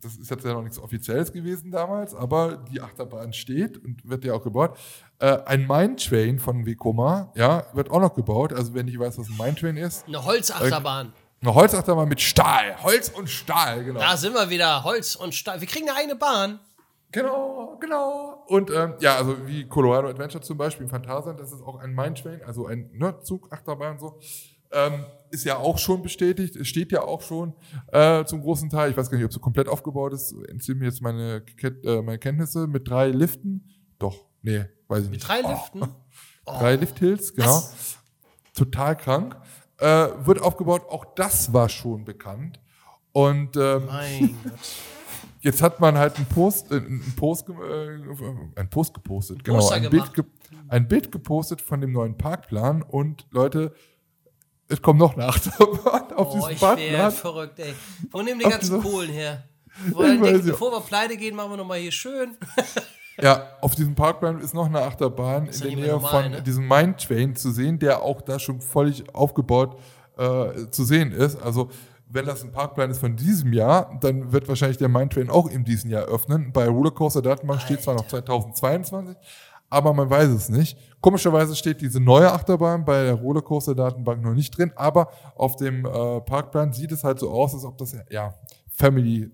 [0.00, 4.24] das ist jetzt ja noch nichts Offizielles gewesen damals, aber die Achterbahn steht und wird
[4.24, 4.76] ja auch gebaut.
[5.18, 8.52] Äh, ein Mine Train von Vekoma, ja, wird auch noch gebaut.
[8.52, 11.12] Also wenn ich weiß, was ein Mine Train ist, Eine Holzachterbahn.
[11.40, 14.00] eine Holzachterbahn mit Stahl, Holz und Stahl, genau.
[14.00, 14.84] Da sind wir wieder.
[14.84, 15.60] Holz und Stahl.
[15.60, 16.60] Wir kriegen eine eigene Bahn.
[17.10, 18.44] Genau, genau.
[18.48, 21.94] Und ähm, ja, also wie Colorado Adventure zum Beispiel im Phantasialand, das ist auch ein
[21.94, 23.18] Mine Train, also ein ne,
[23.50, 24.20] Achterbahn so.
[24.72, 27.54] Ähm, ist ja auch schon bestätigt, es steht ja auch schon
[27.92, 28.90] äh, zum großen Teil.
[28.90, 30.34] Ich weiß gar nicht, ob es so komplett aufgebaut ist.
[30.48, 33.68] Entziehe mir jetzt meine, äh, meine Kenntnisse mit drei Liften.
[33.98, 35.26] Doch, nee, weiß ich nicht.
[35.28, 35.50] Drei Oh.
[35.50, 35.94] Liften.
[36.46, 37.48] Drei Lifthills, genau.
[37.48, 37.98] Was?
[38.54, 39.36] Total krank.
[39.78, 42.58] Äh, wird aufgebaut, auch das war schon bekannt.
[43.12, 44.52] Und ähm, Mein Gott.
[45.40, 47.52] Jetzt hat man halt einen Post, äh, einen Post, äh,
[48.56, 50.10] einen Post gepostet, genau, ein Bild,
[50.68, 53.72] ein Bild gepostet von dem neuen Parkplan und Leute,
[54.68, 57.74] es kommt noch eine Achterbahn auf Oh, diesem ich wäre verrückt, ey.
[58.10, 59.44] Wo nehmen die ganzen Kohlen her?
[59.84, 60.38] Denken, ja.
[60.38, 62.36] bevor wir pleite gehen, machen wir nochmal hier schön.
[63.20, 66.42] Ja, auf diesem Parkplan ist noch eine Achterbahn in der Nähe normal, von ne?
[66.42, 69.76] diesem Mine Train zu sehen, der auch da schon völlig aufgebaut
[70.16, 71.34] äh, zu sehen ist.
[71.42, 71.68] Also
[72.10, 75.48] wenn das ein Parkplan ist von diesem Jahr, dann wird wahrscheinlich der Mine Train auch
[75.48, 76.52] in diesem Jahr öffnen.
[76.52, 79.16] Bei Rollercoaster Datenbank steht zwar noch 2022,
[79.70, 80.78] aber man weiß es nicht.
[81.00, 85.84] Komischerweise steht diese neue Achterbahn bei der Rollercoaster Datenbank noch nicht drin, aber auf dem
[85.84, 88.34] äh, Parkplan sieht es halt so aus, als ob das ja
[88.68, 89.30] Family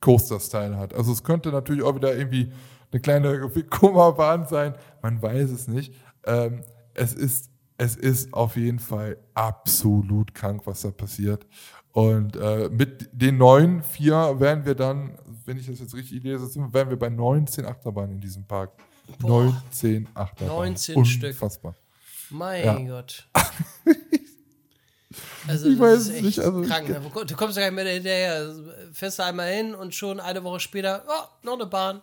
[0.00, 0.94] Coaster-Style hat.
[0.94, 2.52] Also es könnte natürlich auch wieder irgendwie
[2.92, 4.74] eine kleine Kummerbahn sein.
[5.02, 5.94] Man weiß es nicht.
[6.24, 6.62] Ähm,
[6.94, 11.46] es ist es ist auf jeden Fall absolut krank, was da passiert.
[11.92, 15.16] Und äh, mit den neuen vier werden wir dann,
[15.46, 18.72] wenn ich das jetzt richtig lese, werden wir bei 19 Achterbahnen in diesem Park.
[19.18, 19.44] Boah.
[19.72, 20.54] 19 Achterbahnen.
[20.74, 21.32] 19 Stück.
[21.32, 21.74] Unfassbar.
[22.30, 22.78] Mein Ja.
[22.78, 23.26] Gott.
[25.48, 26.88] Also, Ich das weiß ist nicht, also- krank.
[26.88, 27.00] ne?
[27.26, 28.54] Du kommst ja gar nicht mehr hinterher.
[28.92, 32.02] Fährst du einmal hin und schon eine Woche später, oh, noch eine Bahn.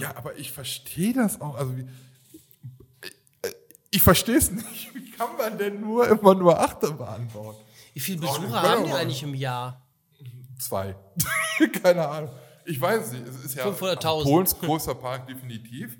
[0.00, 1.54] Ja, aber ich verstehe das auch.
[1.54, 3.50] Also wie, äh,
[3.92, 4.92] ich verstehe es nicht.
[4.94, 7.54] Wie kann man denn nur immer nur Achterbahn bauen?
[7.94, 9.80] Wie viele Oh, Besucher das haben die eigentlich im Jahr?
[10.58, 10.96] Zwei.
[11.82, 12.30] Keine Ahnung.
[12.64, 13.26] Ich weiß es nicht.
[13.28, 14.06] Es ist ja 500.000.
[14.06, 15.96] also Polens größter Park definitiv.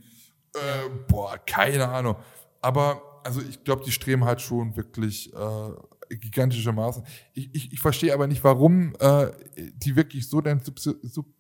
[0.55, 2.17] Äh, boah, keine Ahnung.
[2.61, 7.03] Aber also ich glaube, die streben halt schon wirklich äh, gigantische Maße.
[7.35, 11.31] Ich, ich, ich verstehe aber nicht, warum äh, die wirklich so dann Subs Subs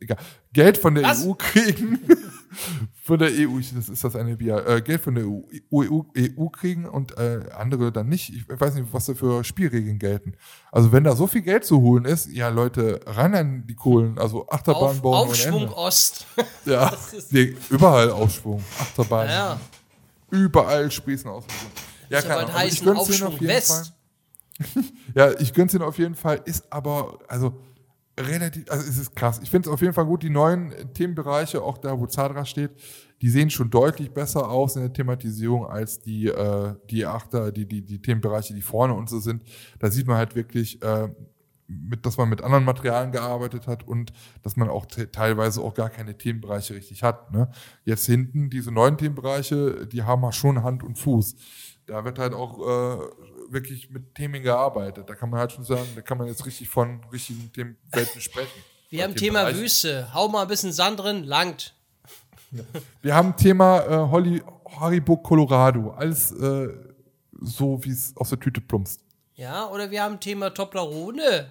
[0.00, 0.18] egal,
[0.52, 1.26] Geld von der Was?
[1.26, 2.00] EU kriegen.
[3.02, 5.40] von der EU, ich- das ist das eine Bier, äh, Geld von der EU,
[5.72, 8.32] EU, EU kriegen und äh, andere dann nicht.
[8.34, 10.34] Ich weiß nicht, was da für Spielregeln gelten.
[10.70, 14.18] Also wenn da so viel Geld zu holen ist, ja Leute, ran an die Kohlen,
[14.18, 15.68] also Achterbahn Auf, bauen Aufschwung.
[15.70, 16.26] Ost.
[16.64, 16.92] Ja,
[17.30, 19.60] nee, überall Aufschwung, Achterbahn, ja,
[20.30, 21.44] überall sprießen aus.
[22.08, 22.56] Ja, aber keine ein Ahnung.
[22.60, 23.78] Also ich gönn's Aufschwung auf jeden Fall.
[23.80, 23.92] West.
[25.14, 27.52] Ja, ich gönn's ihnen auf jeden Fall, ist aber, also
[28.18, 29.40] relativ, also es ist krass.
[29.42, 32.70] Ich finde es auf jeden Fall gut, die neuen Themenbereiche, auch da, wo Zadra steht,
[33.20, 37.66] die sehen schon deutlich besser aus in der Thematisierung als die, äh, die Achter, die,
[37.66, 39.42] die, die Themenbereiche, die vorne und so sind.
[39.78, 41.08] Da sieht man halt wirklich, äh,
[41.68, 45.74] mit, dass man mit anderen Materialien gearbeitet hat und dass man auch te teilweise auch
[45.74, 47.32] gar keine Themenbereiche richtig hat.
[47.32, 47.50] Ne?
[47.84, 51.36] Jetzt hinten, diese neuen Themenbereiche, die haben halt schon Hand und Fuß.
[51.86, 53.04] Da wird halt auch äh,
[53.52, 55.08] wirklich mit Themen gearbeitet.
[55.08, 58.62] Da kann man halt schon sagen, da kann man jetzt richtig von richtigen Themenwelten sprechen.
[58.88, 59.60] Wir haben Thema Themenbereichen.
[59.60, 60.14] Wüste.
[60.14, 61.74] Hau mal ein bisschen Sand drin, langt.
[63.00, 64.42] Wir haben Thema äh, Holly,
[64.78, 65.90] Haribo Colorado.
[65.92, 66.68] Alles äh,
[67.40, 69.00] so, wie es aus der Tüte plumpst.
[69.34, 71.50] Ja, oder wir haben Thema Toblerone.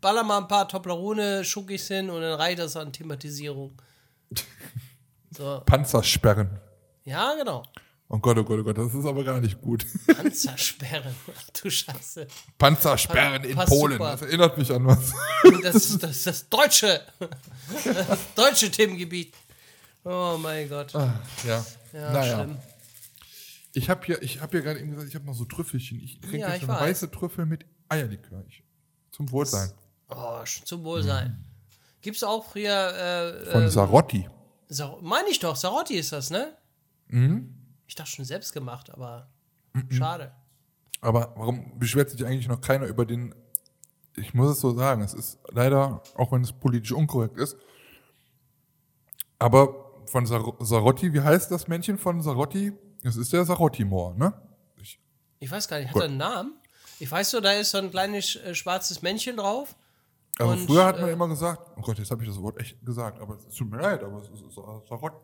[0.00, 3.72] Baller mal ein paar Toblerone, Schuckis hin und dann reicht das an Thematisierung.
[5.36, 6.60] So, Panzersperren.
[7.04, 7.64] ja, genau.
[8.14, 9.84] Oh Gott, oh Gott, oh Gott, das ist aber gar nicht gut.
[10.06, 11.14] Panzersperren.
[11.36, 12.28] Ach du Scheiße.
[12.58, 13.94] Panzersperren in Passt Polen.
[13.98, 14.12] super.
[14.12, 15.12] Das erinnert mich an was.
[15.64, 17.00] Das ist das, das deutsche.
[17.84, 19.34] Das deutsche Themengebiet.
[20.04, 20.92] Oh mein Gott.
[20.92, 21.20] ja.
[21.44, 21.64] Ja,
[22.08, 22.34] Ah, naja.
[22.44, 22.56] schlimm.
[23.72, 25.98] Ich habe hier, ich habe ja gerade eben gesagt, ich habe noch so Trüffelchen.
[26.00, 26.80] Ich trinke Ja, eine weiß.
[26.82, 28.44] weiße Trüffel mit Eierlikör.
[28.48, 28.62] Ich,
[29.10, 29.72] zum Wohlsein.
[30.08, 31.44] Oh, zum Wohlsein.
[32.00, 32.70] Gibt's auch hier,
[33.44, 34.28] äh, Von ähm, Sarotti.
[34.68, 36.56] Sar meine ich doch, Sarotti ist das, ne?
[37.08, 37.54] Mhm.
[37.86, 39.28] Ich dachte schon selbst gemacht, aber
[39.90, 40.32] schade.
[41.00, 43.34] Aber warum beschwert sich eigentlich noch keiner über den,
[44.16, 47.56] ich muss es so sagen, es ist leider, auch wenn es politisch unkorrekt ist,
[49.38, 52.72] aber von Sar Sarotti, wie heißt das Männchen von Sarotti?
[53.02, 54.32] Es ist der Sarotti-Moor, ne?
[54.80, 54.98] Ich,
[55.40, 56.54] Ich weiß gar nicht, hat er einen Namen?
[57.00, 59.76] Ich weiß so, da ist so ein kleines äh, schwarzes Männchen drauf.
[60.38, 62.58] also Und, früher hat man äh, immer gesagt, oh Gott, jetzt habe ich das Wort
[62.58, 65.16] echt gesagt, aber es tut mir leid, aber es ist Sarotti.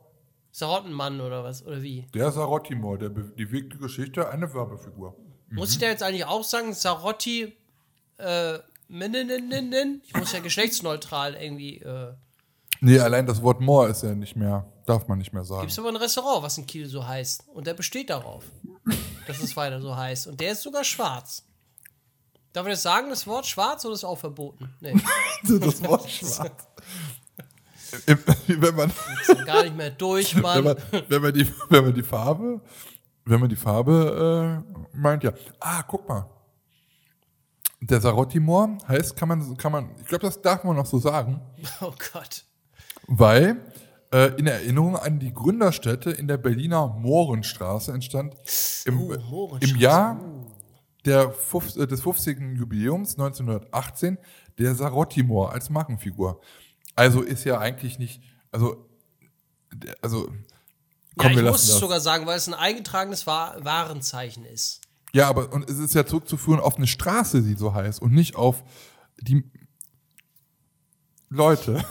[0.53, 2.07] Sarottenmann oder was, oder wie?
[2.15, 5.17] Der Sarotti-Moor, der be- die Geschichte, eine Werbefigur.
[5.51, 7.57] Muss ich da jetzt eigentlich auch sagen, Sarotti,
[8.19, 10.03] äh, Minneninnen?
[10.07, 12.13] Ich muss ja geschlechtsneutral irgendwie, äh,
[12.83, 15.61] Nee, allein das Wort Moor ist ja nicht mehr, darf man nicht mehr sagen.
[15.61, 17.45] Gibt es aber ein Restaurant, was in Kiel so heißt.
[17.49, 18.45] Und der besteht darauf,
[19.27, 20.27] dass es weiter so heißt.
[20.29, 21.45] Und der ist sogar schwarz.
[22.55, 24.75] Darf ich das sagen, das Wort schwarz, oder ist auch verboten?
[24.81, 24.95] Nee,
[25.61, 26.67] das Wort schwarz.
[28.47, 28.93] Wenn man,
[29.47, 30.64] gar nicht mehr durch, wenn Mann.
[30.64, 30.76] man,
[31.09, 32.61] wenn man die, wenn man die Farbe,
[33.24, 34.62] wenn man die Farbe
[34.95, 35.32] äh, meint, ja.
[35.61, 36.28] Ah, guck mal.
[37.80, 41.41] Der Sarotti-Moor heißt, kann man, kann man, ich glaube, das darf man noch so sagen,
[41.80, 42.45] Oh Gott.
[43.07, 43.57] weil
[44.12, 48.34] äh, in Erinnerung an die Gründerstätte in der Berliner Mohrenstraße entstand
[48.84, 50.20] im, Oh, im Jahr
[51.07, 51.32] der,
[51.76, 52.38] äh, des 50.
[52.59, 54.18] Jubiläums 1918
[54.58, 56.41] der Sarotti-Moor als Markenfigur.
[56.96, 58.22] Also ist ja eigentlich nicht,
[58.53, 58.87] also,
[60.03, 60.33] also, Ja,
[61.17, 64.80] komm, ich wir muss es sogar sagen, weil es ein eingetragenes Wa Warenzeichen ist.
[65.12, 68.37] Ja, aber und es ist ja zurückzuführen auf eine Straße, die so heißt und nicht
[68.37, 68.62] auf
[69.21, 69.45] die
[71.29, 71.84] Leute.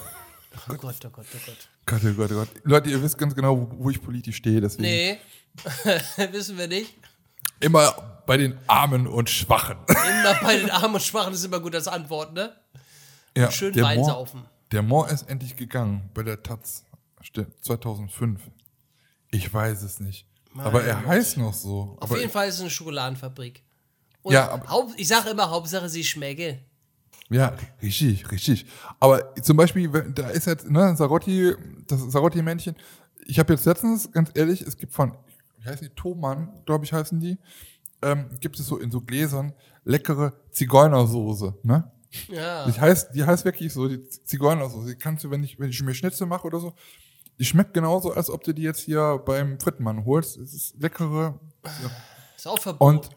[0.69, 1.69] Oh Gott, oh Gott, oh Gott.
[1.85, 2.49] Gott, oh Gott, oh Gott.
[2.63, 4.61] Leute, ihr wisst ganz genau, wo, wo ich politisch stehe.
[4.61, 5.17] Deswegen Nee,
[6.31, 6.93] wissen wir nicht.
[7.59, 9.77] immer bei den Armen und Schwachen.
[9.87, 12.55] Immer bei den Armen und Schwachen ist immer gut als Antwort, ne?
[13.35, 14.45] Ja, Schön der Wein saufen.
[14.71, 16.85] Der Moor ist endlich gegangen bei der Taz
[17.21, 18.39] Ste- 2005.
[19.31, 20.25] Ich weiß es nicht.
[20.57, 21.95] aber er heißt noch so.
[21.99, 23.63] Auf aber jeden Fall ist es eine Schokoladenfabrik.
[24.23, 26.59] Und Ja, aber- ich sage immer, Hauptsache sie schmecke.
[27.29, 28.65] Ja, richtig, richtig.
[28.99, 31.53] Aber zum Beispiel, da ist jetzt, ne, Sarotti,
[31.87, 32.75] das Sarotti-Männchen.
[33.27, 35.15] Ich habe jetzt letztens, ganz ehrlich, es gibt von,
[35.59, 37.37] wie heißen die, Thomann, glaube ich, heißen die,
[38.01, 41.91] ähm, gibt es so in so Gläsern leckere Zigeunersoße, ne?
[42.29, 42.65] Ja.
[42.69, 44.87] Die heißt, die heißt wirklich so, die Zigeunersoße.
[44.89, 46.73] Die kannst du, wenn ich, wenn ich mir Schnitzel mache oder so,
[47.37, 50.37] die schmeckt genauso, als ob du die jetzt hier beim Frittenmann holst.
[50.37, 51.39] Es ist leckere,
[52.35, 52.97] Ist auch verboten.
[52.97, 53.09] und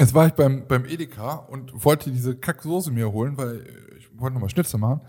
[0.00, 3.66] Jetzt war ich beim, beim Edeka und wollte diese Kacksoße mir holen, weil
[3.98, 5.00] ich wollte nochmal Schnitzel machen.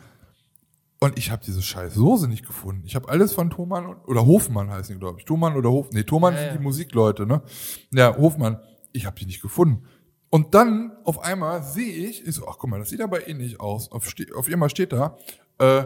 [1.00, 2.82] Und ich habe diese scheiß Soße nicht gefunden.
[2.86, 5.26] Ich habe alles von Thomann oder Hofmann heißen die, glaube ich.
[5.26, 5.88] Thomann oder Hof.
[5.92, 6.58] Nee, Thomann Ja, sind ja.
[6.58, 7.42] die Musikleute, ne?
[7.92, 8.60] Ja, Hofmann.
[8.92, 9.86] Ich habe die nicht gefunden.
[10.30, 13.60] Und dann auf einmal sehe ich, ich so, ach guck mal, das sieht aber ähnlich
[13.60, 13.92] aus.
[13.92, 15.18] Auf, auf einmal steht da
[15.58, 15.86] äh,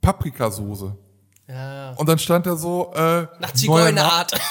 [0.00, 0.96] Paprikasoße.
[1.48, 1.92] Ja.
[1.94, 4.32] Und dann stand da so äh, Nach Zigeunerart.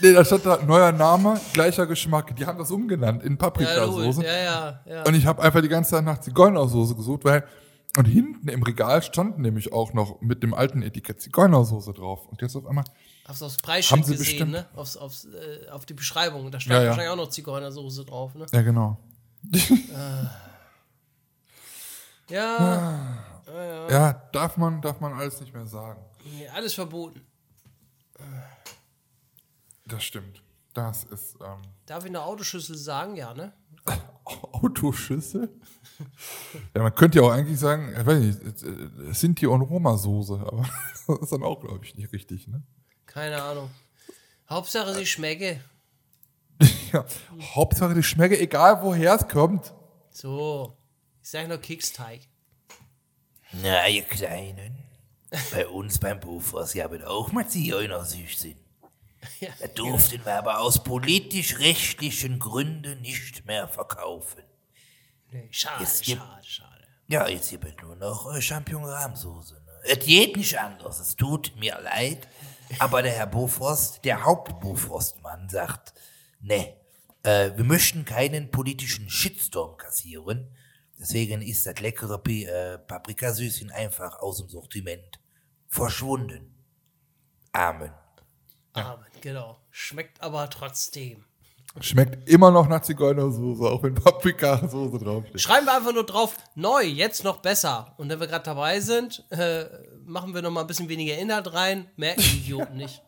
[0.00, 2.34] Nee, da stand da neuer Name, gleicher Geschmack.
[2.36, 4.24] Die haben das umgenannt in Ja, Paprikasoße.
[4.24, 5.02] ja, ja, ja.
[5.04, 7.44] Und ich habe einfach die ganze Zeit nach Zigeunersoße gesucht, weil
[7.98, 12.26] und hinten im Regal stand nämlich auch noch mit dem alten Etikett Zigeunersoße drauf.
[12.28, 12.84] Und jetzt auf einmal,
[13.26, 14.52] Hab's aufs Preisschild sie gesehen, bestimmt.
[14.52, 14.66] ne?
[14.74, 16.50] Aufs, aufs, äh, auf die Beschreibung.
[16.50, 16.88] Da stand Ja, ja.
[16.90, 18.46] wahrscheinlich auch noch Zigeunersoße drauf, ne?
[18.52, 18.98] ja genau.
[22.30, 23.18] Ja,
[23.90, 26.00] Ja, darf man, darf man alles nicht mehr sagen.
[26.24, 27.20] nee, alles verboten.
[29.86, 30.42] Das stimmt.
[30.72, 33.16] Das ist ähm, Darf ich eine Autoschüssel sagen?
[33.16, 33.52] Ja, ne?
[34.24, 35.50] Autoschüssel.
[36.74, 40.64] ja, man könnte ja auch eigentlich sagen, ich weiß nicht, äh, Sinti und Roma-Soße, aber
[41.06, 42.62] das ist dann auch, glaube ich, nicht richtig, ne?
[43.14, 43.70] Keine Ahnung.
[44.50, 45.60] Hauptsache, sie schmecke.
[46.92, 47.04] Ja.
[47.56, 49.74] Hauptsache die Schmecke, egal woher es kommt.
[50.12, 50.76] So.
[51.20, 52.20] Ich sag nur Keksteig.
[53.50, 54.78] Na, ihr Kleinen.
[55.50, 58.58] Bei uns beim Bufers ja wird auch mal Zigeuner süß sind.
[59.40, 59.48] Ja.
[59.60, 64.44] Da durften wir aber aus politisch-rechtlichen Gründen nicht mehr verkaufen.
[65.32, 66.84] Nee, schade, Es gibt- schade, schade.
[67.08, 69.54] Ja, jetzt gibt es nur noch äh, Champignon-Rahmsoße.
[69.54, 69.72] Ne?
[69.82, 71.00] Es geht nicht anders.
[71.00, 72.28] Es tut mir leid.
[72.78, 75.94] Aber der Herr Bofrost, der Hauptbofrostmann, sagt,
[76.40, 76.74] ne,
[77.22, 80.48] äh, wir möchten keinen politischen Shitstorm kassieren.
[80.98, 85.20] Deswegen ist das leckere P äh, Paprikasüßchen einfach aus dem Sortiment
[85.68, 86.54] verschwunden.
[87.52, 87.92] Amen.
[88.74, 89.58] Amen, genau.
[89.70, 91.24] Schmeckt aber trotzdem.
[91.80, 95.40] Schmeckt immer noch nach Zigeunersoße, auch wenn Paprikasoße draufsteht.
[95.40, 97.94] Schreiben wir einfach nur drauf, neu, jetzt noch besser.
[97.96, 99.64] Und wenn wir gerade dabei sind, äh,
[100.06, 101.86] machen wir noch mal ein bisschen weniger Inhalt rein.
[101.96, 103.02] Merken die Idioten nicht.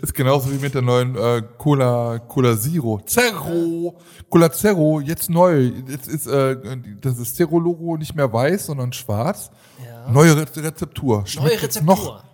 [0.00, 3.00] Ist genauso wie mit der neuen äh, Cola, Cola Zero.
[3.04, 3.98] Zero!
[4.30, 5.70] Cola Zero, jetzt neu.
[5.88, 6.56] Jetzt ist äh,
[7.00, 9.50] das ist Zero-Logo nicht mehr weiß, sondern schwarz.
[9.86, 10.08] Ja.
[10.10, 11.26] Neue Re Rezeptur.
[11.26, 11.94] Schmeckt Neue jetzt Rezeptur.
[11.94, 12.24] Noch,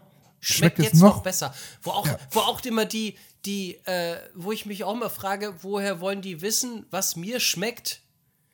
[0.41, 1.53] Schmeckt schmeckt jetzt jetzt noch, noch- besser.
[1.83, 6.01] Wo auch, wo auch immer die, die äh, wo ich mich auch mal frage, woher
[6.01, 8.03] wollen die wissen, was mir schmeckt?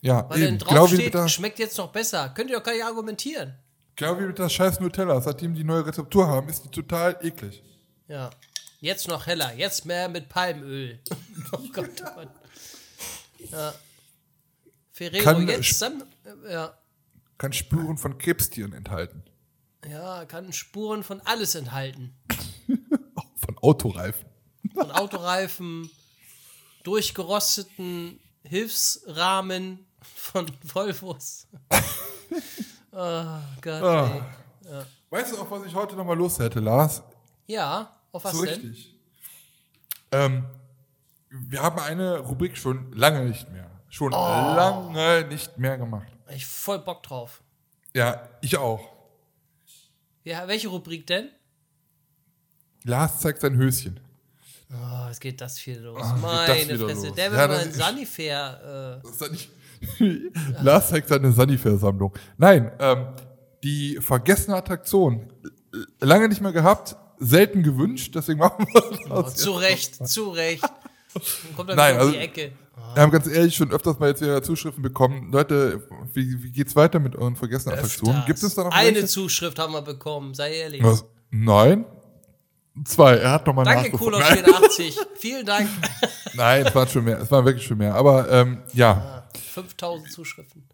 [0.01, 0.59] ja, Weil eben.
[0.59, 2.29] dann draufsteht, schmeckt jetzt noch besser.
[2.31, 3.55] Könnt ihr doch gar nicht argumentieren.
[3.97, 5.21] Genau wie mit der scheiß Nutella.
[5.21, 7.63] Seitdem die neue Rezeptur haben, ist die total eklig.
[8.09, 8.31] Ja.
[8.81, 11.01] Jetzt noch heller, jetzt mehr mit Palmöl.
[11.53, 12.29] oh Gott, oh Gott.
[13.51, 13.75] Ja.
[14.93, 16.03] Ferrero, Kann- jetzt Sam,
[16.49, 16.77] ja.
[17.39, 19.23] Kann Spuren von Krebstieren enthalten.
[19.89, 22.15] ja, kann Spuren von alles enthalten.
[23.37, 24.27] Von Autoreifen.
[24.75, 25.89] Von Autoreifen,
[26.83, 31.47] durchgerosteten Hilfsrahmen von Volvos.
[32.97, 34.23] oh Gott, ey.
[35.11, 37.03] Weißt du, auf was ich heute nochmal Lust hätte, Lars?
[37.47, 38.55] Ja, auf was so denn?
[38.55, 38.95] richtig.
[40.13, 40.45] Ähm,
[41.31, 43.71] wir haben eine Rubrik schon lange nicht mehr.
[43.89, 44.17] Schon Oh.
[44.17, 46.07] lange nicht mehr gemacht.
[46.31, 47.43] Ich voll Bock drauf.
[47.95, 48.81] Ja, ich auch.
[50.25, 51.31] Ja, welche Rubrik denn?
[52.85, 54.01] Lars zeigt sein Höschen.
[54.73, 56.01] Oh, es geht das viel los.
[56.03, 56.49] Ah, geht Meine
[56.79, 57.07] das Fresse.
[57.07, 57.15] los.
[57.17, 59.01] Der will Ja, mal ein Sanifair.
[59.05, 59.09] Äh,
[60.63, 62.13] Lars zeigt seine Sanifair-Sammlung.
[62.39, 63.07] Nein, ähm,
[63.63, 65.33] die vergessene Attraktion.
[65.73, 69.01] L- Lange nicht mehr gehabt, selten gewünscht, deswegen machen wir das.
[69.11, 70.63] oh, zu Recht, zu Recht.
[70.63, 72.53] Dann kommt er Nein, um also- die Ecke.
[72.95, 75.31] Wir haben ganz ehrlich schon öfters mal jetzt wieder Zuschriften bekommen.
[75.33, 75.83] Leute,
[76.15, 78.23] wie, wie geht's weiter mit euren vergessenen Attraktionen?
[78.27, 79.07] Gibt es da noch Eine welche?
[79.09, 80.83] Zuschrift haben wir bekommen, sei ehrlich.
[80.83, 81.05] Was?
[81.31, 81.85] Nein?
[82.85, 83.17] Zwei.
[83.17, 84.99] Er hat nochmal Danke, Nein, 84.
[85.17, 85.69] Vielen Dank.
[86.35, 87.19] nein, es waren schon mehr.
[87.21, 87.95] Es waren wirklich schon mehr.
[87.95, 90.65] Aber ähm, ja, 5000 Zuschriften.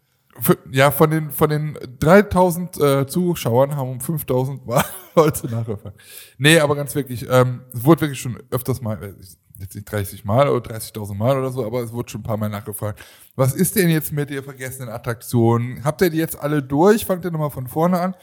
[0.71, 4.83] Ja, von den von den 3000 äh, Zuschauern haben um 5000 mal
[5.15, 6.01] Leute nachgefragt.
[6.37, 9.15] Nee, aber ganz wirklich, ähm, es wurde wirklich schon öfters mal,
[9.59, 12.37] jetzt nicht 30 Mal oder 30.000 Mal oder so, aber es wurde schon ein paar
[12.37, 13.03] Mal nachgefragt.
[13.35, 15.83] Was ist denn jetzt mit der vergessenen Attraktion?
[15.83, 17.05] Habt ihr die jetzt alle durch?
[17.05, 18.15] Fangt ihr nochmal von vorne an?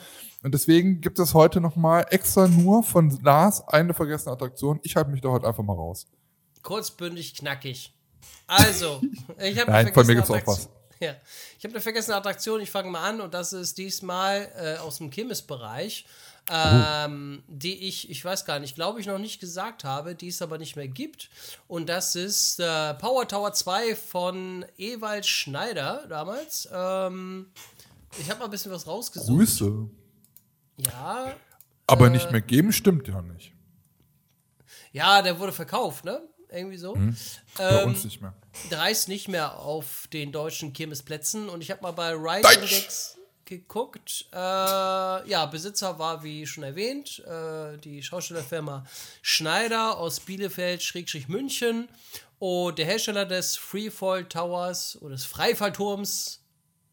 [0.43, 4.81] Und deswegen gibt es heute nochmal extra nur von Lars eine vergessene Attraktion.
[4.83, 6.07] Ich halte mich da heute einfach mal raus.
[6.63, 7.95] Kurzbündig, knackig.
[8.47, 9.01] Also,
[9.39, 10.69] ich habe Nein, von mir gibt's auch was.
[11.01, 11.15] Ja,
[11.59, 12.61] ich habe eine vergessene Attraktion.
[12.61, 16.05] Ich fange mal an und das ist diesmal äh, aus dem Kirmesbereich,
[16.51, 20.43] ähm, die ich, ich weiß gar nicht, glaube ich noch nicht gesagt habe, die es
[20.43, 21.31] aber nicht mehr gibt.
[21.69, 26.69] Und das ist äh, Power Tower 2 von Ewald Schneider damals.
[26.71, 27.51] Ähm,
[28.19, 29.29] ich habe mal ein bisschen was rausgesucht.
[29.39, 29.89] Grüße.
[30.77, 31.35] Ja,
[31.87, 32.11] Aber Äh.
[32.11, 33.53] nicht mehr geben stimmt ja nicht.
[34.93, 36.21] Ja, der wurde verkauft, ne?
[36.53, 36.95] Irgendwie so.
[37.57, 38.35] Bei Ähm, uns nicht mehr.
[38.71, 42.73] der reist nicht mehr auf den deutschen Kirmesplätzen und ich habe mal bei Ride Deutsch.
[42.73, 44.27] Index geguckt.
[44.33, 48.85] Äh, ja, Besitzer war, wie schon erwähnt, äh, die Schaustellerfirma
[49.23, 51.89] Schneider aus Bielefeld, Schrägstrich München.
[52.39, 56.41] Und der Hersteller des Freefall Towers oder des Freifallturms,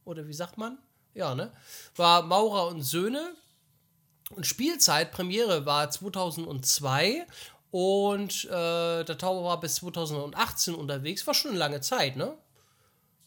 [0.03, 0.77] oder wie sagt man?
[1.13, 1.53] Ja, ne?
[1.95, 3.33] War Maurer und Söhne.
[4.31, 7.25] Und Spielzeit, Premiere war 2002
[7.71, 11.27] und äh, der Tower war bis 2018 unterwegs.
[11.27, 12.37] War schon eine lange Zeit, ne?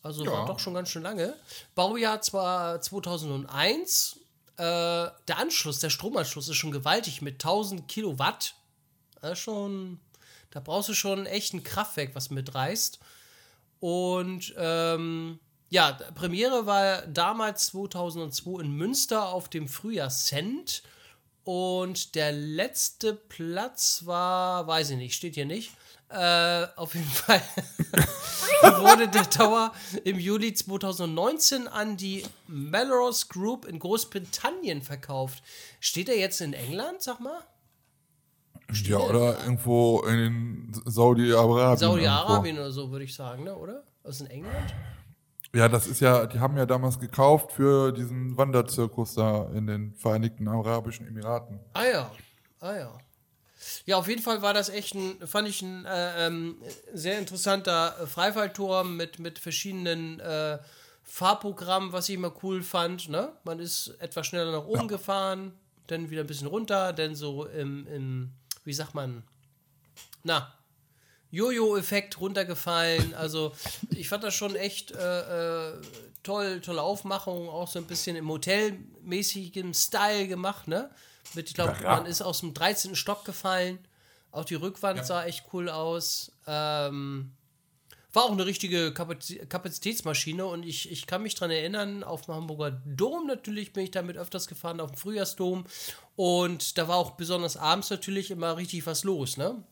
[0.03, 1.35] Also war doch schon ganz schön lange.
[1.75, 4.19] Baujahr zwar 2001.
[4.57, 8.55] Äh, der Anschluss, der Stromanschluss ist schon gewaltig mit 1000 Kilowatt.
[9.23, 10.01] Ist schon,
[10.51, 12.99] da brauchst du schon echt ein Kraftwerk, was mitreißt.
[13.81, 15.39] Und ähm,
[15.69, 20.83] ja, Premiere war damals 2002 in Münster auf dem Frühjahrscent.
[21.45, 25.73] Und der letzte Platz war, weiß ich nicht, steht hier nicht.
[26.09, 27.41] Äh, auf jeden Fall
[28.63, 29.73] wurde der Tower
[30.05, 35.43] im Juli 2019 an die Melrose Group in Großbritannien verkauft.
[35.79, 37.41] Steht er jetzt in England, sag mal?
[38.85, 41.77] Ja, oder irgendwo in Saudi-Arabien.
[41.77, 43.57] Saudi-Arabien oder so, würde ich sagen, ne?
[43.57, 43.83] oder?
[44.05, 44.75] Aus in England?
[45.53, 49.95] Ja, das ist ja, die haben ja damals gekauft für diesen Wanderzirkus da in den
[49.95, 51.59] Vereinigten Arabischen Emiraten.
[51.73, 52.11] Ah ja,
[52.61, 52.99] ah ja.
[53.85, 56.57] Ja, auf jeden Fall war das echt ein, fand ich ein äh, ähm,
[56.95, 60.59] sehr interessanter Freifallturm mit, mit verschiedenen äh,
[61.03, 63.09] Fahrprogrammen, was ich immer cool fand.
[63.09, 63.33] Ne?
[63.45, 65.53] Man ist etwas schneller nach oben gefahren,
[65.89, 68.31] dann wieder ein bisschen runter, dann so im, im
[68.65, 69.25] wie sagt man,
[70.23, 70.55] na,
[71.31, 73.15] Jojo-Effekt runtergefallen.
[73.15, 73.53] Also
[73.91, 75.81] ich fand das schon echt äh, äh,
[76.23, 80.91] toll, tolle Aufmachung, auch so ein bisschen im Hotelmäßigen Style gemacht, ne?
[81.35, 81.97] Mit, ich glaube, Ja, ja.
[81.97, 82.97] man ist aus dem 13.
[82.97, 83.79] Stock gefallen.
[84.33, 86.33] Auch die Rückwand sah echt cool aus.
[86.47, 87.33] Ähm,
[88.13, 92.35] war auch eine richtige Kapaz- Kapazitätsmaschine und ich, ich kann mich dran erinnern, auf dem
[92.35, 95.65] Hamburger Dom natürlich bin ich damit öfters gefahren, auf dem Frühjahrsdom.
[96.17, 99.63] Und da war auch besonders abends natürlich immer richtig was los, ne?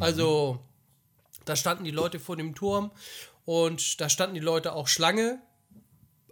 [0.00, 0.58] Also,
[1.46, 2.90] da standen die Leute vor dem Turm
[3.46, 5.40] und da standen die Leute auch Schlange.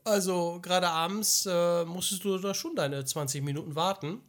[0.05, 4.21] Also, gerade abends äh, musstest du da schon deine 20 Minuten warten,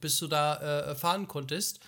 [0.00, 1.80] bis du da äh, fahren konntest.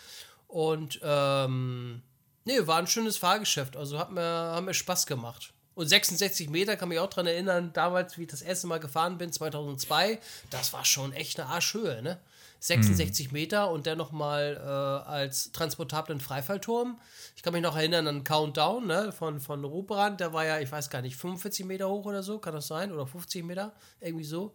[0.48, 2.02] Und, ähm,
[2.44, 3.76] nee, war ein schönes Fahrgeschäft.
[3.76, 5.52] Also, hat mir, hat mir Spaß gemacht.
[5.74, 9.18] Und 66 Meter kann mich auch dran erinnern, damals, wie ich das erste Mal gefahren
[9.18, 10.18] bin, 2002,
[10.50, 12.18] das war schon echt eine Arschhöhe, ne?
[12.60, 17.00] 66 Meter und dann nochmal äh, als transportablen Freifallturm.
[17.34, 20.70] Ich kann mich noch erinnern an Countdown ne, von, von Rubrand, der war ja, ich
[20.70, 22.92] weiß gar nicht, 45 Meter hoch oder so, kann das sein?
[22.92, 24.54] Oder 50 Meter, irgendwie so.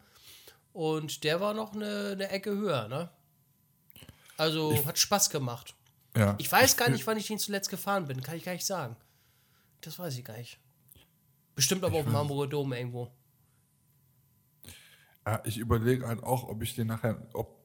[0.71, 3.09] Und der war noch eine, eine Ecke höher, ne?
[4.37, 5.73] Also hat Spaß gemacht.
[6.15, 6.35] Ja.
[6.37, 8.95] Ich weiß gar nicht, wann ich den zuletzt gefahren bin, kann ich gar nicht sagen.
[9.81, 10.59] Das weiß ich gar nicht.
[11.55, 13.11] Bestimmt aber auf dem Hamburger Dom irgendwo.
[15.25, 17.64] Ja, ich überlege halt auch, ob ich den nachher, ob,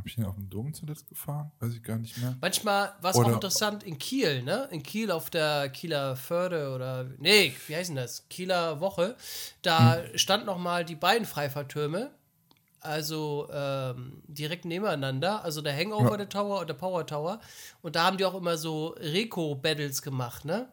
[0.00, 1.52] habe ich den auf dem Dom zuletzt gefahren?
[1.60, 2.34] Weiß ich gar nicht mehr.
[2.40, 4.66] Manchmal war es auch interessant in Kiel, ne?
[4.70, 8.26] In Kiel auf der Kieler Förde oder, nee, wie heißt denn das?
[8.30, 9.14] Kieler Woche.
[9.60, 10.16] Da Hm.
[10.16, 12.12] stand noch mal die beiden Freifahrtürme,
[12.80, 16.16] also ähm, direkt nebeneinander, also der Hangover Ja.
[16.16, 17.38] der Tower und der Power Tower.
[17.82, 20.72] Und da haben die auch immer so Reco-Battles gemacht, ne?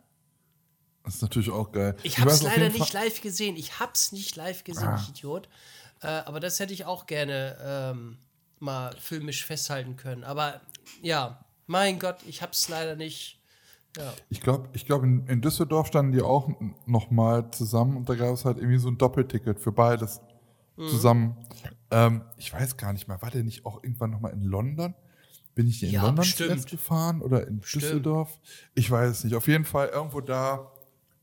[1.04, 1.98] Das ist natürlich auch geil.
[2.04, 3.58] Ich hab's weiß auf leider nicht live gesehen.
[3.58, 5.00] Ich hab's nicht live gesehen, Ah.
[5.02, 5.50] ich Idiot.
[6.02, 8.18] Äh, aber das hätte ich auch gerne ähm,
[8.60, 10.24] mal filmisch festhalten können.
[10.24, 10.62] Aber
[11.02, 13.40] ja, mein Gott, ich hab's leider nicht.
[13.98, 14.14] Ja.
[14.30, 16.50] Ich glaube, ich glaub, in, in Düsseldorf standen die auch
[16.86, 20.22] nochmal zusammen und da gab es halt irgendwie so ein Doppelticket für beides
[20.80, 20.88] Mhm.
[20.90, 21.38] zusammen.
[21.90, 24.94] Ähm, ich weiß gar nicht mehr, war der nicht auch irgendwann nochmal in London?
[25.56, 26.50] Bin ich in Ja, London bestimmt.
[26.52, 28.40] zuletzt gefahren oder in Düsseldorf?
[28.76, 29.36] Ich weiß es nicht.
[29.36, 30.72] Auf jeden Fall irgendwo da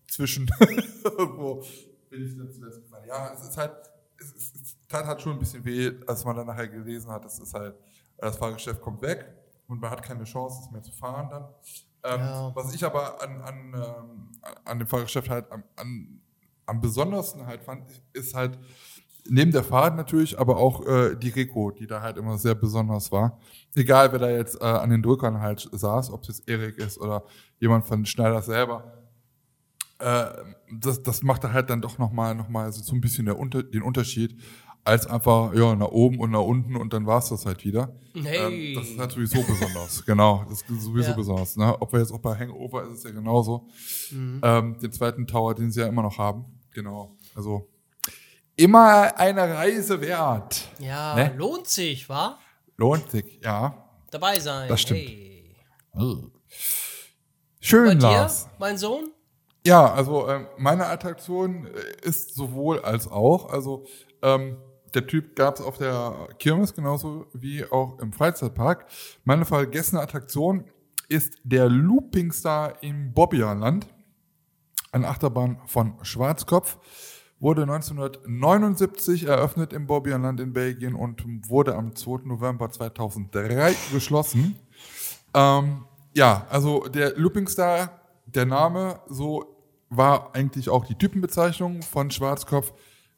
[0.08, 0.50] zwischen
[1.04, 1.64] irgendwo
[2.10, 3.04] bin ich dann zuletzt gefahren.
[3.06, 3.72] Ja, es ist halt,
[4.18, 4.53] es, es, es
[4.94, 7.74] tat halt schon ein bisschen weh, als man dann nachher gelesen hat, es ist halt,
[8.18, 9.26] das Fahrgeschäft kommt weg
[9.66, 11.44] und man hat keine Chance, es mehr zu fahren dann.
[12.04, 12.52] Ähm, Ja.
[12.54, 14.30] Was ich aber an, an, ähm,
[14.64, 16.20] an dem Fahrgeschäft halt am, an,
[16.66, 18.58] am besondersten halt fand, ist halt
[19.28, 23.10] neben der Fahrt natürlich, aber auch äh, die Rico, die da halt immer sehr besonders
[23.10, 23.38] war.
[23.74, 26.98] Egal, wer da jetzt äh, an den Drückern halt saß, ob es jetzt Erik ist
[26.98, 27.24] oder
[27.58, 28.92] jemand von Schneider selber.
[29.98, 30.26] Äh,
[30.78, 33.82] das, das macht da halt dann doch nochmal noch mal so ein bisschen der den
[33.82, 34.42] Unterschied,
[34.84, 37.94] als einfach ja, nach oben und nach unten und dann war es das halt wieder.
[38.14, 38.72] Hey.
[38.72, 40.04] Ähm, das ist halt sowieso besonders.
[40.06, 41.16] Genau, das ist sowieso Ja.
[41.16, 41.56] besonders.
[41.56, 41.80] Ne?
[41.80, 43.66] Ob wir jetzt auch bei Hangover ist es ja genauso.
[44.10, 44.40] Mhm.
[44.44, 46.44] Ähm, den zweiten Tower, den sie ja immer noch haben.
[46.72, 47.16] Genau.
[47.34, 47.68] Also
[48.56, 50.68] immer eine Reise wert.
[50.78, 51.34] Ja, Ne?
[51.36, 52.38] lohnt sich, wa?
[52.76, 53.88] Lohnt sich, ja.
[54.10, 54.68] Dabei sein.
[54.68, 55.00] Das stimmt.
[55.00, 55.56] Hey.
[57.60, 58.48] Schön, Bei dir, Lars.
[58.58, 59.10] mein Sohn?
[59.66, 63.48] Ja, also ähm, meine Attraktion äh, ist sowohl als auch.
[63.50, 63.86] Also
[64.22, 64.58] ähm,
[64.94, 68.86] der Typ gab es auf der Kirmes genauso wie auch im Freizeitpark.
[69.24, 70.64] Meine vergessene Attraktion
[71.08, 73.86] ist der Looping Star im Bobbialand.
[74.92, 76.78] Eine Achterbahn von Schwarzkopf.
[77.40, 82.26] Wurde 1979 eröffnet im Bobbialand in Belgien und wurde am 2.
[82.26, 84.56] November 2003 geschlossen.
[85.34, 85.84] Ähm,
[86.14, 89.56] ja, also der Looping Star, der Name, so
[89.90, 92.72] war eigentlich auch die Typenbezeichnung von Schwarzkopf.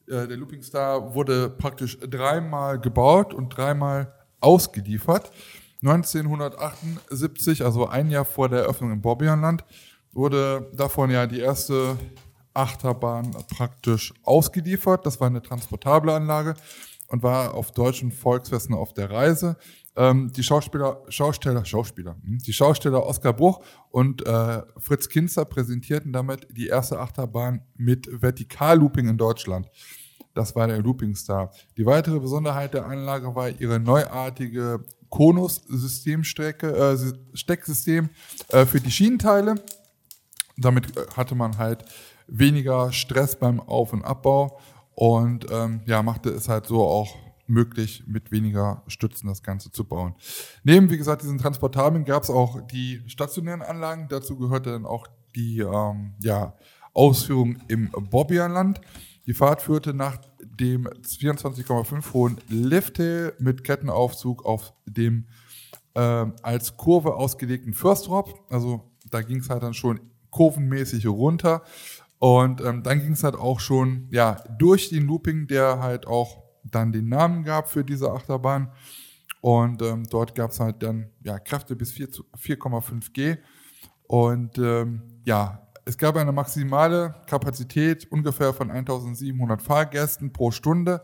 [0.08, 5.30] Äh, der Looping Star wurde praktisch dreimal gebaut und dreimal ausgeliefert.
[5.82, 9.64] 1978, also ein Jahr vor der Eröffnung im Bobbianland,
[10.12, 11.96] wurde davon ja die erste
[12.54, 15.04] Achterbahn praktisch ausgeliefert.
[15.04, 16.54] Das war eine transportable Anlage
[17.08, 19.56] und war auf deutschen Volksfesten auf der Reise.
[19.96, 23.60] Ähm, die Schauspieler, Schausteller, Schauspieler, hm, die Schausteller Oskar Bruch
[23.90, 29.70] und äh, Fritz Kinzer präsentierten damit die erste Achterbahn mit Vertikallooping in Deutschland.
[30.34, 31.50] Das war der Looping Star.
[31.78, 38.10] Die weitere Besonderheit der Anlage war ihre neuartige Konus-Systemstrecke, äh, Stecksystem
[38.48, 39.54] äh, für die Schienenteile.
[40.58, 41.86] Damit äh, hatte man halt
[42.26, 44.60] weniger Stress beim Auf- und Abbau
[44.94, 47.16] und ähm, ja, machte es halt so auch
[47.48, 50.14] möglich, mit weniger Stützen das Ganze zu bauen.
[50.64, 54.06] Neben, wie gesagt, diesen Transportablen gab es auch die stationären Anlagen.
[54.08, 56.54] Dazu gehörte dann auch die ähm, ja,
[56.92, 58.80] Ausführung im Bobbianland.
[59.26, 65.26] Die Fahrt führte nach dem 24,5 hohen Lifthill mit Kettenaufzug auf dem
[65.94, 66.00] äh,
[66.42, 68.44] als Kurve ausgelegten First Drop.
[68.50, 70.00] Also da ging es halt dann schon
[70.30, 71.62] kurvenmäßig runter.
[72.18, 76.45] Und ähm, dann ging es halt auch schon ja durch den Looping, der halt auch
[76.70, 78.70] dann den Namen gab für diese Achterbahn.
[79.40, 83.36] Und ähm, dort gab es halt dann ja, Kräfte bis 4,5 G.
[84.08, 91.02] Und ähm, ja, es gab eine maximale Kapazität ungefähr von 1700 Fahrgästen pro Stunde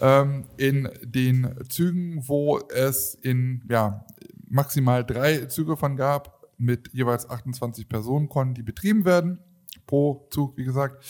[0.00, 4.04] ähm, in den Zügen, wo es in ja,
[4.48, 9.40] maximal drei Züge von gab, mit jeweils 28 Personen konnten die betrieben werden,
[9.86, 11.04] pro Zug, wie gesagt.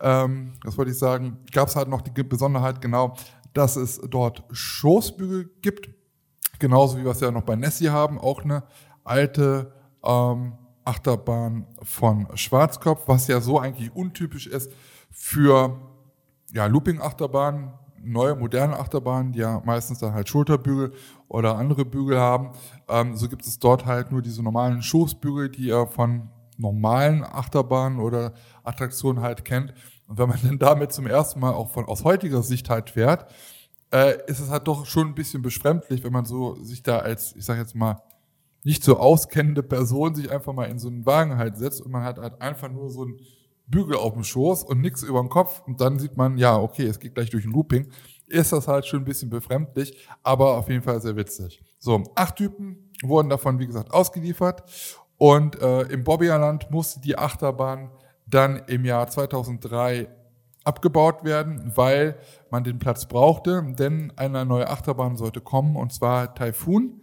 [0.00, 3.16] Ähm, das wollte ich sagen, gab es halt noch die Besonderheit genau,
[3.52, 5.88] dass es dort Schoßbügel gibt,
[6.58, 8.64] genauso wie wir es ja noch bei Nessie haben, auch eine
[9.04, 9.72] alte
[10.04, 10.52] ähm,
[10.84, 14.70] Achterbahn von Schwarzkopf, was ja so eigentlich untypisch ist
[15.10, 15.80] für
[16.52, 20.92] ja, Looping-Achterbahnen, neue, moderne Achterbahnen, die ja meistens dann halt Schulterbügel
[21.28, 22.50] oder andere Bügel haben.
[22.88, 26.28] Ähm, so gibt es dort halt nur diese normalen Schoßbügel, die ihr von
[26.58, 29.74] normalen Achterbahnen oder Attraktionen halt kennt.
[30.06, 33.32] Und wenn man dann damit zum ersten Mal auch von aus heutiger Sicht halt fährt,
[33.92, 37.34] äh, ist es halt doch schon ein bisschen befremdlich, wenn man so sich da als,
[37.36, 38.02] ich sag jetzt mal,
[38.64, 42.02] nicht so auskennende Person sich einfach mal in so einen Wagen halt setzt und man
[42.02, 43.20] hat halt einfach nur so einen
[43.68, 46.84] Bügel auf dem Schoß und nichts über dem Kopf und dann sieht man, ja, okay,
[46.86, 47.88] es geht gleich durch ein Looping,
[48.26, 51.62] ist das halt schon ein bisschen befremdlich, aber auf jeden Fall sehr witzig.
[51.78, 54.64] So, acht Typen wurden davon, wie gesagt, ausgeliefert
[55.18, 57.90] und äh, im Bobbialand musste die Achterbahn
[58.26, 60.08] dann im Jahr 2003
[60.64, 62.18] abgebaut werden, weil
[62.50, 67.02] man den Platz brauchte, denn eine neue Achterbahn sollte kommen und zwar Typhoon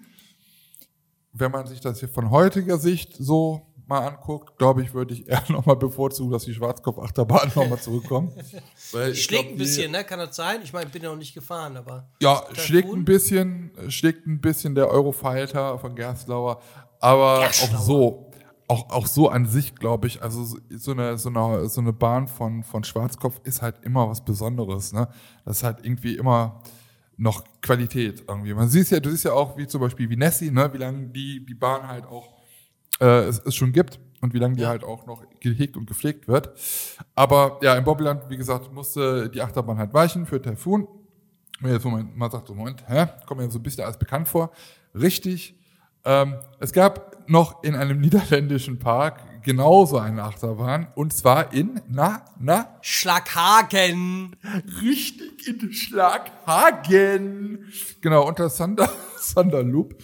[1.33, 5.27] wenn man sich das hier von heutiger Sicht so mal anguckt, glaube ich, würde ich
[5.27, 8.33] eher nochmal bevorzugen, dass die Schwarzkopf-Achterbahn nochmal zurückkommt.
[9.13, 10.03] schlägt ein bisschen, ne?
[10.03, 10.61] Kann das sein?
[10.63, 12.07] Ich meine, ich bin ja noch nicht gefahren, aber.
[12.21, 16.61] Ja, schlägt ein bisschen, schlägt ein bisschen der Eurofighter von Gerstlauer,
[17.03, 17.79] aber Gerstlauer.
[17.79, 18.31] auch so,
[18.67, 22.27] auch, auch so an sich, glaube ich, also so eine, so eine, so eine Bahn
[22.27, 25.07] von, von Schwarzkopf ist halt immer was Besonderes, ne?
[25.45, 26.61] Das ist halt irgendwie immer,
[27.17, 28.53] noch Qualität irgendwie.
[28.53, 31.07] Man sieht ja, du siehst ja auch, wie zum Beispiel wie Nessie, ne, wie lange
[31.07, 32.33] die, die Bahn halt auch
[32.99, 36.27] äh, es, es schon gibt und wie lange die halt auch noch gehegt und gepflegt
[36.27, 36.51] wird.
[37.15, 40.87] Aber ja, im Bobbyland, wie gesagt, musste die Achterbahn halt weichen für Typhoon.
[41.61, 44.27] Und jetzt, Moment, man sagt so, Moment, hä, kommt mir so ein bisschen alles bekannt
[44.27, 44.51] vor.
[44.95, 45.55] Richtig.
[46.05, 50.87] Ähm, es gab noch in einem niederländischen Park genauso eine Achterbahn.
[50.95, 52.77] Und zwar in, na, na?
[52.81, 54.35] Schlaghagen.
[54.81, 57.65] Richtig, in Schlaghagen.
[58.01, 58.89] Genau, unter Thunder,
[59.33, 59.95] Thunder Loop.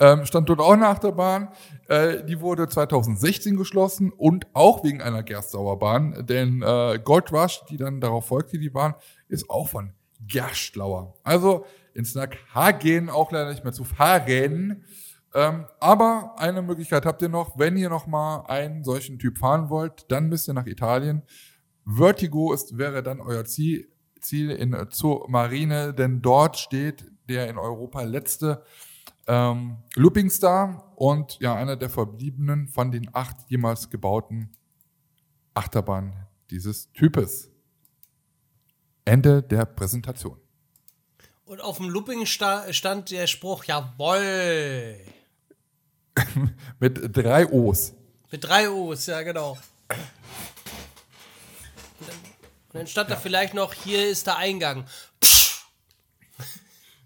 [0.00, 1.48] Ähm, stand dort auch eine Achterbahn.
[1.88, 6.24] Äh, die wurde 2016 geschlossen und auch wegen einer Gerstlauerbahn.
[6.26, 8.94] Denn äh, Gold Rush, die dann darauf folgte, die Bahn,
[9.28, 11.14] ist auch von Gerstlauer.
[11.24, 14.84] Also in Snackhagen auch leider nicht mehr zu fahren.
[15.34, 19.68] Ähm, aber eine Möglichkeit habt ihr noch, wenn ihr noch mal einen solchen Typ fahren
[19.68, 21.22] wollt, dann müsst ihr nach Italien.
[21.84, 23.88] Vertigo ist, wäre dann euer Ziel,
[24.20, 28.62] Ziel in zur Marine, denn dort steht der in Europa letzte
[29.26, 34.50] ähm, Looping Star und ja, einer der verbliebenen von den acht jemals gebauten
[35.54, 36.14] Achterbahnen
[36.50, 37.50] dieses Types.
[39.04, 40.38] Ende der Präsentation.
[41.44, 44.98] Und auf dem Looping sta stand der Spruch, jawoll.
[46.80, 47.94] Mit drei O's.
[48.30, 49.52] Mit drei O's, ja, genau.
[52.00, 54.84] Und dann, und dann stand da vielleicht noch, hier ist der Eingang.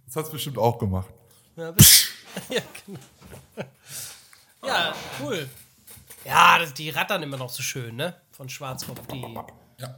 [0.07, 1.13] Das hat's bestimmt auch gemacht.
[1.57, 1.69] Ja,
[2.51, 3.01] ja, genau.
[4.65, 5.49] ja cool.
[6.25, 8.21] Ja, das, die rattern immer noch so schön, ne?
[8.33, 9.23] Von Schwarzkopf, die.
[9.79, 9.95] Ja.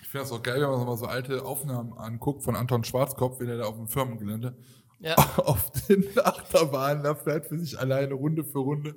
[0.00, 3.40] Ich finde das auch geil, wenn man mal so alte Aufnahmen anguckt von Anton Schwarzkopf,
[3.40, 4.56] wie der da auf dem Firmengelände
[5.00, 5.14] Ja.
[5.36, 8.96] auf den Achterbahnen da fährt für sich alleine Runde für Runde.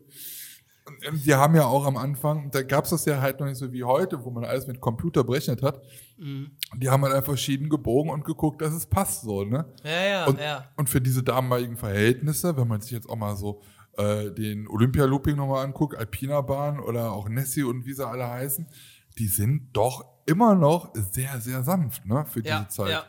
[0.87, 3.45] Und ähm, die haben ja auch am Anfang, da gab es das ja halt noch
[3.45, 5.79] nicht so wie heute, wo man alles mit Computer berechnet hat.
[6.17, 9.65] Die haben halt einfach verschieden gebogen und geguckt, dass es passt so, ne?
[9.83, 10.65] Ja, ja, Und, ja.
[10.77, 13.61] und für diese damaligen Verhältnisse, wenn man sich jetzt auch mal so
[13.97, 18.67] äh, den Olympia-Looping nochmal anguckt, Alpina Bahn oder auch Nessie und wie sie alle heißen,
[19.17, 22.25] die sind doch immer noch sehr, sehr sanft, ne?
[22.25, 22.89] Für Ja, diese Zeit.
[22.91, 23.03] ja.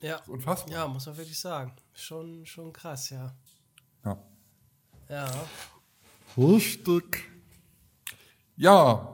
[0.00, 0.20] Ja.
[0.26, 0.72] Unfassbar.
[0.74, 1.72] ja, muss man wirklich sagen.
[1.94, 3.34] Schon, schon krass, ja.
[4.04, 4.18] Ja.
[5.08, 5.30] Ja.
[6.36, 7.30] Richtig.
[8.56, 9.08] Ja,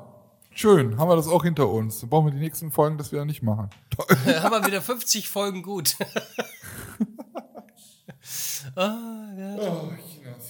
[0.53, 0.99] schön.
[0.99, 2.01] Haben wir das auch hinter uns.
[2.01, 3.71] Dann brauchen wir die nächsten Folgen das wieder nicht machen.
[3.99, 5.97] haben wir wieder 50 Folgen gut.
[8.77, 8.81] Oh,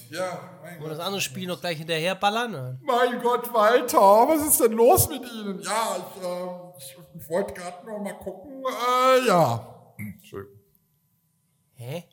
[0.09, 2.79] ja, mein Und das andere Spiel noch gleich hinterher ballern.
[2.83, 3.97] Mein Gott, Walter,
[4.27, 5.61] was ist denn los mit Ihnen?
[5.61, 8.63] Ja, ich, äh, ich, wollte gerade noch mal gucken.
[8.65, 9.93] Äh, ja.
[9.97, 10.59] Hm, Entschuldigung.
[11.75, 12.03] Hä?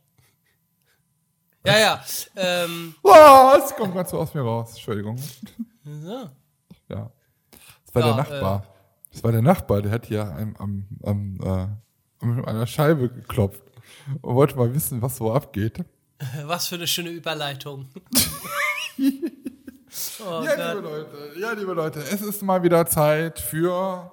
[1.67, 2.05] Ja, ja.
[2.37, 4.71] Ähm, Ah, es kommt ganz so aus mir raus.
[4.71, 5.17] Entschuldigung.
[5.85, 6.31] so.
[6.89, 7.11] Ja.
[7.51, 8.67] Das war Ja, der Nachbar.
[9.13, 13.63] Das war der Nachbar, der hat hier am, am, am, äh, an einer Scheibe geklopft
[14.21, 15.79] und wollte mal wissen, was so abgeht.
[16.45, 17.89] Was für eine schöne Überleitung.
[18.99, 20.77] oh ja, Gott.
[20.77, 24.11] liebe Leute, ja, liebe Leute, es ist mal wieder Zeit für.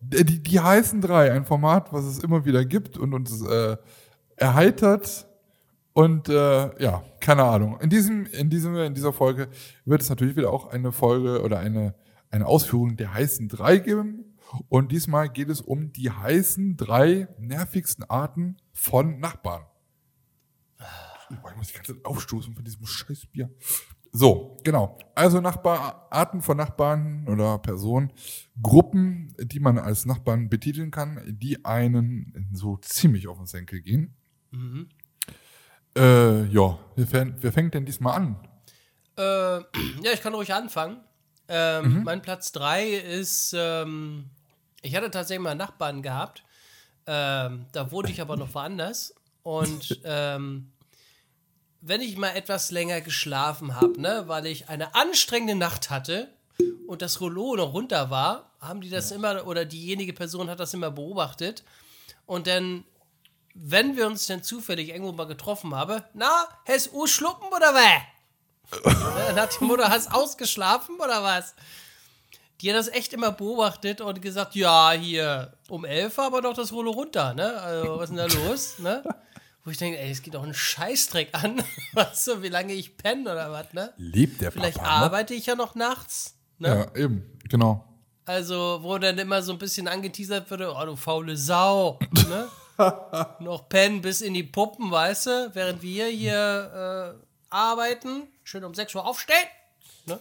[0.00, 3.76] Die, die heißen drei, ein Format, was es immer wieder gibt und uns äh,
[4.36, 5.26] erheitert.
[5.92, 7.80] Und äh, ja, keine Ahnung.
[7.80, 9.48] In diesem, in diesem, in dieser Folge
[9.84, 11.94] wird es natürlich wieder auch eine Folge oder eine,
[12.30, 14.36] eine Ausführung der heißen drei geben.
[14.68, 19.64] Und diesmal geht es um die heißen drei nervigsten Arten von Nachbarn.
[21.30, 23.50] Ich muss die ganze Zeit aufstoßen von diesem scheiß Bier.
[24.16, 24.96] So, genau.
[25.16, 28.12] Also Nachbar, Arten von Nachbarn oder Personen,
[28.62, 34.14] Gruppen, die man als Nachbarn betiteln kann, die einen so ziemlich auf den Senkel gehen.
[35.96, 38.36] Äh, ja, wer, fäng- wer fängt denn diesmal an?
[39.16, 39.22] Äh,
[40.04, 40.98] ja, ich kann ruhig anfangen.
[41.48, 44.30] Ähm, Mein Platz 3 ist, ähm,
[44.80, 46.44] ich hatte tatsächlich mal einen Nachbarn gehabt.
[47.06, 49.12] Ähm, da wohnte ich aber noch woanders.
[49.42, 50.70] Und ähm,
[51.86, 56.28] wenn ich mal etwas länger geschlafen habe, ne, weil ich eine anstrengende Nacht hatte
[56.86, 60.72] und das Rollo noch runter war, haben die das immer, oder diejenige Person hat das
[60.72, 61.62] immer beobachtet.
[62.24, 62.84] Und dann,
[63.54, 68.82] wenn wir uns dann zufällig irgendwo mal getroffen haben, na, hast du schluppen oder was?
[69.28, 71.54] Dann hat die Mutter, hast ausgeschlafen oder was?
[72.62, 76.72] Die hat das echt immer beobachtet und gesagt, ja, hier um elf aber doch das
[76.72, 77.60] Rollo runter, ne?
[77.60, 79.02] Also, was ist denn da los, ne?
[79.64, 81.62] Wo ich denke, ey, es geht doch einen Scheißdreck an,
[81.94, 83.92] was so, wie lange ich penne oder was, ne?
[83.96, 85.06] Lebt der Vielleicht Papa noch?
[85.06, 86.68] arbeite ich ja noch nachts, ne?
[86.94, 87.84] Ja, eben, genau.
[88.26, 92.48] Also, wo dann immer so ein bisschen angeteasert wird, oh, du faule Sau, ne?
[93.40, 95.50] noch pennen bis in die Puppen, weißt du?
[95.54, 99.46] Während wir hier äh, arbeiten, schön um 6 Uhr aufstehen,
[100.06, 100.18] ne?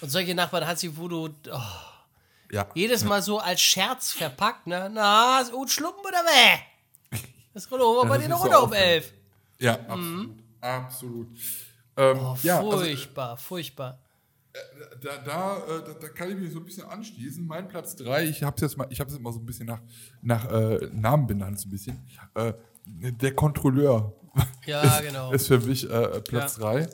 [0.00, 1.60] Und solche Nachbarn hat sie, wo du oh,
[2.52, 2.66] Ja.
[2.74, 4.88] jedes Mal so als Scherz verpackt, ne?
[4.92, 6.58] Na, ist gut schluppen oder weh?
[7.58, 9.04] Das Rollo war bei das dir noch ist so runter um auffällig.
[9.04, 9.14] 11.
[9.58, 10.30] Ja, absolut.
[10.60, 11.26] Absolut.
[11.96, 13.98] Ähm, Oh, ja, also, furchtbar, furchtbar.
[15.02, 17.44] da, da, äh, da, da kann ich mich so ein bisschen anschließen.
[17.44, 19.66] Mein Platz 3, ich habe es jetzt mal, ich habe es immer so ein bisschen
[19.66, 19.80] nach,
[20.22, 22.06] nach äh, Namen benannt, so ein bisschen.
[22.34, 22.52] Äh,
[22.86, 24.12] der Kontrolleur
[24.66, 25.32] Ja, genau.
[25.32, 26.88] ist für mich äh, Platz 3.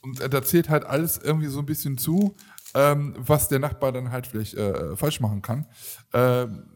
[0.00, 2.34] Und äh, da zählt halt alles irgendwie so ein bisschen zu,
[2.72, 5.66] ähm, was der Nachbar dann halt vielleicht äh, falsch machen kann.
[6.14, 6.70] Ähm,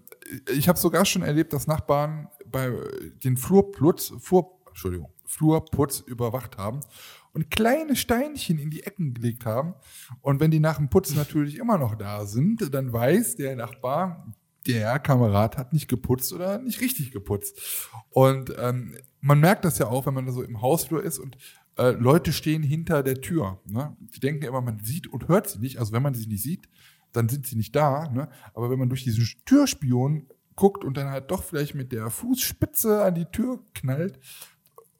[0.54, 2.72] ich habe sogar schon erlebt, dass Nachbarn bei
[3.24, 6.80] den Flurputz, Flur, Entschuldigung, Flurputz überwacht haben
[7.32, 9.74] und kleine Steinchen in die Ecken gelegt haben.
[10.20, 14.32] Und wenn die nach dem Putzen natürlich immer noch da sind, dann weiß der Nachbar,
[14.66, 17.90] der Kamerad hat nicht geputzt oder nicht richtig geputzt.
[18.10, 21.36] Und ähm, man merkt das ja auch, wenn man so im Hausflur ist und
[21.78, 23.60] äh, Leute stehen hinter der Tür.
[23.64, 23.96] Ne?
[24.00, 25.78] Die denken immer, man sieht und hört sie nicht.
[25.78, 26.68] Also wenn man sie nicht sieht,
[27.12, 28.08] dann sind sie nicht da.
[28.08, 28.28] Ne?
[28.54, 33.02] Aber wenn man durch diesen Türspion guckt und dann halt doch vielleicht mit der Fußspitze
[33.02, 34.18] an die Tür knallt,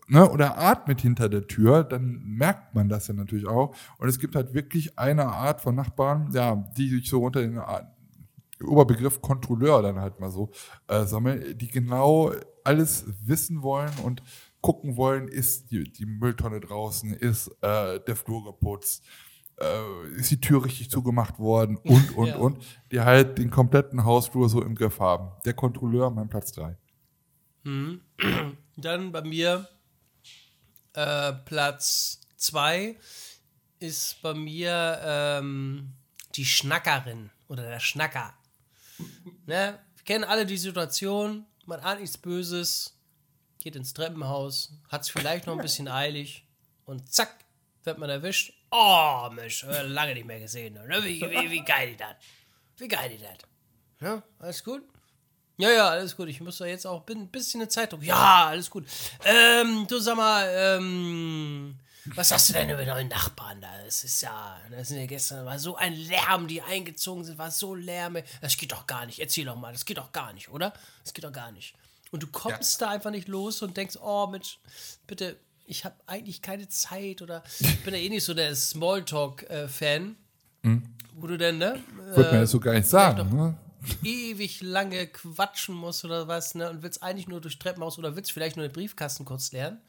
[0.08, 3.74] ne, oder atmet hinter der Tür, dann merkt man das ja natürlich auch.
[3.98, 7.60] Und es gibt halt wirklich eine Art von Nachbarn, ja, die sich so unter den
[8.62, 10.50] Oberbegriff Kontrolleur dann halt mal so
[10.88, 12.32] äh, sammeln, die genau
[12.64, 14.22] alles wissen wollen und
[14.60, 19.04] gucken wollen, ist die, die Mülltonne draußen, ist äh, der Flur geputzt,
[19.60, 22.36] äh, ist die Tür richtig zugemacht worden und, und, ja.
[22.36, 25.32] und, die halt den kompletten Hausflur so im Griff haben.
[25.44, 26.76] Der Kontrolleur, mein Platz 3.
[27.64, 28.00] Mhm.
[28.76, 29.68] Dann bei mir
[30.94, 32.96] äh, Platz 2
[33.78, 35.92] ist bei mir ähm,
[36.34, 38.34] die Schnackerin oder der Schnacker.
[39.46, 39.78] Ne?
[39.96, 42.98] Wir kennen alle die Situation, man ahnt nichts Böses,
[43.58, 46.46] geht ins Treppenhaus, hat es vielleicht noch ein bisschen eilig
[46.84, 47.44] und zack,
[47.84, 48.54] wird man erwischt.
[48.74, 50.72] Oh, Mensch, lange nicht mehr gesehen.
[50.74, 51.04] Ne?
[51.04, 52.16] Wie, wie, wie geil die das?
[52.78, 53.36] Wie geil die das?
[54.00, 54.82] Ja, alles gut?
[55.58, 56.28] Ja, ja, alles gut.
[56.28, 58.00] Ich muss da jetzt auch ein bisschen eine Zeitung.
[58.00, 58.86] Ja, alles gut.
[59.26, 63.68] Ähm, du sag mal, ähm, was hast du denn über neuen Nachbarn da?
[63.84, 67.50] Das ist ja, das sind ja gestern, war so ein Lärm, die eingezogen sind, war
[67.50, 68.16] so Lärm.
[68.40, 69.18] Das geht doch gar nicht.
[69.18, 70.72] Erzähl doch mal, das geht doch gar nicht, oder?
[71.04, 71.74] Das geht doch gar nicht.
[72.10, 72.86] Und du kommst ja.
[72.86, 74.58] da einfach nicht los und denkst, oh Mensch,
[75.06, 80.16] bitte, ich habe eigentlich keine Zeit oder ich bin ja eh nicht so der Smalltalk-Fan.
[80.62, 80.82] Mhm.
[81.14, 81.78] Wo du denn, ne?
[81.96, 83.56] Würde äh, man das so gar nicht sagen, ne?
[84.02, 86.70] ewig lange quatschen musst oder was, ne?
[86.70, 89.80] Und willst eigentlich nur durch Treppenhaus oder willst vielleicht nur den Briefkasten kurz lernen.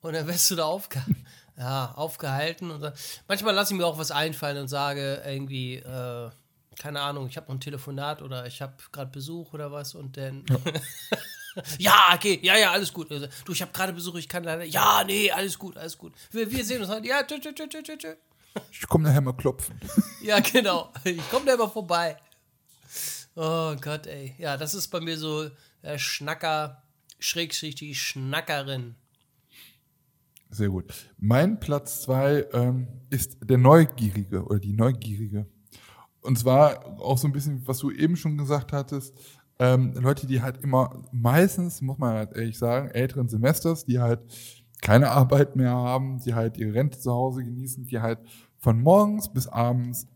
[0.00, 1.02] Und dann wirst du da aufge
[1.56, 2.70] ja, aufgehalten.
[2.70, 2.92] Und
[3.26, 6.30] manchmal lasse ich mir auch was einfallen und sage irgendwie, äh,
[6.78, 10.16] keine Ahnung, ich habe noch ein Telefonat oder ich habe gerade Besuch oder was und
[10.16, 10.44] dann.
[10.48, 10.56] Ja.
[11.78, 13.10] ja, okay, ja, ja, alles gut.
[13.10, 14.64] Also, du, ich habe gerade Besuch, ich kann leider.
[14.64, 16.12] Ja, nee, alles gut, alles gut.
[16.30, 17.04] Wir, wir sehen uns halt.
[17.04, 18.14] Ja, tschö, tschö, tschö, tschö, tschö.
[18.70, 19.78] Ich komme nachher mal klopfen.
[20.22, 20.92] ja, genau.
[21.04, 22.16] Ich komme da mal vorbei.
[23.34, 24.34] Oh Gott, ey.
[24.38, 25.50] Ja, das ist bei mir so
[25.82, 26.82] der Schnacker,
[27.18, 28.94] Schrägstrich die Schnackerin.
[30.50, 30.92] Sehr gut.
[31.18, 35.46] Mein Platz zwei ähm, ist der Neugierige oder die Neugierige.
[36.20, 39.14] Und zwar auch so ein bisschen, was du eben schon gesagt hattest,
[39.58, 44.20] ähm, Leute, die halt immer meistens, muss man halt ehrlich sagen, älteren Semesters, die halt
[44.80, 48.18] keine Arbeit mehr haben, die halt ihre Rente zu Hause genießen, die halt
[48.58, 50.08] von morgens bis abends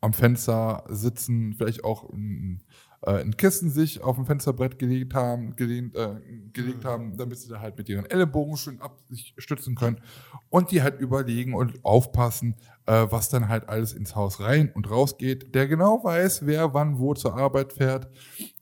[0.00, 2.62] am Fenster sitzen, vielleicht auch ein,
[3.02, 6.16] äh, ein Kissen sich auf dem Fensterbrett gelegt haben, gelehnt, äh,
[6.52, 6.88] gelegt mhm.
[6.88, 10.00] haben, damit sie da halt mit ihren Ellenbogen schön ab sich stützen können
[10.48, 12.56] und die halt überlegen und aufpassen,
[12.86, 16.72] äh, was dann halt alles ins Haus rein und raus geht, der genau weiß, wer
[16.74, 18.08] wann wo zur Arbeit fährt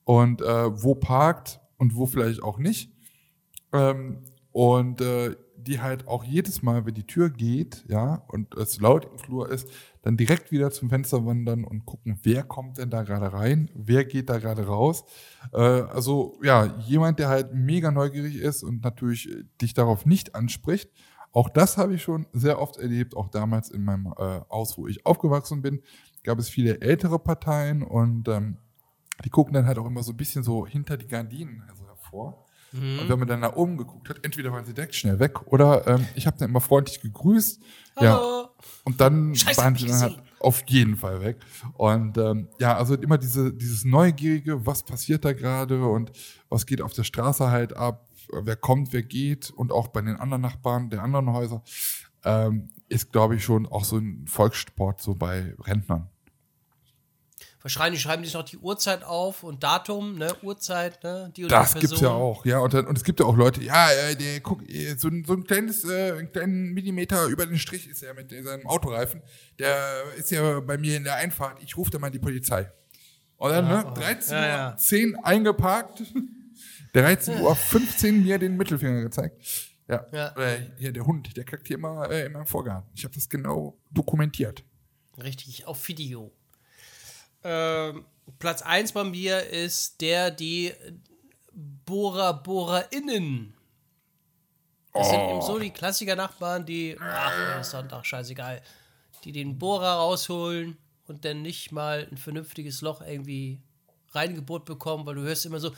[0.04, 2.92] und äh, wo parkt und wo vielleicht auch nicht.
[3.72, 8.80] Ähm, und äh, die halt auch jedes Mal, wenn die Tür geht, ja, und es
[8.80, 9.68] laut im Flur ist,
[10.02, 14.04] dann direkt wieder zum Fenster wandern und gucken, wer kommt denn da gerade rein, wer
[14.04, 15.04] geht da gerade raus.
[15.52, 20.34] Äh, also ja, jemand, der halt mega neugierig ist und natürlich äh, dich darauf nicht
[20.34, 20.90] anspricht.
[21.32, 24.86] Auch das habe ich schon sehr oft erlebt, auch damals in meinem äh, Haus, wo
[24.86, 25.80] ich aufgewachsen bin,
[26.22, 28.58] gab es viele ältere Parteien und ähm,
[29.24, 32.46] die gucken dann halt auch immer so ein bisschen so hinter die Gardinen also hervor.
[32.72, 32.98] Mhm.
[33.00, 35.86] Und wenn man dann nach oben geguckt hat, entweder waren sie direkt schnell weg oder
[35.86, 37.62] ähm, ich habe dann immer freundlich gegrüßt.
[37.96, 38.06] Hallo.
[38.06, 38.48] Ja.
[38.84, 41.38] Und dann Scheiße, waren sie dann halt auf jeden Fall weg.
[41.74, 46.12] Und ähm, ja, also immer diese, dieses Neugierige, was passiert da gerade und
[46.48, 50.16] was geht auf der Straße halt ab, wer kommt, wer geht und auch bei den
[50.16, 51.62] anderen Nachbarn der anderen Häuser,
[52.24, 56.08] ähm, ist, glaube ich, schon auch so ein Volkssport so bei Rentnern.
[57.64, 61.72] Wahrscheinlich schreiben die noch die Uhrzeit auf und Datum, ne, Uhrzeit, ne, die und Das
[61.72, 62.58] die gibt's ja auch, ja.
[62.58, 64.60] Und, dann, und es gibt ja auch Leute, ja, äh, der, guck,
[64.98, 68.30] so, ein, so ein kleines, äh, einen kleinen Millimeter über den Strich ist er mit
[68.30, 69.22] seinem Autoreifen.
[69.58, 71.56] Der ist ja bei mir in der Einfahrt.
[71.62, 72.70] Ich rufe da mal die Polizei.
[73.38, 74.70] Und dann, ja, ne, 13 ja, ja.
[74.72, 76.02] Uhr 10 eingeparkt.
[76.92, 79.42] 13 Uhr 15 mir den Mittelfinger gezeigt.
[79.88, 80.06] Ja.
[80.12, 80.36] ja.
[80.36, 82.90] Äh, hier, der Hund, der kackt hier immer äh, in meinem Vorgarten.
[82.94, 84.62] Ich habe das genau dokumentiert.
[85.16, 86.30] Richtig, auf Video.
[87.44, 88.06] Ähm,
[88.38, 90.72] Platz 1 bei mir ist der, die
[91.52, 93.54] Bohrer, BohrerInnen.
[94.92, 95.10] Das oh.
[95.10, 98.62] sind eben so die Klassiker-Nachbarn, die, ach, Sonntag, scheißegal,
[99.24, 103.60] die den Bohrer rausholen und dann nicht mal ein vernünftiges Loch irgendwie
[104.12, 105.72] reingebohrt bekommen, weil du hörst immer so.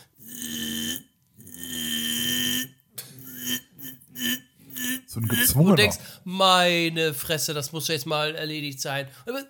[5.07, 5.71] So ein gezwungener.
[5.71, 9.09] Und denkst, meine Fresse, das muss jetzt mal erledigt sein.
[9.25, 9.47] Und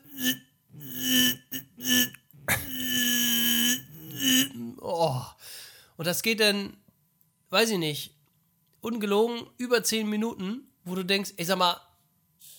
[5.98, 6.76] das geht dann,
[7.50, 8.14] weiß ich nicht,
[8.80, 11.80] ungelogen über zehn Minuten, wo du denkst, ey, sag mal,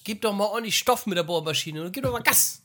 [0.03, 2.61] gib doch mal ordentlich Stoff mit der Bohrmaschine und gib doch mal Gas.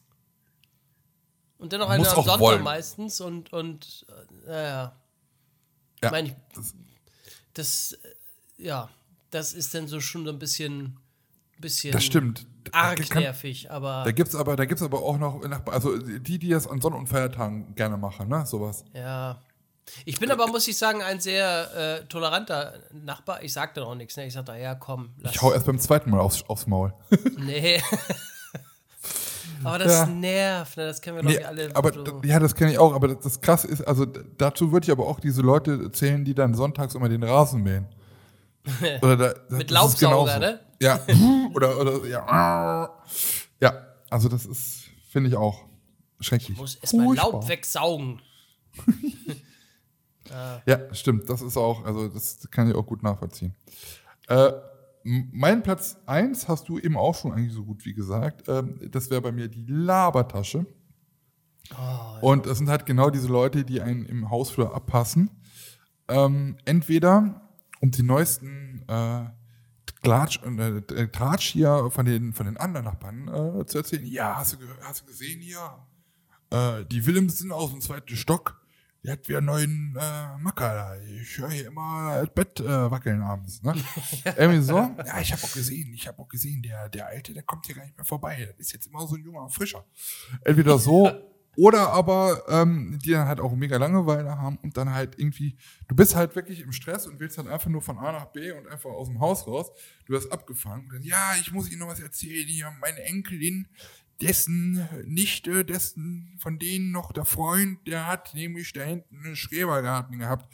[1.58, 2.62] Und dann noch eine Sonntag wollen.
[2.62, 4.96] meistens und, und äh, naja.
[6.02, 6.74] Ja, Mein ich, das-
[7.54, 8.14] das, äh,
[8.58, 8.90] ja,
[9.30, 10.96] das ist dann so schon so ein bisschen,
[11.62, 12.46] bisschen Das stimmt.
[12.64, 15.96] Da arg kann- nervig, aber Da gibt's aber, da gibt's aber auch noch, nach- also
[15.98, 18.84] die, die das an Sonn- und Feiertagen gerne machen, ne, sowas.
[18.92, 19.40] ja.
[20.04, 23.42] Ich bin aber, muss ich sagen, ein sehr äh, toleranter Nachbar.
[23.42, 24.26] Ich sag da auch nichts, ne?
[24.26, 25.34] Ich sag da, ja, komm, lass.
[25.34, 26.94] Ich hau erst beim zweiten Mal aufs, aufs Maul.
[27.38, 27.82] Nee.
[29.64, 30.06] aber das Ja.
[30.06, 30.86] nervt, ne?
[30.86, 31.70] Das kennen wir doch Nee, alle.
[31.74, 32.20] aber so.
[32.24, 35.06] ja, das kenne ich auch, aber das, das krasse ist, also dazu würde ich aber
[35.06, 37.86] auch diese Leute zählen, die dann sonntags immer den Rasen mähen.
[39.02, 40.60] Oder da, Mit Laubsauger, ne?
[40.82, 41.00] Ja,
[41.54, 42.90] oder, oder, ja.
[43.60, 45.64] Ja, also das ist, finde ich auch
[46.20, 46.58] schrecklich.
[46.58, 47.14] muss erstmal.
[47.16, 48.20] Laub wegsaugen.
[50.64, 53.54] Ja, stimmt, das ist auch, also das kann ich auch gut nachvollziehen.
[54.28, 54.52] Äh,
[55.04, 58.48] mein Platz 1 hast du eben auch schon eigentlich so gut wie gesagt.
[58.48, 60.64] Ähm, das wäre bei mir die Labertasche.
[62.22, 65.30] Und das sind halt genau diese Leute, die einen im Hausflur abpassen.
[66.08, 67.42] Ähm, entweder
[67.80, 69.24] um die neuesten äh,
[70.02, 74.04] Klatsch, äh, Tratsch hier von den, von den anderen Nachbarn äh, zu erzählen.
[74.04, 75.78] Ja, hast du, hast du gesehen hier?
[76.50, 78.60] Äh, die Willemsen aus dem zweiten Stock,
[79.04, 80.96] die hat wieder einen neuen äh, Macker da.
[81.00, 83.62] Ich höre hier immer das Bett äh, wackeln abends.
[83.62, 83.74] Ne?
[84.36, 84.76] Irgendwie so.
[84.76, 87.76] Ja, ich habe auch gesehen, ich habe auch gesehen, der, der Alte, der kommt hier
[87.76, 88.46] gar nicht mehr vorbei.
[88.50, 89.84] Das ist jetzt immer so ein junger Frischer.
[90.44, 91.10] Entweder so
[91.56, 95.56] oder aber ähm, die dann halt auch mega Langeweile haben und dann halt irgendwie,
[95.88, 98.52] du bist halt wirklich im Stress und willst halt einfach nur von A nach B
[98.52, 99.70] und einfach aus dem Haus raus.
[100.06, 100.88] Du wirst abgefangen.
[100.90, 102.46] Dann, ja, ich muss Ihnen noch was erzählen.
[102.48, 103.68] Hier, meine Enkelin,
[104.22, 110.18] dessen Nichte, dessen von denen noch der Freund, der hat nämlich da hinten einen Schrebergarten
[110.18, 110.50] gehabt.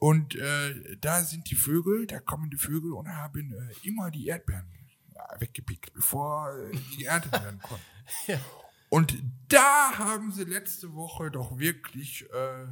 [0.00, 4.26] Und äh, da sind die Vögel, da kommen die Vögel und haben äh, immer die
[4.26, 4.66] Erdbeeren
[5.14, 7.84] ja, weggepickt, bevor äh, die geerntet werden konnten.
[8.94, 9.16] Und
[9.48, 12.66] da haben sie letzte Woche doch wirklich äh,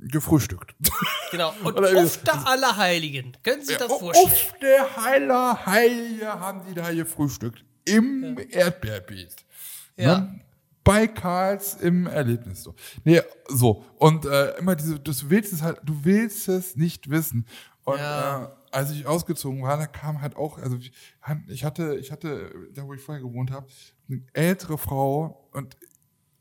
[0.00, 0.74] gefrühstückt.
[1.32, 1.52] Genau.
[1.64, 3.36] Und auf der Allerheiligen.
[3.42, 4.26] Können Sie sich das Ja, vorstellen?
[4.26, 7.64] Auf der Heiler Heilige haben die da gefrühstückt.
[7.84, 9.34] Im Erdbeerbeet.
[9.96, 10.18] Ja.
[10.20, 10.40] Ne?
[10.84, 12.68] Bei Karls im Erlebnis.
[13.04, 13.84] Nee, so.
[13.98, 17.46] Und äh, immer diese, du willst es halt, du willst es nicht wissen.
[17.84, 18.44] Und Ja.
[18.44, 22.86] äh, als ich ausgezogen war, da kam halt auch, also ich hatte, ich hatte, da
[22.86, 23.66] wo ich vorher gewohnt habe,
[24.08, 25.76] eine ältere Frau und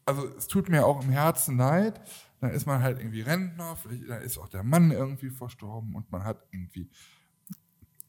[0.05, 1.99] also es tut mir auch im Herzen leid.
[2.41, 6.11] Dann ist man halt irgendwie Rentner, vielleicht dann ist auch der Mann irgendwie verstorben und
[6.11, 6.89] man hat irgendwie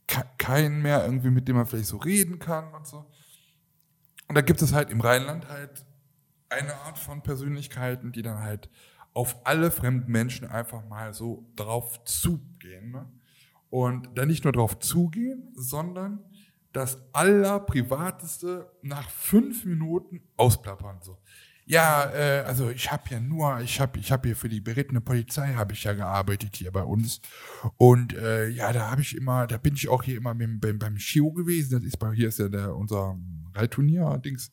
[0.09, 3.07] ke- keinen mehr irgendwie, mit dem man vielleicht so reden kann und so.
[4.29, 5.87] Und da gibt es halt im Rheinland halt
[6.49, 8.69] eine Art von Persönlichkeiten, die dann halt
[9.15, 12.91] auf alle fremden Menschen einfach mal so drauf zugehen.
[12.91, 13.09] Ne?
[13.71, 16.21] Und dann nicht nur drauf zugehen, sondern
[16.73, 20.99] das Allerprivateste nach fünf Minuten ausplappern.
[21.01, 21.19] So.
[21.69, 25.01] Ja, äh, also ich habe ja nur, ich habe ich hab hier für die berittene
[25.01, 27.21] Polizei habe ich ja gearbeitet hier bei uns.
[27.77, 30.79] Und äh, ja, da habe ich immer, da bin ich auch hier immer mit, beim,
[30.79, 31.73] beim Chio gewesen.
[31.73, 33.19] Das ist bei, hier ist ja der, unser
[33.55, 34.53] Reitturnier-Dings.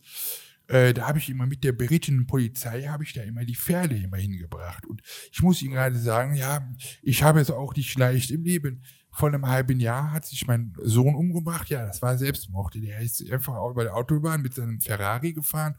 [0.68, 3.96] Äh, da habe ich immer mit der berittenen Polizei, habe ich da immer die Pferde
[3.96, 4.88] immer hingebracht.
[4.88, 6.68] Und ich muss Ihnen gerade sagen, ja,
[7.04, 8.82] ich habe es auch nicht leicht im Leben.
[9.16, 11.70] Vor einem halben Jahr hat sich mein Sohn umgebracht.
[11.70, 12.74] Ja, das war Selbstmord.
[12.76, 15.76] Der ist einfach über der Autobahn mit seinem Ferrari gefahren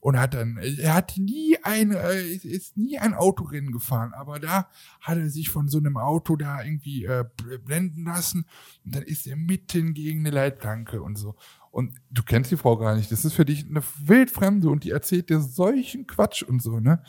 [0.00, 4.68] und hat dann, er hat nie ein, äh, ist nie ein Autorennen gefahren, aber da
[5.00, 7.24] hat er sich von so einem Auto da irgendwie äh,
[7.64, 8.44] blenden lassen
[8.84, 11.34] und dann ist er mitten gegen eine Leitplanke und so.
[11.76, 13.12] Und du kennst die Frau gar nicht.
[13.12, 17.02] Das ist für dich eine Wildfremde und die erzählt dir solchen Quatsch und so, ne?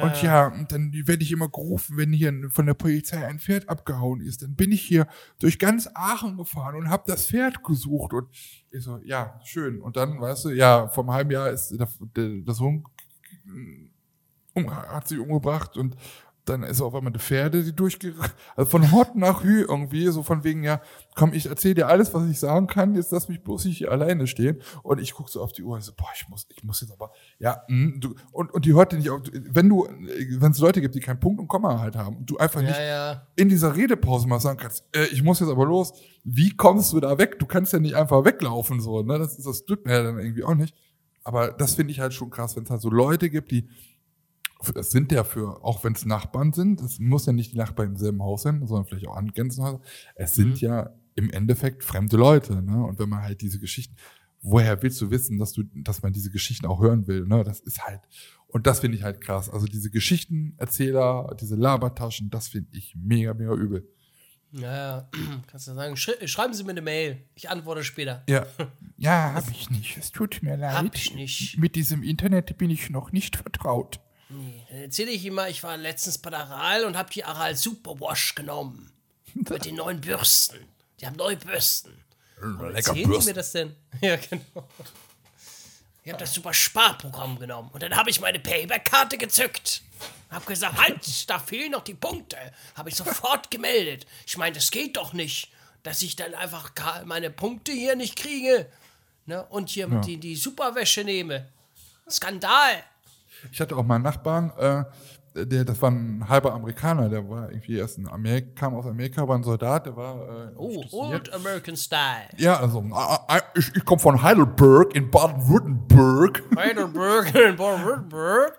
[0.00, 3.68] Und ja, und dann werde ich immer gerufen, wenn hier von der Polizei ein Pferd
[3.68, 4.42] abgehauen ist.
[4.42, 5.08] Dann bin ich hier
[5.40, 8.12] durch ganz Aachen gefahren und habe das Pferd gesucht.
[8.12, 8.28] Und
[8.70, 9.80] ich so, ja, schön.
[9.80, 11.88] Und dann, weißt du, ja, vom halben Jahr ist der,
[12.44, 12.86] das Hund
[14.54, 15.96] um, hat sich umgebracht und
[16.44, 18.14] dann ist auf einmal die Pferde, die durchge...
[18.56, 20.80] Also von Hort nach Hü irgendwie, so von wegen, ja,
[21.14, 23.92] komm, ich erzähle dir alles, was ich sagen kann, jetzt lass mich bloß nicht hier
[23.92, 24.60] alleine stehen.
[24.82, 26.92] Und ich guck so auf die Uhr und so, boah, ich muss, ich muss jetzt
[26.92, 30.80] aber, ja, mh, du, und, und die hört nicht auf, wenn du, wenn es Leute
[30.80, 33.26] gibt, die keinen Punkt und Komma halt haben, und du einfach nicht Ja, ja.
[33.36, 35.92] in dieser Redepause mal sagen kannst, äh, ich muss jetzt aber los,
[36.24, 37.38] wie kommst du da weg?
[37.38, 39.18] Du kannst ja nicht einfach weglaufen, so, ne?
[39.18, 40.74] Das, das tut mir ja dann irgendwie auch nicht.
[41.24, 43.68] Aber das finde ich halt schon krass, wenn es halt so Leute gibt, die,
[44.74, 47.90] das sind ja für, auch wenn es Nachbarn sind, es muss ja nicht die Nachbarn
[47.90, 49.80] im selben Haus sein, sondern vielleicht auch angrenzende Häuser.
[50.14, 50.68] Es sind Mhm.
[50.68, 52.82] ja im Endeffekt fremde Leute, ne?
[52.84, 53.96] Und wenn man halt diese Geschichten,
[54.40, 57.26] woher willst du wissen, dass du, dass man diese Geschichten auch hören will?
[57.26, 57.44] Ne?
[57.44, 58.00] Das ist halt,
[58.48, 59.48] und das finde ich halt krass.
[59.50, 63.86] Also diese Geschichtenerzähler, diese Labertaschen, das finde ich mega, mega übel.
[64.52, 65.08] Ja,
[65.46, 67.22] kannst du sagen, schreiben Sie mir eine Mail.
[67.34, 68.22] Ich antworte später.
[68.28, 68.46] Ja.
[68.98, 69.96] Ja, habe ich nicht.
[69.96, 70.76] Es tut mir leid.
[70.78, 71.58] Hab ich nicht.
[71.58, 73.98] Mit diesem Internet bin ich noch nicht vertraut.
[74.32, 77.54] Dann erzähle ich ihm mal, ich war letztens bei der Aral und habe die Aral
[77.56, 78.90] Superwash genommen.
[79.34, 80.58] Mit den neuen Bürsten.
[81.00, 82.02] Die haben neue Bürsten.
[82.40, 83.30] Lecker Erzählen Sie Bürsten.
[83.30, 83.76] mir das denn?
[84.00, 84.68] Ja, genau.
[86.04, 89.82] Ich habe das super Sparprogramm genommen und dann habe ich meine Payback-Karte gezückt.
[90.30, 90.98] Hab gesagt, halt,
[91.30, 92.36] da fehlen noch die Punkte.
[92.74, 94.06] Habe ich sofort gemeldet.
[94.26, 95.50] Ich meine, das geht doch nicht,
[95.84, 96.72] dass ich dann einfach
[97.04, 98.66] meine Punkte hier nicht kriege.
[99.26, 99.44] Ne?
[99.46, 101.48] Und hier die, die Superwäsche nehme.
[102.10, 102.82] Skandal.
[103.50, 104.84] Ich hatte auch mal einen Nachbarn, äh,
[105.34, 109.26] der, das war ein halber Amerikaner, der war irgendwie erst in Amerika, kam aus Amerika,
[109.26, 110.84] war ein Soldat, der war äh, Oh.
[110.92, 112.28] Old American Style.
[112.36, 116.42] Ja, also äh, äh, ich, ich komme von Heidelberg in Baden-Württemberg.
[116.56, 118.58] Heidelberg in Baden-Württemberg.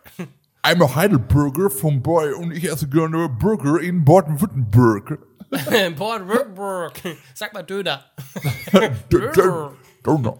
[0.66, 5.20] I'm a Heidelberger vom Boy und ich esse gerne Burger in Baden-Württemberg.
[5.98, 6.94] Baden-Württemberg.
[7.36, 8.04] Sag mal Döner.
[8.74, 9.72] D- d-
[10.04, 10.38] Döner.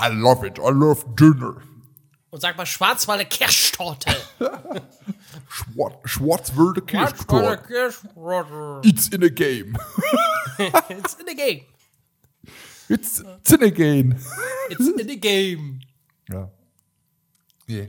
[0.00, 0.58] I love it.
[0.58, 1.56] I love dinner.
[2.36, 4.14] Und sag mal Schwarzwalder Kirschtorte.
[6.04, 7.62] Schwarzwalder Kirschtorte.
[7.66, 8.86] Kirschtorte.
[8.86, 9.74] It's in a game.
[10.90, 11.64] It's in the game.
[12.90, 14.16] It's, it's in a game.
[14.68, 15.80] It's in the game.
[16.28, 16.50] Ja.
[17.68, 17.88] Nee.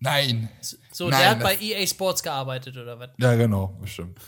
[0.00, 0.50] Nein.
[0.92, 3.08] So, Nein, der hat bei EA Sports gearbeitet, oder was?
[3.16, 4.20] Ja, genau, bestimmt.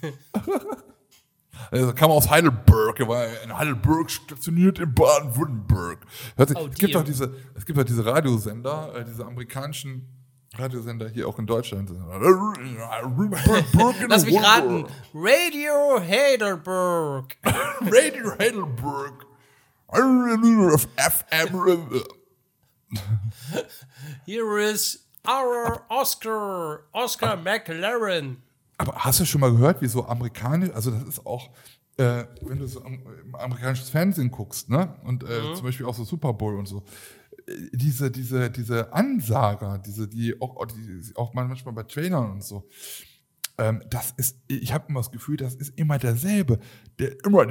[1.70, 5.98] Also kam aus Heidelberg, er war in Heidelberg stationiert in Baden-Württemberg.
[6.36, 10.06] Oh, es gibt doch diese, es gibt doch diese Radiosender, äh, diese amerikanischen
[10.56, 11.90] Radiosender hier auch in Deutschland.
[14.08, 14.86] Lass mich raten.
[15.14, 17.36] Radio Heidelberg.
[17.44, 19.26] Radio Heidelberg.
[19.88, 22.02] Auf FM.
[24.26, 26.84] Here is our Oscar.
[26.92, 28.42] Oscar McLaren.
[28.78, 31.50] Aber hast du schon mal gehört, wie so amerikanisch, also das ist auch,
[31.96, 33.02] äh, wenn du so am,
[33.32, 34.94] amerikanisches Fernsehen guckst, ne?
[35.04, 35.54] Und äh, Mhm.
[35.54, 36.84] zum Beispiel auch so Super Bowl und so.
[37.46, 42.68] äh, Diese, diese, diese Ansager, diese, die auch, die, auch manchmal bei Trailern und so.
[43.60, 46.60] Ähm, das ist, ich habe immer das Gefühl, das ist immer derselbe.
[47.00, 47.44] Der immer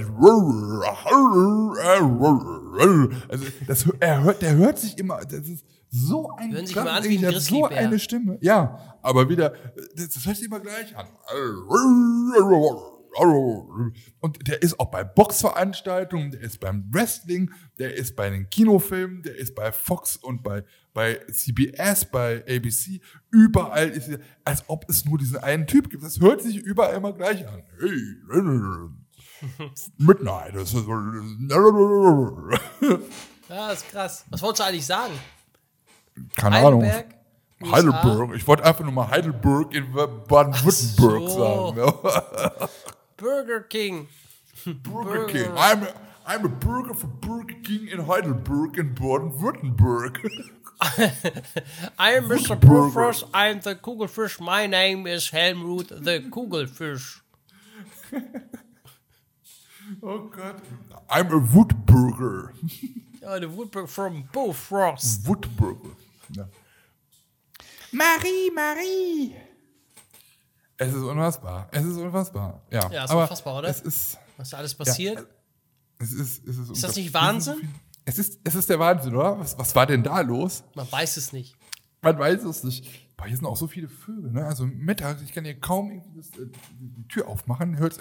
[3.27, 6.85] also das, er hört, der hört sich immer, das ist so ein Hören sich krass-
[6.85, 8.37] mal an wie ein hat so eine Stimme.
[8.41, 9.53] Ja, aber wieder,
[9.95, 11.07] das, das hört sich immer gleich an.
[14.19, 17.49] Und der ist auch bei Boxveranstaltungen, der ist beim Wrestling,
[17.79, 23.01] der ist bei den Kinofilmen, der ist bei Fox und bei, bei CBS, bei ABC.
[23.31, 26.03] Überall ist er, als ob es nur diesen einen Typ gibt.
[26.03, 27.63] Das hört sich überall immer gleich an.
[27.79, 28.17] Hey,
[29.97, 30.53] Midnight.
[33.49, 34.25] Ja, ist krass.
[34.29, 35.13] Was wolltest du eigentlich sagen?
[36.35, 36.83] Keine Ahnung.
[36.83, 37.13] Heidelberg?
[37.61, 37.75] USA?
[37.75, 38.35] Heidelberg.
[38.35, 41.73] Ich wollte einfach nur mal Heidelberg in Baden-Württemberg so.
[41.73, 41.93] sagen.
[43.17, 44.07] Burger King.
[44.65, 45.51] Burger King.
[45.55, 45.93] I'm a,
[46.25, 50.19] I'm a burger for Burger King in Heidelberg in Baden-Württemberg.
[51.97, 52.59] I'm Mr.
[52.59, 52.67] Burger.
[52.67, 53.23] Brufors.
[53.33, 54.39] I'm the Kugelfish.
[54.39, 57.21] My name is Helmut the Kugelfish.
[60.03, 60.61] oh Gott.
[61.09, 62.53] I'm a Woodburger.
[63.21, 65.25] Ja, the Woodburger from Bofrost.
[65.25, 65.95] Woodburger.
[66.29, 66.47] Ja.
[67.91, 69.35] Marie, Marie.
[70.77, 71.67] Es ist unfassbar.
[71.71, 72.61] Es ist unfassbar.
[72.71, 73.69] Ja, Ja, ist aber unfassbar, oder?
[73.69, 75.25] Es ist, Was da alles passiert?
[75.99, 77.73] es ist, es ist, Ist das nicht Wahnsinn?
[78.05, 79.39] Es ist, es ist der Wahnsinn, oder?
[79.39, 80.63] Was, was war denn da los?
[80.75, 81.55] Man weiß es nicht.
[82.01, 82.85] Man weiß es nicht.
[83.17, 84.45] Boah, hier sind auch so viele Vögel, ne?
[84.45, 86.45] Also mittags, ich kann hier kaum irgendwie das, äh,
[86.79, 87.99] die Tür aufmachen, hört es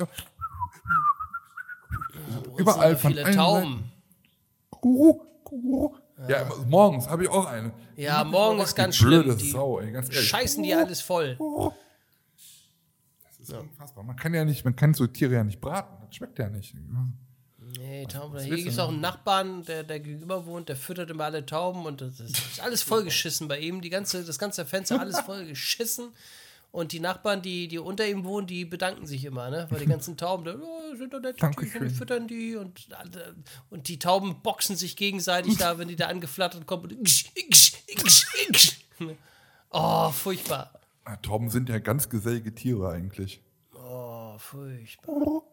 [2.58, 3.72] überall sind von viele allen Tauben.
[3.74, 3.92] Seiten.
[6.28, 7.72] Ja, immer- morgens habe ich auch eine.
[7.96, 9.38] Ja, morgen ist ganz blöde schlimm.
[9.38, 10.28] Die Sau, ey, ganz ehrlich.
[10.28, 11.36] Scheißen die alles voll.
[13.24, 14.02] Das ist unfassbar.
[14.04, 15.94] Man kann ja nicht, man kann so Tiere ja nicht braten.
[16.06, 16.74] Das schmeckt ja nicht.
[17.78, 18.38] Nee, Tauben.
[18.40, 21.44] Hier willst gibt es auch einen Nachbarn, der, der gegenüber wohnt, der füttert immer alle
[21.44, 23.80] Tauben und das ist alles vollgeschissen bei ihm.
[23.82, 26.08] Die ganze, das ganze Fenster alles vollgeschissen.
[26.76, 29.66] Und die Nachbarn, die, die unter ihm wohnen, die bedanken sich immer, ne?
[29.70, 31.70] Weil die ganzen Tauben, da, oh, sind doch nette Dankeschön.
[31.70, 32.88] Tierchen, die füttern die und,
[33.70, 36.92] und die Tauben boxen sich gegenseitig da, wenn die da angeflattert kommen.
[36.92, 37.24] Und
[39.70, 40.70] oh, furchtbar.
[41.04, 43.40] Ah, Tauben sind ja ganz gesellige Tiere eigentlich.
[43.72, 45.44] Oh, furchtbar.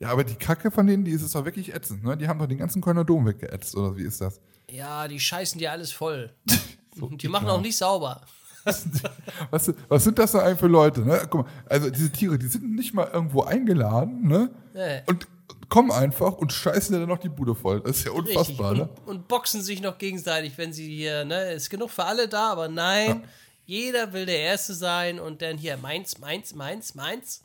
[0.00, 2.14] Ja, aber die Kacke von denen, die ist es doch wirklich ätzend, ne?
[2.18, 4.38] Die haben doch den ganzen Kölner Dom weggeätzt, oder wie ist das?
[4.70, 6.30] Ja, die scheißen dir alles voll.
[7.00, 8.20] Und die machen auch nicht sauber.
[9.50, 11.26] Was, was sind das da eigentlich für Leute, ne?
[11.28, 14.50] Guck mal, also diese Tiere, die sind nicht mal irgendwo eingeladen, ne?
[14.72, 15.02] Nee.
[15.06, 15.26] Und
[15.68, 17.80] kommen einfach und scheißen dann noch die Bude voll.
[17.80, 18.88] Das ist ja unfassbar, Und, ne?
[19.06, 21.52] und boxen sich noch gegenseitig, wenn sie hier, ne?
[21.52, 23.24] Ist genug für alle da, aber nein,
[23.64, 27.42] jeder will der Erste sein und dann hier meins, meins, meins, meins.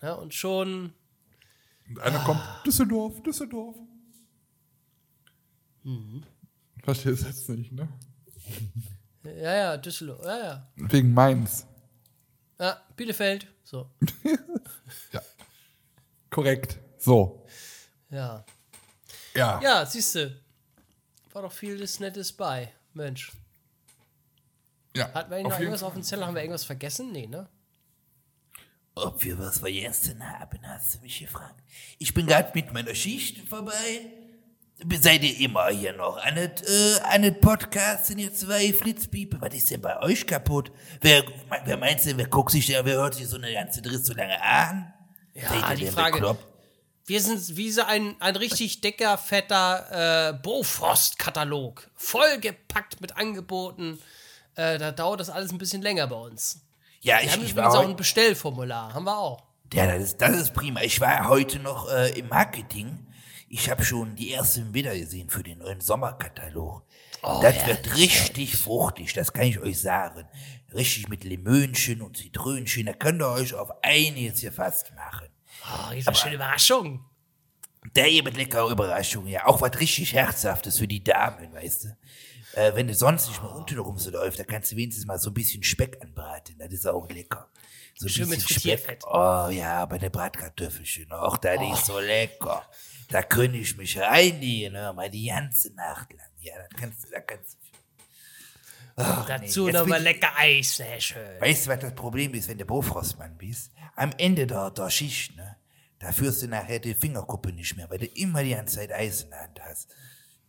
[0.00, 0.92] Ja, und schon,
[1.88, 3.76] Und einer kommt, Düsseldorf, Düsseldorf.
[5.84, 6.22] Mhm.
[6.82, 7.88] Verstehst du jetzt nicht, ne?
[9.24, 10.66] ja, ja, Düsseldorf, ja, ja.
[10.76, 11.66] Wegen Mainz.
[12.58, 13.90] Ja, Bielefeld, so.
[16.30, 16.78] Korrekt.
[16.98, 17.44] So.
[18.10, 18.44] Ja.
[19.34, 19.60] Ja.
[19.62, 20.34] Ja, siehst du.
[21.32, 22.72] War doch vieles Nettes bei.
[22.94, 23.32] Mensch.
[24.94, 25.12] ja.
[25.14, 26.26] Hatten wir noch irgendwas auf dem Zettel?
[26.26, 27.10] Haben wir irgendwas vergessen?
[27.12, 27.48] Nee, ne?
[28.94, 31.62] Ob wir was vergessen haben, hast du mich gefragt.
[31.98, 34.12] Ich bin gerade mit meiner Schicht vorbei.
[35.00, 36.16] Seid ihr immer hier noch?
[36.16, 39.40] An das, äh, an das Podcast sind ihr zwei Flitzpiepe.
[39.40, 40.72] Was ist denn bei euch kaputt?
[41.00, 41.24] Wer,
[41.64, 44.14] wer meinst du, wer guckt sich denn, wer hört sich so eine ganze Driss so
[44.14, 44.92] lange an?
[45.34, 46.12] Ja, die denn Frage.
[46.14, 46.44] bekloppt?
[47.06, 51.88] Wir sind wie so ein, ein richtig dicker, fetter äh, Bofrost-Katalog.
[51.94, 54.00] Vollgepackt mit Angeboten.
[54.54, 56.60] Äh, da dauert das alles ein bisschen länger bei uns.
[57.00, 58.94] Ja, Wir ich, haben ich übrigens auch ein Bestellformular.
[58.94, 59.42] Haben wir auch.
[59.72, 60.80] ja, das ist, das ist prima.
[60.82, 63.06] Ich war heute noch äh, im Marketing.
[63.54, 66.84] Ich habe schon die ersten Bilder gesehen für den neuen Sommerkatalog.
[67.22, 70.26] Oh, das wird richtig fruchtig, das kann ich euch sagen.
[70.72, 75.28] Richtig mit Limönchen und Zitrönchen, da könnt ihr euch auf einiges gefasst machen.
[75.66, 77.04] Oh, diese schöne Überraschung.
[77.94, 79.44] Der hier mit leckerer Überraschung, ja.
[79.44, 81.88] Auch was richtig Herzhaftes für die Damen, weißt du.
[82.54, 85.28] Äh, wenn du sonst nicht mal untenrum so läuft, da kannst du wenigstens mal so
[85.28, 86.56] ein bisschen Speck anbraten.
[86.58, 87.50] Das ist auch lecker.
[87.96, 89.04] So Schön mit Frittierfett.
[89.04, 91.12] Oh ja, bei der Bratkartoffelchen.
[91.12, 92.62] Och, das ist so lecker.
[93.12, 96.30] Da könnte ich mich reinlegen, ne, mal die ganze Nacht lang.
[96.38, 97.58] Ja, das kannst du, da kannst du.
[98.96, 100.76] Ach, nee, Dazu jetzt nochmal lecker Eis.
[100.76, 101.40] Sehr schön.
[101.40, 103.70] Weißt du, was das Problem ist, wenn du Bofrostmann bist?
[103.96, 105.56] Am Ende der, der Schicht, ne?
[105.98, 109.22] Da führst du nachher die Fingerkuppe nicht mehr, weil du immer die ganze Zeit Eis
[109.24, 109.94] in der Hand hast.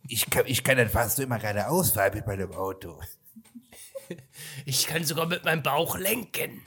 [0.08, 2.98] Ich kann, ich kann dann fast immer geradeaus fahren mit meinem Auto.
[4.66, 6.60] Ich kann sogar mit meinem Bauch lenken.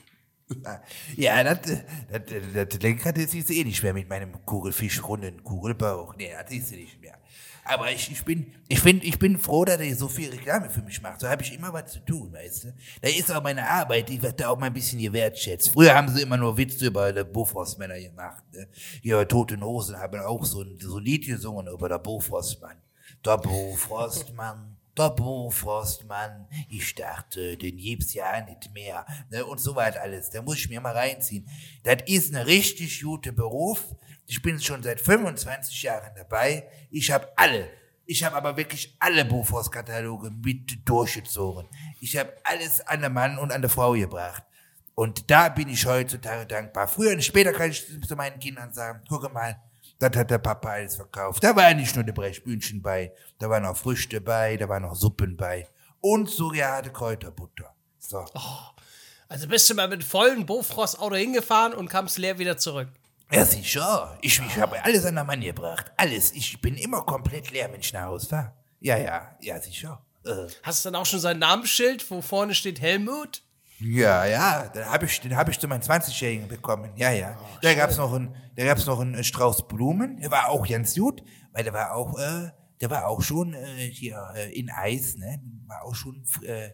[1.15, 1.60] Ja, das,
[2.10, 6.15] das, das, Lenkrad siehst du eh nicht mehr mit meinem Kugelfischrunden Kugelbauch.
[6.15, 7.18] Nee, das du nicht mehr.
[7.69, 10.82] Aber ich, ich bin, ich bin, ich bin froh, dass er so viel Reklame für
[10.82, 11.19] mich macht.
[11.19, 12.74] So habe ich immer was zu tun, weißt du.
[13.02, 15.72] Da ist auch meine Arbeit, die wird da auch mal ein bisschen gewertschätzt.
[15.72, 18.44] Früher haben sie immer nur Witze über die Bofrostmänner gemacht.
[18.53, 18.69] Ne?
[19.02, 22.78] Ja, Tote Hosen haben auch so ein, so ein Lied gesungen über der Bofrostmann.
[23.26, 29.06] Der Bofrostmann, der Bofrostmann, ich dachte, den gibt's ja nicht mehr.
[29.30, 29.45] Ne?
[29.45, 30.30] Und so weit alles.
[30.30, 31.48] Da muss ich mir mal reinziehen.
[31.84, 33.95] Das ist ein richtig guter Beruf.
[34.26, 36.68] Ich bin schon seit 25 Jahren dabei.
[36.90, 37.69] Ich habe alle,
[38.06, 41.68] ich habe aber wirklich alle Bofors-Kataloge mit durchgezogen.
[41.99, 44.44] Ich habe alles an den Mann und an die Frau gebracht.
[44.95, 46.88] Und da bin ich heutzutage dankbar.
[46.88, 49.61] Früher und später kann ich zu meinen Kindern sagen, gucke mal,
[49.99, 51.44] das hat der Papa alles verkauft.
[51.44, 54.95] Da war nicht nur die Brechbühnchen bei, da waren auch Früchte bei, da waren auch
[54.95, 55.68] Suppen bei.
[56.02, 57.74] Und surreale Kräuterbutter.
[57.98, 58.24] So.
[59.30, 62.88] Also bist du mal mit vollem Bofrost-Auto hingefahren und kamst leer wieder zurück.
[63.32, 64.18] Ja, sicher.
[64.22, 65.91] Ich, ich habe alles an der Mann gebracht.
[65.98, 66.32] Alles.
[66.32, 68.53] Ich bin immer komplett leer, wenn ich nach Hause fahre.
[68.80, 70.02] Ja, ja, ja, sicher.
[70.24, 73.41] Äh, Hast du dann auch schon sein Namensschild, wo vorne steht Helmut?
[73.80, 76.91] Ja, ja, den habe ich, den hab ich zu meinem 20-Jährigen bekommen.
[76.95, 77.38] Ja, ja.
[77.62, 80.20] da gab's noch ein, da gab's noch einen Strauß Blumen.
[80.20, 81.22] Der war auch ganz gut,
[81.52, 82.49] weil der war auch, äh,
[82.82, 85.41] der war auch schon äh, hier äh, in Eis, ne?
[85.68, 86.70] War auch schon äh,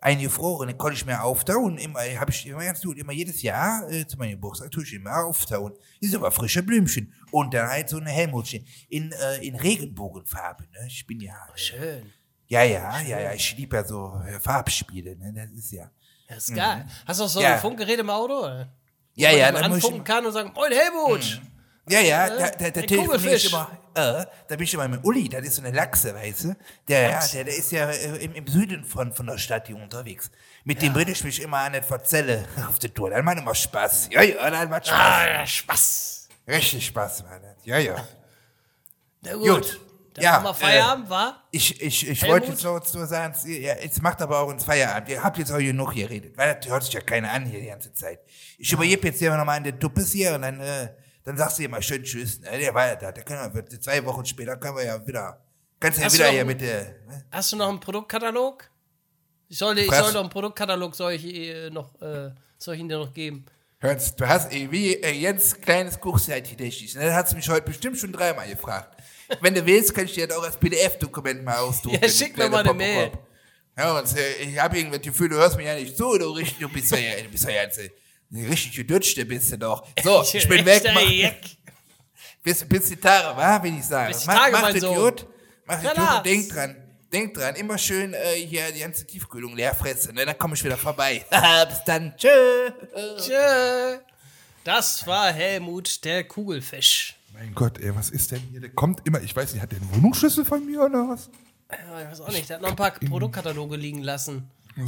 [0.00, 0.68] eingefroren.
[0.68, 1.78] Den konnte ich mir auftauen.
[1.78, 4.92] Immer, habe ich immer ganz gut, immer jedes Jahr äh, zu meinem Geburtstag tue ich
[4.92, 5.72] immer auftauen.
[6.00, 7.12] Das ist aber frische Blümchen.
[7.30, 10.86] Und dann halt so eine Helmutchen in, äh, in Regenbogenfarbe, ne?
[10.88, 11.34] Ich bin ja.
[11.54, 12.12] Äh, Schön.
[12.48, 15.32] ja, ja, ja, ja, ich liebe ja so äh, Farbspiele, ne?
[15.32, 15.90] Das ist ja.
[16.30, 16.86] Das ist geil.
[17.06, 17.54] Hast du auch so Ja.
[17.54, 18.38] ein Funkgerät im Auto?
[18.40, 18.68] Oder?
[19.14, 21.40] Ja, Wo ja, man dann muss ich, anfunken kann und sagen, Moin Helmut!
[21.88, 24.86] Ja, ja, Äh, da, da, da der telefoniere ich immer, äh, da bin ich immer
[24.86, 26.56] mit Uli, das ist so eine Lachse, weißt du?
[26.86, 29.76] Der, ja, der, der ist ja äh, im, im Süden von, von der Stadt hier
[29.76, 30.30] unterwegs.
[30.62, 33.10] Mit dem würde ich mich immer an etwas Zelle auf die Tour.
[33.10, 34.10] Dann macht immer Spaß.
[34.12, 34.98] Ja, ja, dann macht Spaß.
[35.00, 36.28] Ah, ja, Spaß.
[36.46, 37.40] Richtig Spaß, Mann.
[37.64, 37.96] Ja, ja.
[39.22, 39.48] Na gut.
[39.48, 39.80] Gut.
[40.14, 41.44] Dann Ja, wir Feierabend, war?
[41.52, 42.34] Ich, ich, ich Helmut?
[42.40, 45.08] wollte jetzt noch so sagen, ja, jetzt macht aber auch ins Feierabend.
[45.08, 47.66] Ihr habt jetzt auch genug geredet, weil das hört sich ja keiner an hier die
[47.66, 48.18] ganze Zeit.
[48.58, 50.88] Ich übergebe jetzt hier nochmal an den Tuppes hier und dann, äh,
[51.22, 52.40] dann sagst du immer schön Tschüss.
[52.40, 52.48] Ne?
[52.58, 55.40] Der war ja da, der können wir, zwei Wochen später können wir ja wieder,
[55.78, 57.24] kannst du ja Hast wieder hier ein- mit der, ne?
[57.30, 58.68] Hast du noch einen Produktkatalog?
[59.48, 62.88] Ich soll, ich soll noch einen Produktkatalog soll ich, äh, noch, äh, soll ich ihn
[62.88, 63.46] dir noch geben.
[63.78, 66.94] Hörst, du hast irgendwie äh, Jens kleines Kuchszeitgedächtnis.
[66.96, 67.06] Ne?
[67.06, 68.96] Das hast du mich heute bestimmt schon dreimal gefragt.
[69.40, 71.98] Wenn du willst, kann ich dir das auch als PDF-Dokument mal ausdrucken.
[72.02, 73.12] Ja, schick mir mal eine Mail.
[73.76, 76.30] Ja, und äh, ich habe irgendwie das Gefühl, du hörst mir ja nicht zu, du,
[76.30, 77.90] richtig, du bist ja, du bist ja jetzt äh,
[78.32, 79.86] eine richtig gedutschte bist du doch.
[80.02, 80.82] So, ich bin weg.
[80.92, 81.00] Mach.
[82.42, 83.62] Bis, bis die Tage, wa?
[83.62, 84.12] Wenn ich sage.
[84.12, 84.94] Bis die Mach- Tage, mein es Sohn.
[84.96, 85.26] gut.
[85.66, 86.76] Macht es gut und denkt dran.
[87.12, 90.14] Denkt dran, immer schön äh, hier die ganze Tiefkühlung leer fressen.
[90.14, 90.24] Ne?
[90.24, 91.24] Dann komme ich wieder vorbei.
[91.68, 92.14] bis dann.
[92.16, 92.70] Tschö.
[93.18, 93.98] Tschö.
[94.64, 97.16] Das war Helmut, der Kugelfisch.
[97.40, 98.60] Mein Gott, ey, was ist denn hier?
[98.60, 101.30] Der kommt immer, ich weiß nicht, hat der einen Wohnungsschlüssel von mir oder was?
[101.70, 104.50] Ja, ich weiß auch nicht, der hat noch ein paar Produktkataloge liegen lassen.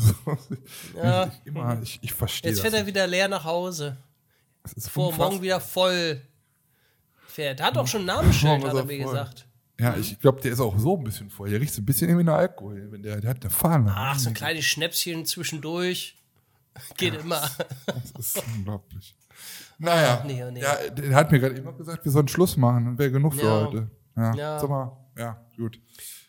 [0.94, 1.28] ja.
[1.28, 2.70] ich, immer, ich, ich verstehe Jetzt das.
[2.70, 3.96] fährt er wieder leer nach Hause.
[4.64, 6.20] Das ist Vor morgen wieder voll
[7.26, 7.62] fährt.
[7.62, 9.12] Hat auch schon ein Namensschild, hat er mir voll.
[9.12, 9.46] gesagt.
[9.80, 11.48] Ja, ich glaube, der ist auch so ein bisschen voll.
[11.48, 12.92] Der riecht so ein bisschen irgendwie nach Alkohol.
[12.92, 13.94] Wenn der, der hat eine Fahne.
[13.96, 16.16] Ach, so ein kleines Schnäpschen zwischendurch.
[16.98, 17.50] Geht immer.
[17.86, 19.14] Das ist unglaublich.
[19.82, 20.60] Naja, nee, oh nee.
[20.60, 22.84] Ja, der hat mir gerade eben noch gesagt, wir sollen Schluss machen.
[22.84, 23.66] Dann wäre genug für Ja.
[23.66, 23.90] heute.
[24.16, 24.58] Ja, Ja.
[24.58, 25.80] Sag mal, ja, gut.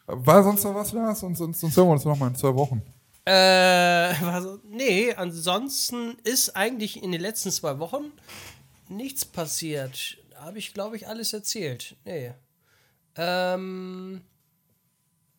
[0.07, 1.19] War sonst noch was, Lars?
[1.19, 2.81] Sonst, sonst, sonst hören wir uns noch mal in zwei Wochen.
[3.25, 3.31] Äh,
[4.21, 8.11] was, nee, ansonsten ist eigentlich in den letzten zwei Wochen
[8.89, 10.17] nichts passiert.
[10.35, 11.95] Habe ich, glaube ich, alles erzählt.
[12.05, 12.33] Nee.
[13.15, 14.21] Ähm.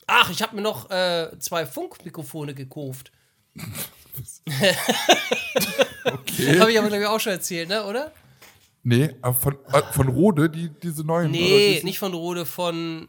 [0.07, 3.11] Ach, ich habe mir noch äh, zwei Funkmikrofone gekauft.
[6.05, 6.61] Okay.
[6.61, 8.13] Habe ich aber, glaube ich, auch schon erzählt, ne, oder?
[8.83, 11.31] Nee, aber von, äh, von Rode, die, diese neuen.
[11.31, 13.09] Nee, oder nicht von Rode, von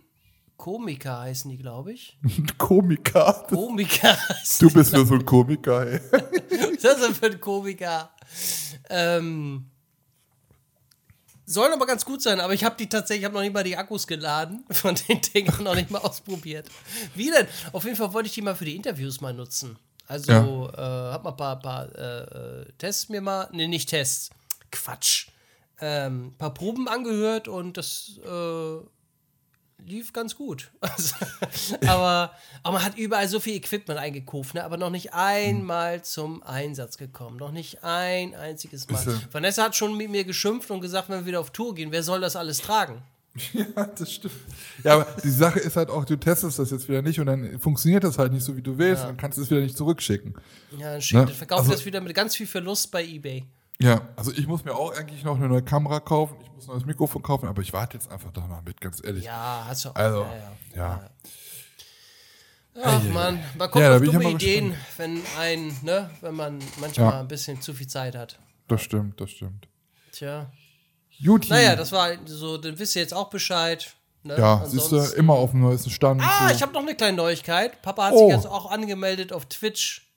[0.57, 2.17] Komiker heißen die, glaube ich.
[2.23, 3.45] diese Komiker.
[3.49, 4.17] Komiker
[4.59, 5.99] Du bist nur so ein Komiker, ey.
[6.81, 8.11] Das ist für ein Komiker.
[8.89, 9.65] Ähm,
[11.45, 13.63] sollen aber ganz gut sein, aber ich habe die tatsächlich, ich habe noch nicht mal
[13.63, 16.69] die Akkus geladen von den Dingen noch nicht mal ausprobiert.
[17.15, 17.47] Wie denn?
[17.73, 19.77] Auf jeden Fall wollte ich die mal für die Interviews mal nutzen.
[20.07, 24.29] Also äh, hab mal ein paar, paar äh, äh, Tests mir mal, ne, nicht Tests,
[24.71, 25.27] Quatsch,
[25.81, 28.77] ähm, paar Proben angehört und das äh,
[29.83, 30.71] lief ganz gut.
[30.81, 31.15] Also,
[31.87, 32.31] aber,
[32.63, 34.63] aber man hat überall so viel Equipment eingekauft, ne?
[34.63, 37.37] aber noch nicht einmal zum Einsatz gekommen.
[37.37, 39.03] Noch nicht ein einziges Mal.
[39.05, 41.91] Ja- Vanessa hat schon mit mir geschimpft und gesagt, wenn wir wieder auf Tour gehen,
[41.91, 43.01] wer soll das alles tragen?
[43.53, 44.33] Ja, das stimmt.
[44.83, 47.59] Ja, aber die Sache ist halt auch, du testest das jetzt wieder nicht und dann
[47.59, 49.75] funktioniert das halt nicht so, wie du willst, und dann kannst du es wieder nicht
[49.77, 50.35] zurückschicken.
[50.77, 51.33] Ja, dann schickt, Ne?
[51.33, 53.45] verkauft Also- das wieder mit ganz viel Verlust bei Ebay.
[53.77, 56.71] Ja, also ich muss mir auch eigentlich noch eine neue Kamera kaufen, ich muss ein
[56.71, 59.25] neues Mikrofon kaufen, aber ich warte jetzt einfach danach mit, ganz ehrlich.
[59.25, 59.95] Ja, hast du auch.
[59.95, 60.51] Also, ja, ja.
[60.77, 61.09] ja.
[62.83, 66.35] Ach man, man kommt Ja, da auf ja dumme mal Ideen, wenn ein, ne, wenn
[66.35, 67.19] man manchmal Ja.
[67.21, 68.37] ein bisschen zu viel Zeit hat.
[68.67, 69.67] Das stimmt, das stimmt.
[70.11, 70.51] Tja.
[71.17, 71.49] Juti.
[71.49, 73.93] Naja, das war so, dann wisst ihr jetzt auch Bescheid.
[74.23, 74.35] Ne?
[74.39, 76.19] ja, siehst du, immer auf dem neuesten Stand.
[76.23, 76.55] Ah, so.
[76.55, 77.79] ich habe noch eine kleine Neuigkeit.
[77.83, 78.27] Papa hat Oh.
[78.27, 80.07] sich jetzt auch angemeldet auf Twitch.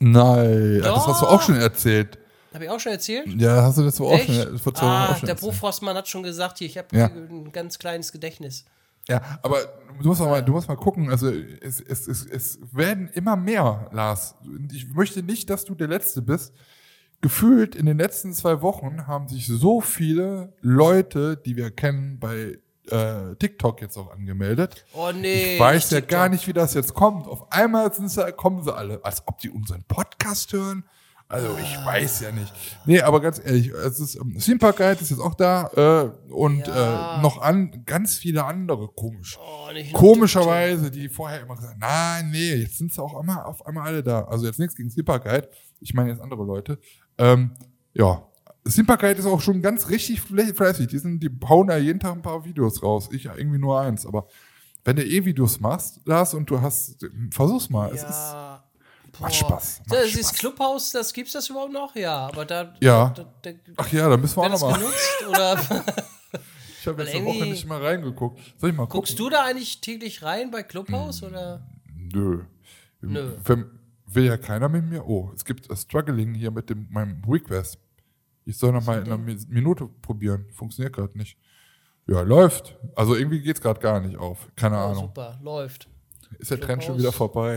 [0.00, 1.42] Nein, ja, das hast du auch Doch.
[1.42, 2.18] schon erzählt.
[2.52, 3.28] Habe ich auch schon erzählt?
[3.40, 4.26] Ja, hast du das auch Echt?
[4.34, 5.38] schon, vor zwei ah, auch schon der erzählt.
[5.52, 7.06] Profrostmann hat schon gesagt, hier, ich habe Ja.
[7.06, 8.64] ein ganz kleines Gedächtnis.
[9.08, 9.58] Ja, aber
[10.00, 13.88] du musst, mal, du musst mal gucken, also es, es, es, es werden immer mehr,
[13.92, 14.34] Lars.
[14.72, 16.52] Ich möchte nicht, dass du der Letzte bist.
[17.22, 22.58] Gefühlt in den letzten zwei Wochen haben sich so viele Leute, die wir kennen, bei
[22.90, 24.84] äh, TikTok jetzt auch angemeldet.
[24.92, 25.54] Oh nee.
[25.54, 26.10] ich weiß ja TikTok.
[26.10, 27.28] gar nicht, wie das jetzt kommt.
[27.28, 30.84] Auf einmal sind sie, kommen sie alle, als ob die unseren Podcast hören.
[31.28, 31.86] Also ich Ah.
[31.86, 32.52] weiß ja nicht.
[32.84, 36.66] Nee, aber ganz ehrlich, es ist ähm, Simpa Guide ist jetzt auch da äh, und
[36.66, 37.18] Ja.
[37.18, 39.38] äh, noch an ganz viele andere komisch.
[39.40, 43.64] Oh, nicht Komischerweise, die vorher immer gesagt, nein, nee, jetzt sind sie auch immer auf
[43.64, 44.24] einmal alle da.
[44.24, 45.48] Also jetzt nichts gegen Simpa Guide.
[45.80, 46.78] Ich meine jetzt andere Leute.
[47.18, 47.50] Ähm,
[47.94, 48.26] ja,
[48.96, 50.86] Guide ist auch schon ganz richtig fleißig.
[50.88, 53.08] Die, sind, die hauen da jeden Tag ein paar Videos raus.
[53.12, 54.06] Ich ja irgendwie nur eins.
[54.06, 54.26] Aber
[54.84, 57.88] wenn du eh Videos machst, Lars, und du hast, versuch's mal.
[57.92, 58.62] Es ist, Ja.
[59.20, 59.80] macht Spaß.
[59.88, 60.32] Macht Das ist Spaß.
[60.34, 61.94] Clubhaus, das gibt's das überhaupt noch?
[61.96, 62.74] Ja, aber da.
[62.80, 63.10] Ja.
[63.10, 64.78] Da, da, Ach ja, da müssen wir auch das nochmal.
[64.78, 65.24] genutzt?
[65.28, 65.84] Oder
[66.80, 68.40] Ich habe jetzt eine Woche nicht mal reingeguckt.
[68.58, 68.98] Soll ich mal gucken?
[69.00, 71.22] guckst du da eigentlich täglich rein bei Clubhaus?
[71.22, 71.64] Oder?
[71.96, 72.42] Nö.
[73.00, 73.32] Nö.
[73.44, 73.66] Wenn,
[74.14, 75.06] will ja keiner mit mir.
[75.06, 77.78] Oh, es gibt das Struggling hier mit dem, meinem Request.
[78.44, 80.46] Ich soll noch mal in einer Mi- Minute probieren.
[80.52, 81.36] Funktioniert gerade nicht.
[82.06, 82.76] Ja, läuft.
[82.96, 84.48] Also irgendwie geht's gerade gar nicht auf.
[84.56, 85.02] Keine Oh, Ahnung.
[85.04, 85.88] super, läuft.
[86.38, 87.00] Ist der Trend schon Clubhouse.
[87.00, 87.54] wieder vorbei?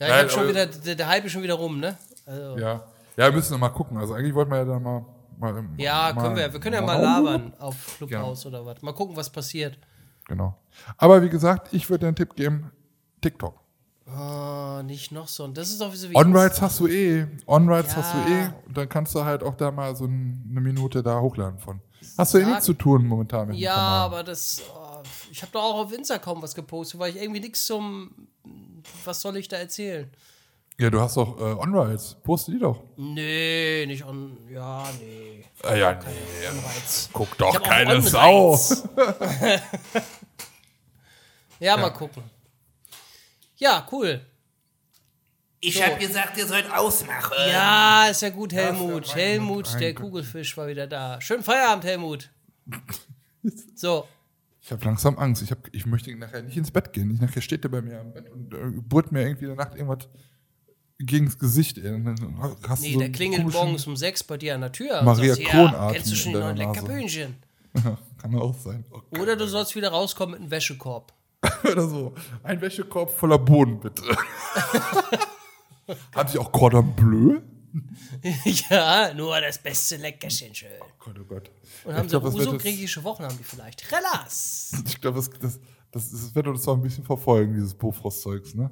[0.00, 1.96] Ja, ich Nein, schon wieder, der, der Hype ist schon wieder rum, ne?
[2.26, 2.84] Also, ja, Ja.
[3.16, 3.96] Ja, wir müssen noch mal gucken.
[3.96, 5.06] Also eigentlich wollten wir ja dann mal.
[5.38, 6.52] mal können mal, wir.
[6.52, 8.82] Wir können ja mal labern auf Clubhaus oder was.
[8.82, 9.78] Mal gucken, was passiert.
[10.26, 10.58] Genau.
[10.96, 12.72] Aber wie gesagt, ich würde einen Tipp geben:
[13.20, 13.60] TikTok.
[14.06, 15.44] Oh, nicht noch so.
[15.44, 16.16] Und das ist doch so wie.
[16.16, 17.26] On-Rides hast du eh.
[17.46, 17.96] On-Rides Ja.
[17.98, 18.50] hast du eh.
[18.66, 21.80] Und dann kannst du halt auch da mal so ein- eine Minute da hochladen von.
[22.18, 24.60] Hast du eh nichts zu tun momentan mit Ja, aber das.
[24.74, 25.00] Oh,
[25.30, 28.10] ich habe doch auch auf Insta kaum was gepostet, weil ich irgendwie nichts zum.
[29.06, 30.10] Was soll ich da erzählen?
[30.78, 32.16] Ja, du hast doch äh, On-Rides.
[32.22, 32.82] Poste die doch.
[32.96, 34.36] Nee, nicht on.
[34.52, 35.44] Ja, nee.
[35.62, 36.00] Ah, ja, nee.
[37.12, 38.54] Guck doch keine Sau.
[41.60, 42.22] Ja, mal gucken.
[43.64, 44.20] Ja, cool.
[45.60, 45.82] Ich So.
[45.82, 47.32] hab gesagt, ihr sollt ausmachen.
[47.50, 49.06] Ja, ist ja gut, Helmut.
[49.08, 49.94] mein Helmut, der.
[49.94, 51.18] Kugelfisch war wieder da.
[51.22, 52.30] Schönen Feierabend, Helmut.
[53.74, 54.06] So,
[54.62, 55.42] Ich habe langsam Angst.
[55.42, 57.10] Ich, hab, ich möchte nachher nicht ins Bett gehen.
[57.10, 59.64] Ich, nachher steht der bei mir am Bett und äh, brüllt mir irgendwie in der
[59.66, 60.08] Nacht irgendwas
[60.98, 61.76] gegens Gesicht.
[61.76, 61.92] Ey.
[61.92, 65.02] Und dann hast nee, so der klingelt morgens um sechs bei dir an der Tür.
[65.02, 67.36] Maria sagst, ja, kennst du schon die neuen?
[68.18, 68.84] Kann auch sein.
[68.90, 69.18] Oh.
[69.20, 71.12] Oder du sollst wieder rauskommen mit einem Wäschekorb.
[71.64, 72.14] Oder so.
[72.42, 74.02] Ein Wäschekorb voller Bohnen, bitte.
[76.14, 77.40] Haben Sie auch Cordon Bleu?
[78.70, 80.68] ja, nur das beste Leckerchen schön.
[80.98, 81.50] Gott, oh Gott.
[81.84, 83.90] Und Ich haben glaub, so das wird so jetzt- griechische Wochen haben die vielleicht.
[83.92, 84.72] Relax.
[84.86, 85.58] Ich glaube, das, das,
[85.90, 88.70] das, das wird uns noch ein bisschen verfolgen, dieses Bofrost-Zeugs, ne?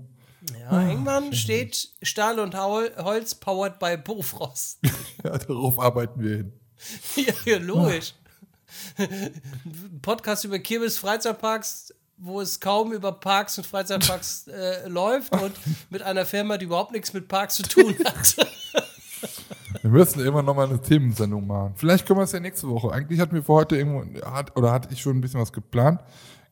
[0.59, 4.79] Ja, irgendwann steht Stahl und Hol Holz powered by Bofrost.
[5.23, 6.53] Ja, darauf arbeiten wir hin.
[7.45, 8.15] ja, logisch.
[10.01, 15.53] Podcast über Kirmes Freizeitparks, wo es kaum über Parks und Freizeitparks äh, läuft und
[15.91, 18.37] mit einer Firma, die überhaupt nichts mit Parks zu tun hat.
[19.83, 21.73] Wir müssen immer noch mal eine Themensendung machen.
[21.75, 22.93] Vielleicht können wir es ja nächste Woche.
[22.93, 26.01] Eigentlich hatten wir für heute irgendwo, hat, oder hatte ich schon ein bisschen was geplant,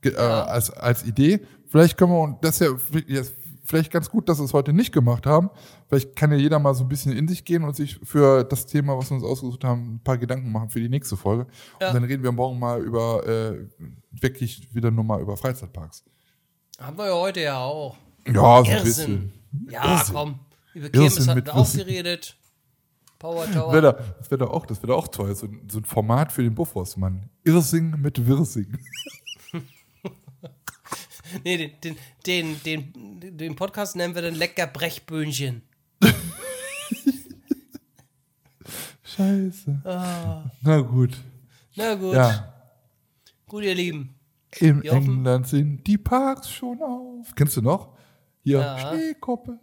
[0.01, 1.41] ge, äh, als, als Idee.
[1.69, 2.69] Vielleicht können wir, und das ist
[3.09, 3.23] ja
[3.65, 5.51] vielleicht ganz gut, dass wir es heute nicht gemacht haben.
[5.91, 8.65] Vielleicht kann ja jeder mal so ein bisschen in sich gehen und sich für das
[8.65, 11.47] Thema, was wir uns ausgesucht haben, ein paar Gedanken machen für die nächste Folge.
[11.81, 11.89] Ja.
[11.89, 13.67] Und dann reden wir morgen mal über, äh,
[14.13, 16.05] wirklich wieder nur mal über Freizeitparks.
[16.79, 17.97] Haben wir ja heute ja auch.
[18.27, 19.33] Ja, so ein bisschen.
[19.69, 20.15] Ja, Irrsinn.
[20.15, 20.39] komm.
[20.75, 22.37] Über Kirmes hatten wir auch geredet.
[23.19, 23.73] Power Das Tower.
[23.73, 25.35] wäre da, das wär da auch, das wär da auch toll.
[25.35, 27.29] So, ein- so ein Format für den Buffos, Mann.
[27.45, 28.79] Irrsing mit Wirsing.
[31.45, 31.97] Nee, den,
[32.27, 35.63] den, den, den Podcast nennen wir dann Lecker Brechböhnchen.
[39.17, 39.81] Scheiße.
[39.85, 40.45] Ah.
[40.63, 41.17] Na gut.
[41.77, 42.15] Na gut.
[42.15, 42.53] Ja.
[43.47, 44.15] Gut, ihr Lieben.
[44.59, 47.35] In Wir hoffen- England sind die Parks schon auf.
[47.35, 47.97] Kennst du noch?
[48.43, 48.79] Hier, Ja.
[48.79, 49.59] Schneekoppe.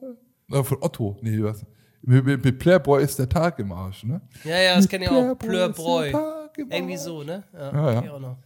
[0.48, 1.18] Na, von Otto.
[1.22, 1.66] Nee, was?
[2.02, 4.22] Mit, mit, mit Playboy ist der Tag im Arsch, ne?
[4.46, 5.36] Ja, ja, das kenne ich auch.
[5.36, 6.14] Playboy
[6.58, 7.44] im Irgendwie so, ne?
[7.54, 8.02] Ja, Ja, ja.
[8.04, 8.38] ich auch noch.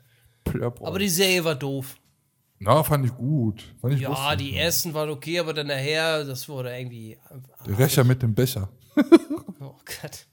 [0.44, 0.88] Playboy.
[0.88, 1.98] Aber die Serie war doof.
[2.60, 3.64] Na, fand ich gut.
[3.82, 4.38] Fand ich Ja, lustig.
[4.38, 7.18] die ersten waren okay, aber dann nachher, das wurde irgendwie.
[7.68, 8.70] Der Rächer mit dem Becher.
[9.60, 10.26] Oh Gott.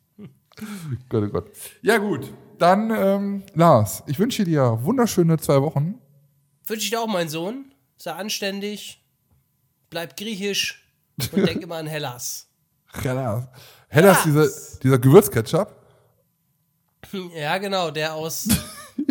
[1.08, 1.50] Gott, oh Gott.
[1.82, 2.32] Ja, gut.
[2.58, 6.00] Dann, ähm, Lars, ich wünsche dir wunderschöne zwei Wochen.
[6.66, 7.72] Wünsche ich dir auch, mein Sohn.
[7.96, 9.04] Sei anständig,
[9.90, 10.84] bleib griechisch
[11.32, 12.48] und denk immer an Hellas.
[12.92, 13.48] Hellas.
[13.88, 14.48] Hellas, dieser,
[14.82, 15.74] dieser Gewürzketchup.
[17.34, 18.48] Ja, genau, der aus,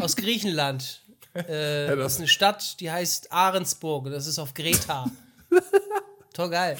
[0.02, 1.02] aus Griechenland.
[1.34, 4.12] Äh, das ist eine Stadt, die heißt Ahrensburg.
[4.12, 5.10] Das ist auf Greta.
[6.34, 6.78] Toll geil.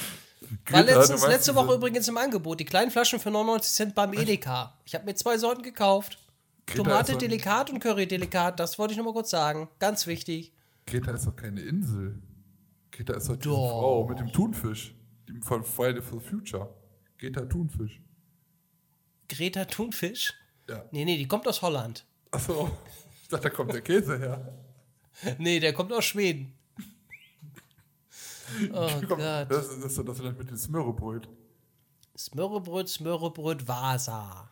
[0.70, 2.60] War letztens, letzte Woche übrigens im Angebot.
[2.60, 4.78] Die kleinen Flaschen für 99 Cent beim Edeka.
[4.86, 6.20] Ich habe mir zwei Sorten gekauft.
[6.66, 8.60] Greta Tomate Delikat und Curry Delikat.
[8.60, 9.70] Das wollte ich noch mal kurz sagen.
[9.80, 10.54] Ganz wichtig.
[10.86, 12.22] Greta ist doch keine Insel.
[12.92, 13.70] Greta ist doch Doch.
[13.70, 14.94] Frau mit dem Thunfisch.
[15.30, 16.74] Die von Friday for the Future.
[17.18, 18.02] Greta Thunfisch.
[19.30, 20.34] Greta Thunfisch?
[20.70, 20.86] Ja.
[20.92, 22.06] Nee, nee, die kommt aus Holland.
[22.32, 22.70] Achso.
[23.22, 24.54] Ich dachte, da kommt der Käse her.
[25.40, 26.54] Nee, der kommt aus Schweden.
[28.74, 29.48] Oh Komm, Gott.
[29.50, 31.28] Das, ist- das das mit dem Smörrebröt.
[32.18, 34.50] Smörrebröt, Smörrebröt, Vasa.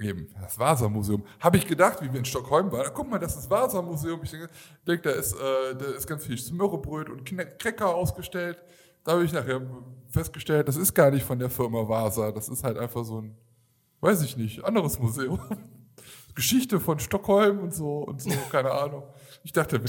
[0.00, 1.24] Eben, das Vasa-Museum.
[1.40, 2.92] Habe ich gedacht, wie wir in Stockholm waren.
[2.94, 4.20] Guck mal, das ist das Vasa-Museum.
[4.22, 4.48] Ich denke,
[4.86, 7.24] denk, da, ist, äh, da ist ganz viel Smörrebröt und
[7.58, 8.62] Cracker ausgestellt.
[9.02, 9.60] Da habe ich nachher
[10.08, 12.30] festgestellt, das ist gar nicht von der Firma Vasa.
[12.30, 13.36] Das ist halt einfach so ein,
[14.00, 15.40] weiß ich nicht, anderes Museum.
[16.36, 19.02] Geschichte von Stockholm und so und so, keine Ahnung.
[19.42, 19.80] Ich dachte,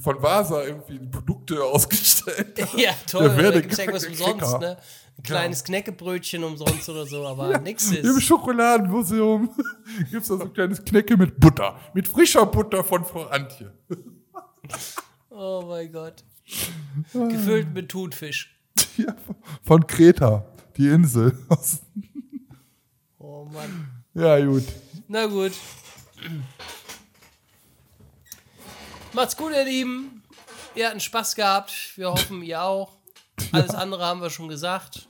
[0.00, 2.58] von Vasa irgendwie Produkte ausgestellt.
[2.76, 3.28] Ja, toll.
[3.28, 4.76] Der es irgendwas der umsonst, ne?
[5.16, 8.04] Ein kleines Knäckebrötchen umsonst oder so, aber nix ist.
[8.04, 9.48] Im Schokoladenmuseum
[10.10, 11.78] gibt es da so ein kleines Knecke mit Butter.
[11.94, 13.72] Mit frischer Butter von Frau Antje.
[15.36, 16.24] Oh mein Gott.
[17.12, 18.56] Gefüllt mit Thunfisch.
[18.96, 19.16] Ja,
[19.64, 20.46] von Kreta,
[20.76, 21.36] die Insel.
[23.18, 24.04] Oh Mann.
[24.14, 24.62] ja, gut.
[25.08, 25.52] Na gut.
[29.14, 30.22] Macht's gut, ihr Lieben.
[30.74, 31.72] Wir hatten Spaß gehabt.
[31.96, 32.96] Wir hoffen, ihr auch.
[33.52, 35.06] Alles andere haben wir schon gesagt.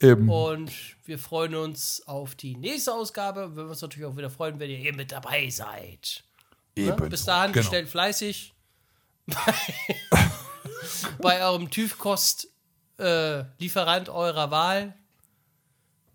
[0.00, 0.28] Eben.
[0.30, 0.70] Und
[1.04, 3.50] wir freuen uns auf die nächste Ausgabe.
[3.50, 6.22] Wir würden uns natürlich auch wieder freuen, wenn ihr hier mit dabei seid.
[6.76, 6.84] Ne?
[6.84, 7.08] Eben.
[7.08, 7.62] Bis dahin Genau.
[7.62, 8.54] bestellt fleißig
[9.26, 9.54] bei,
[11.20, 14.94] bei eurem TÜV-Kost-Lieferant eurer Wahl.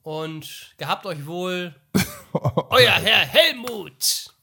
[0.04, 1.74] Und gehabt euch wohl.
[2.34, 4.34] Euer Herr Helmut.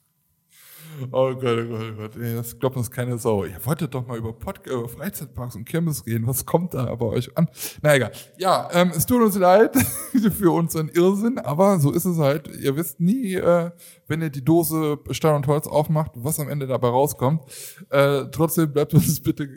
[1.11, 2.13] Oh Gott, oh Gott, oh Gott.
[2.17, 3.45] Das glaubt uns keine Sau.
[3.45, 6.27] Ihr wolltet doch mal über, Pod über Freizeitparks und Kirmes reden.
[6.27, 7.49] Was kommt da bei euch an?
[7.83, 8.13] Na egal.
[8.39, 9.77] Ja, ähm, es tut uns leid
[10.39, 12.49] für unseren Irrsinn, aber so ist es halt.
[12.57, 13.71] Ihr wisst nie, äh,
[14.07, 17.43] wenn ihr die Dose Stahl und Holz aufmacht, was am Ende dabei rauskommt.
[17.91, 19.49] Äh, trotzdem bleibt uns bitte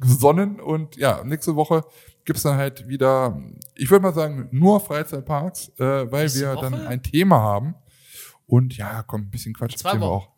[0.00, 1.84] gesonnen und ja, nächste Woche
[2.24, 3.38] gibt's dann halt wieder,
[3.74, 6.70] ich würde mal sagen, nur Freizeitparks, äh, weil Nächste wir Woche?
[6.70, 7.74] dann ein Thema haben.
[8.46, 10.28] Und ja, komm, ein bisschen Quatsch Zwei erzählen wir auch.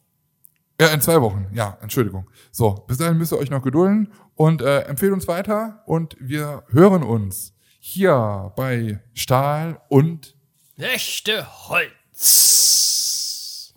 [0.80, 1.46] Ja, in zwei Wochen.
[1.54, 2.28] Ja, Entschuldigung.
[2.52, 6.64] So, bis dahin müsst ihr euch noch gedulden und äh, empfehlt uns weiter und wir
[6.68, 10.36] hören uns hier bei Stahl und
[10.76, 13.72] Echte Holz.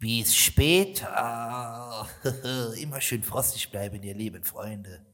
[0.00, 2.08] Bis später.
[2.80, 5.05] Immer schön frostig bleiben, ihr lieben Freunde.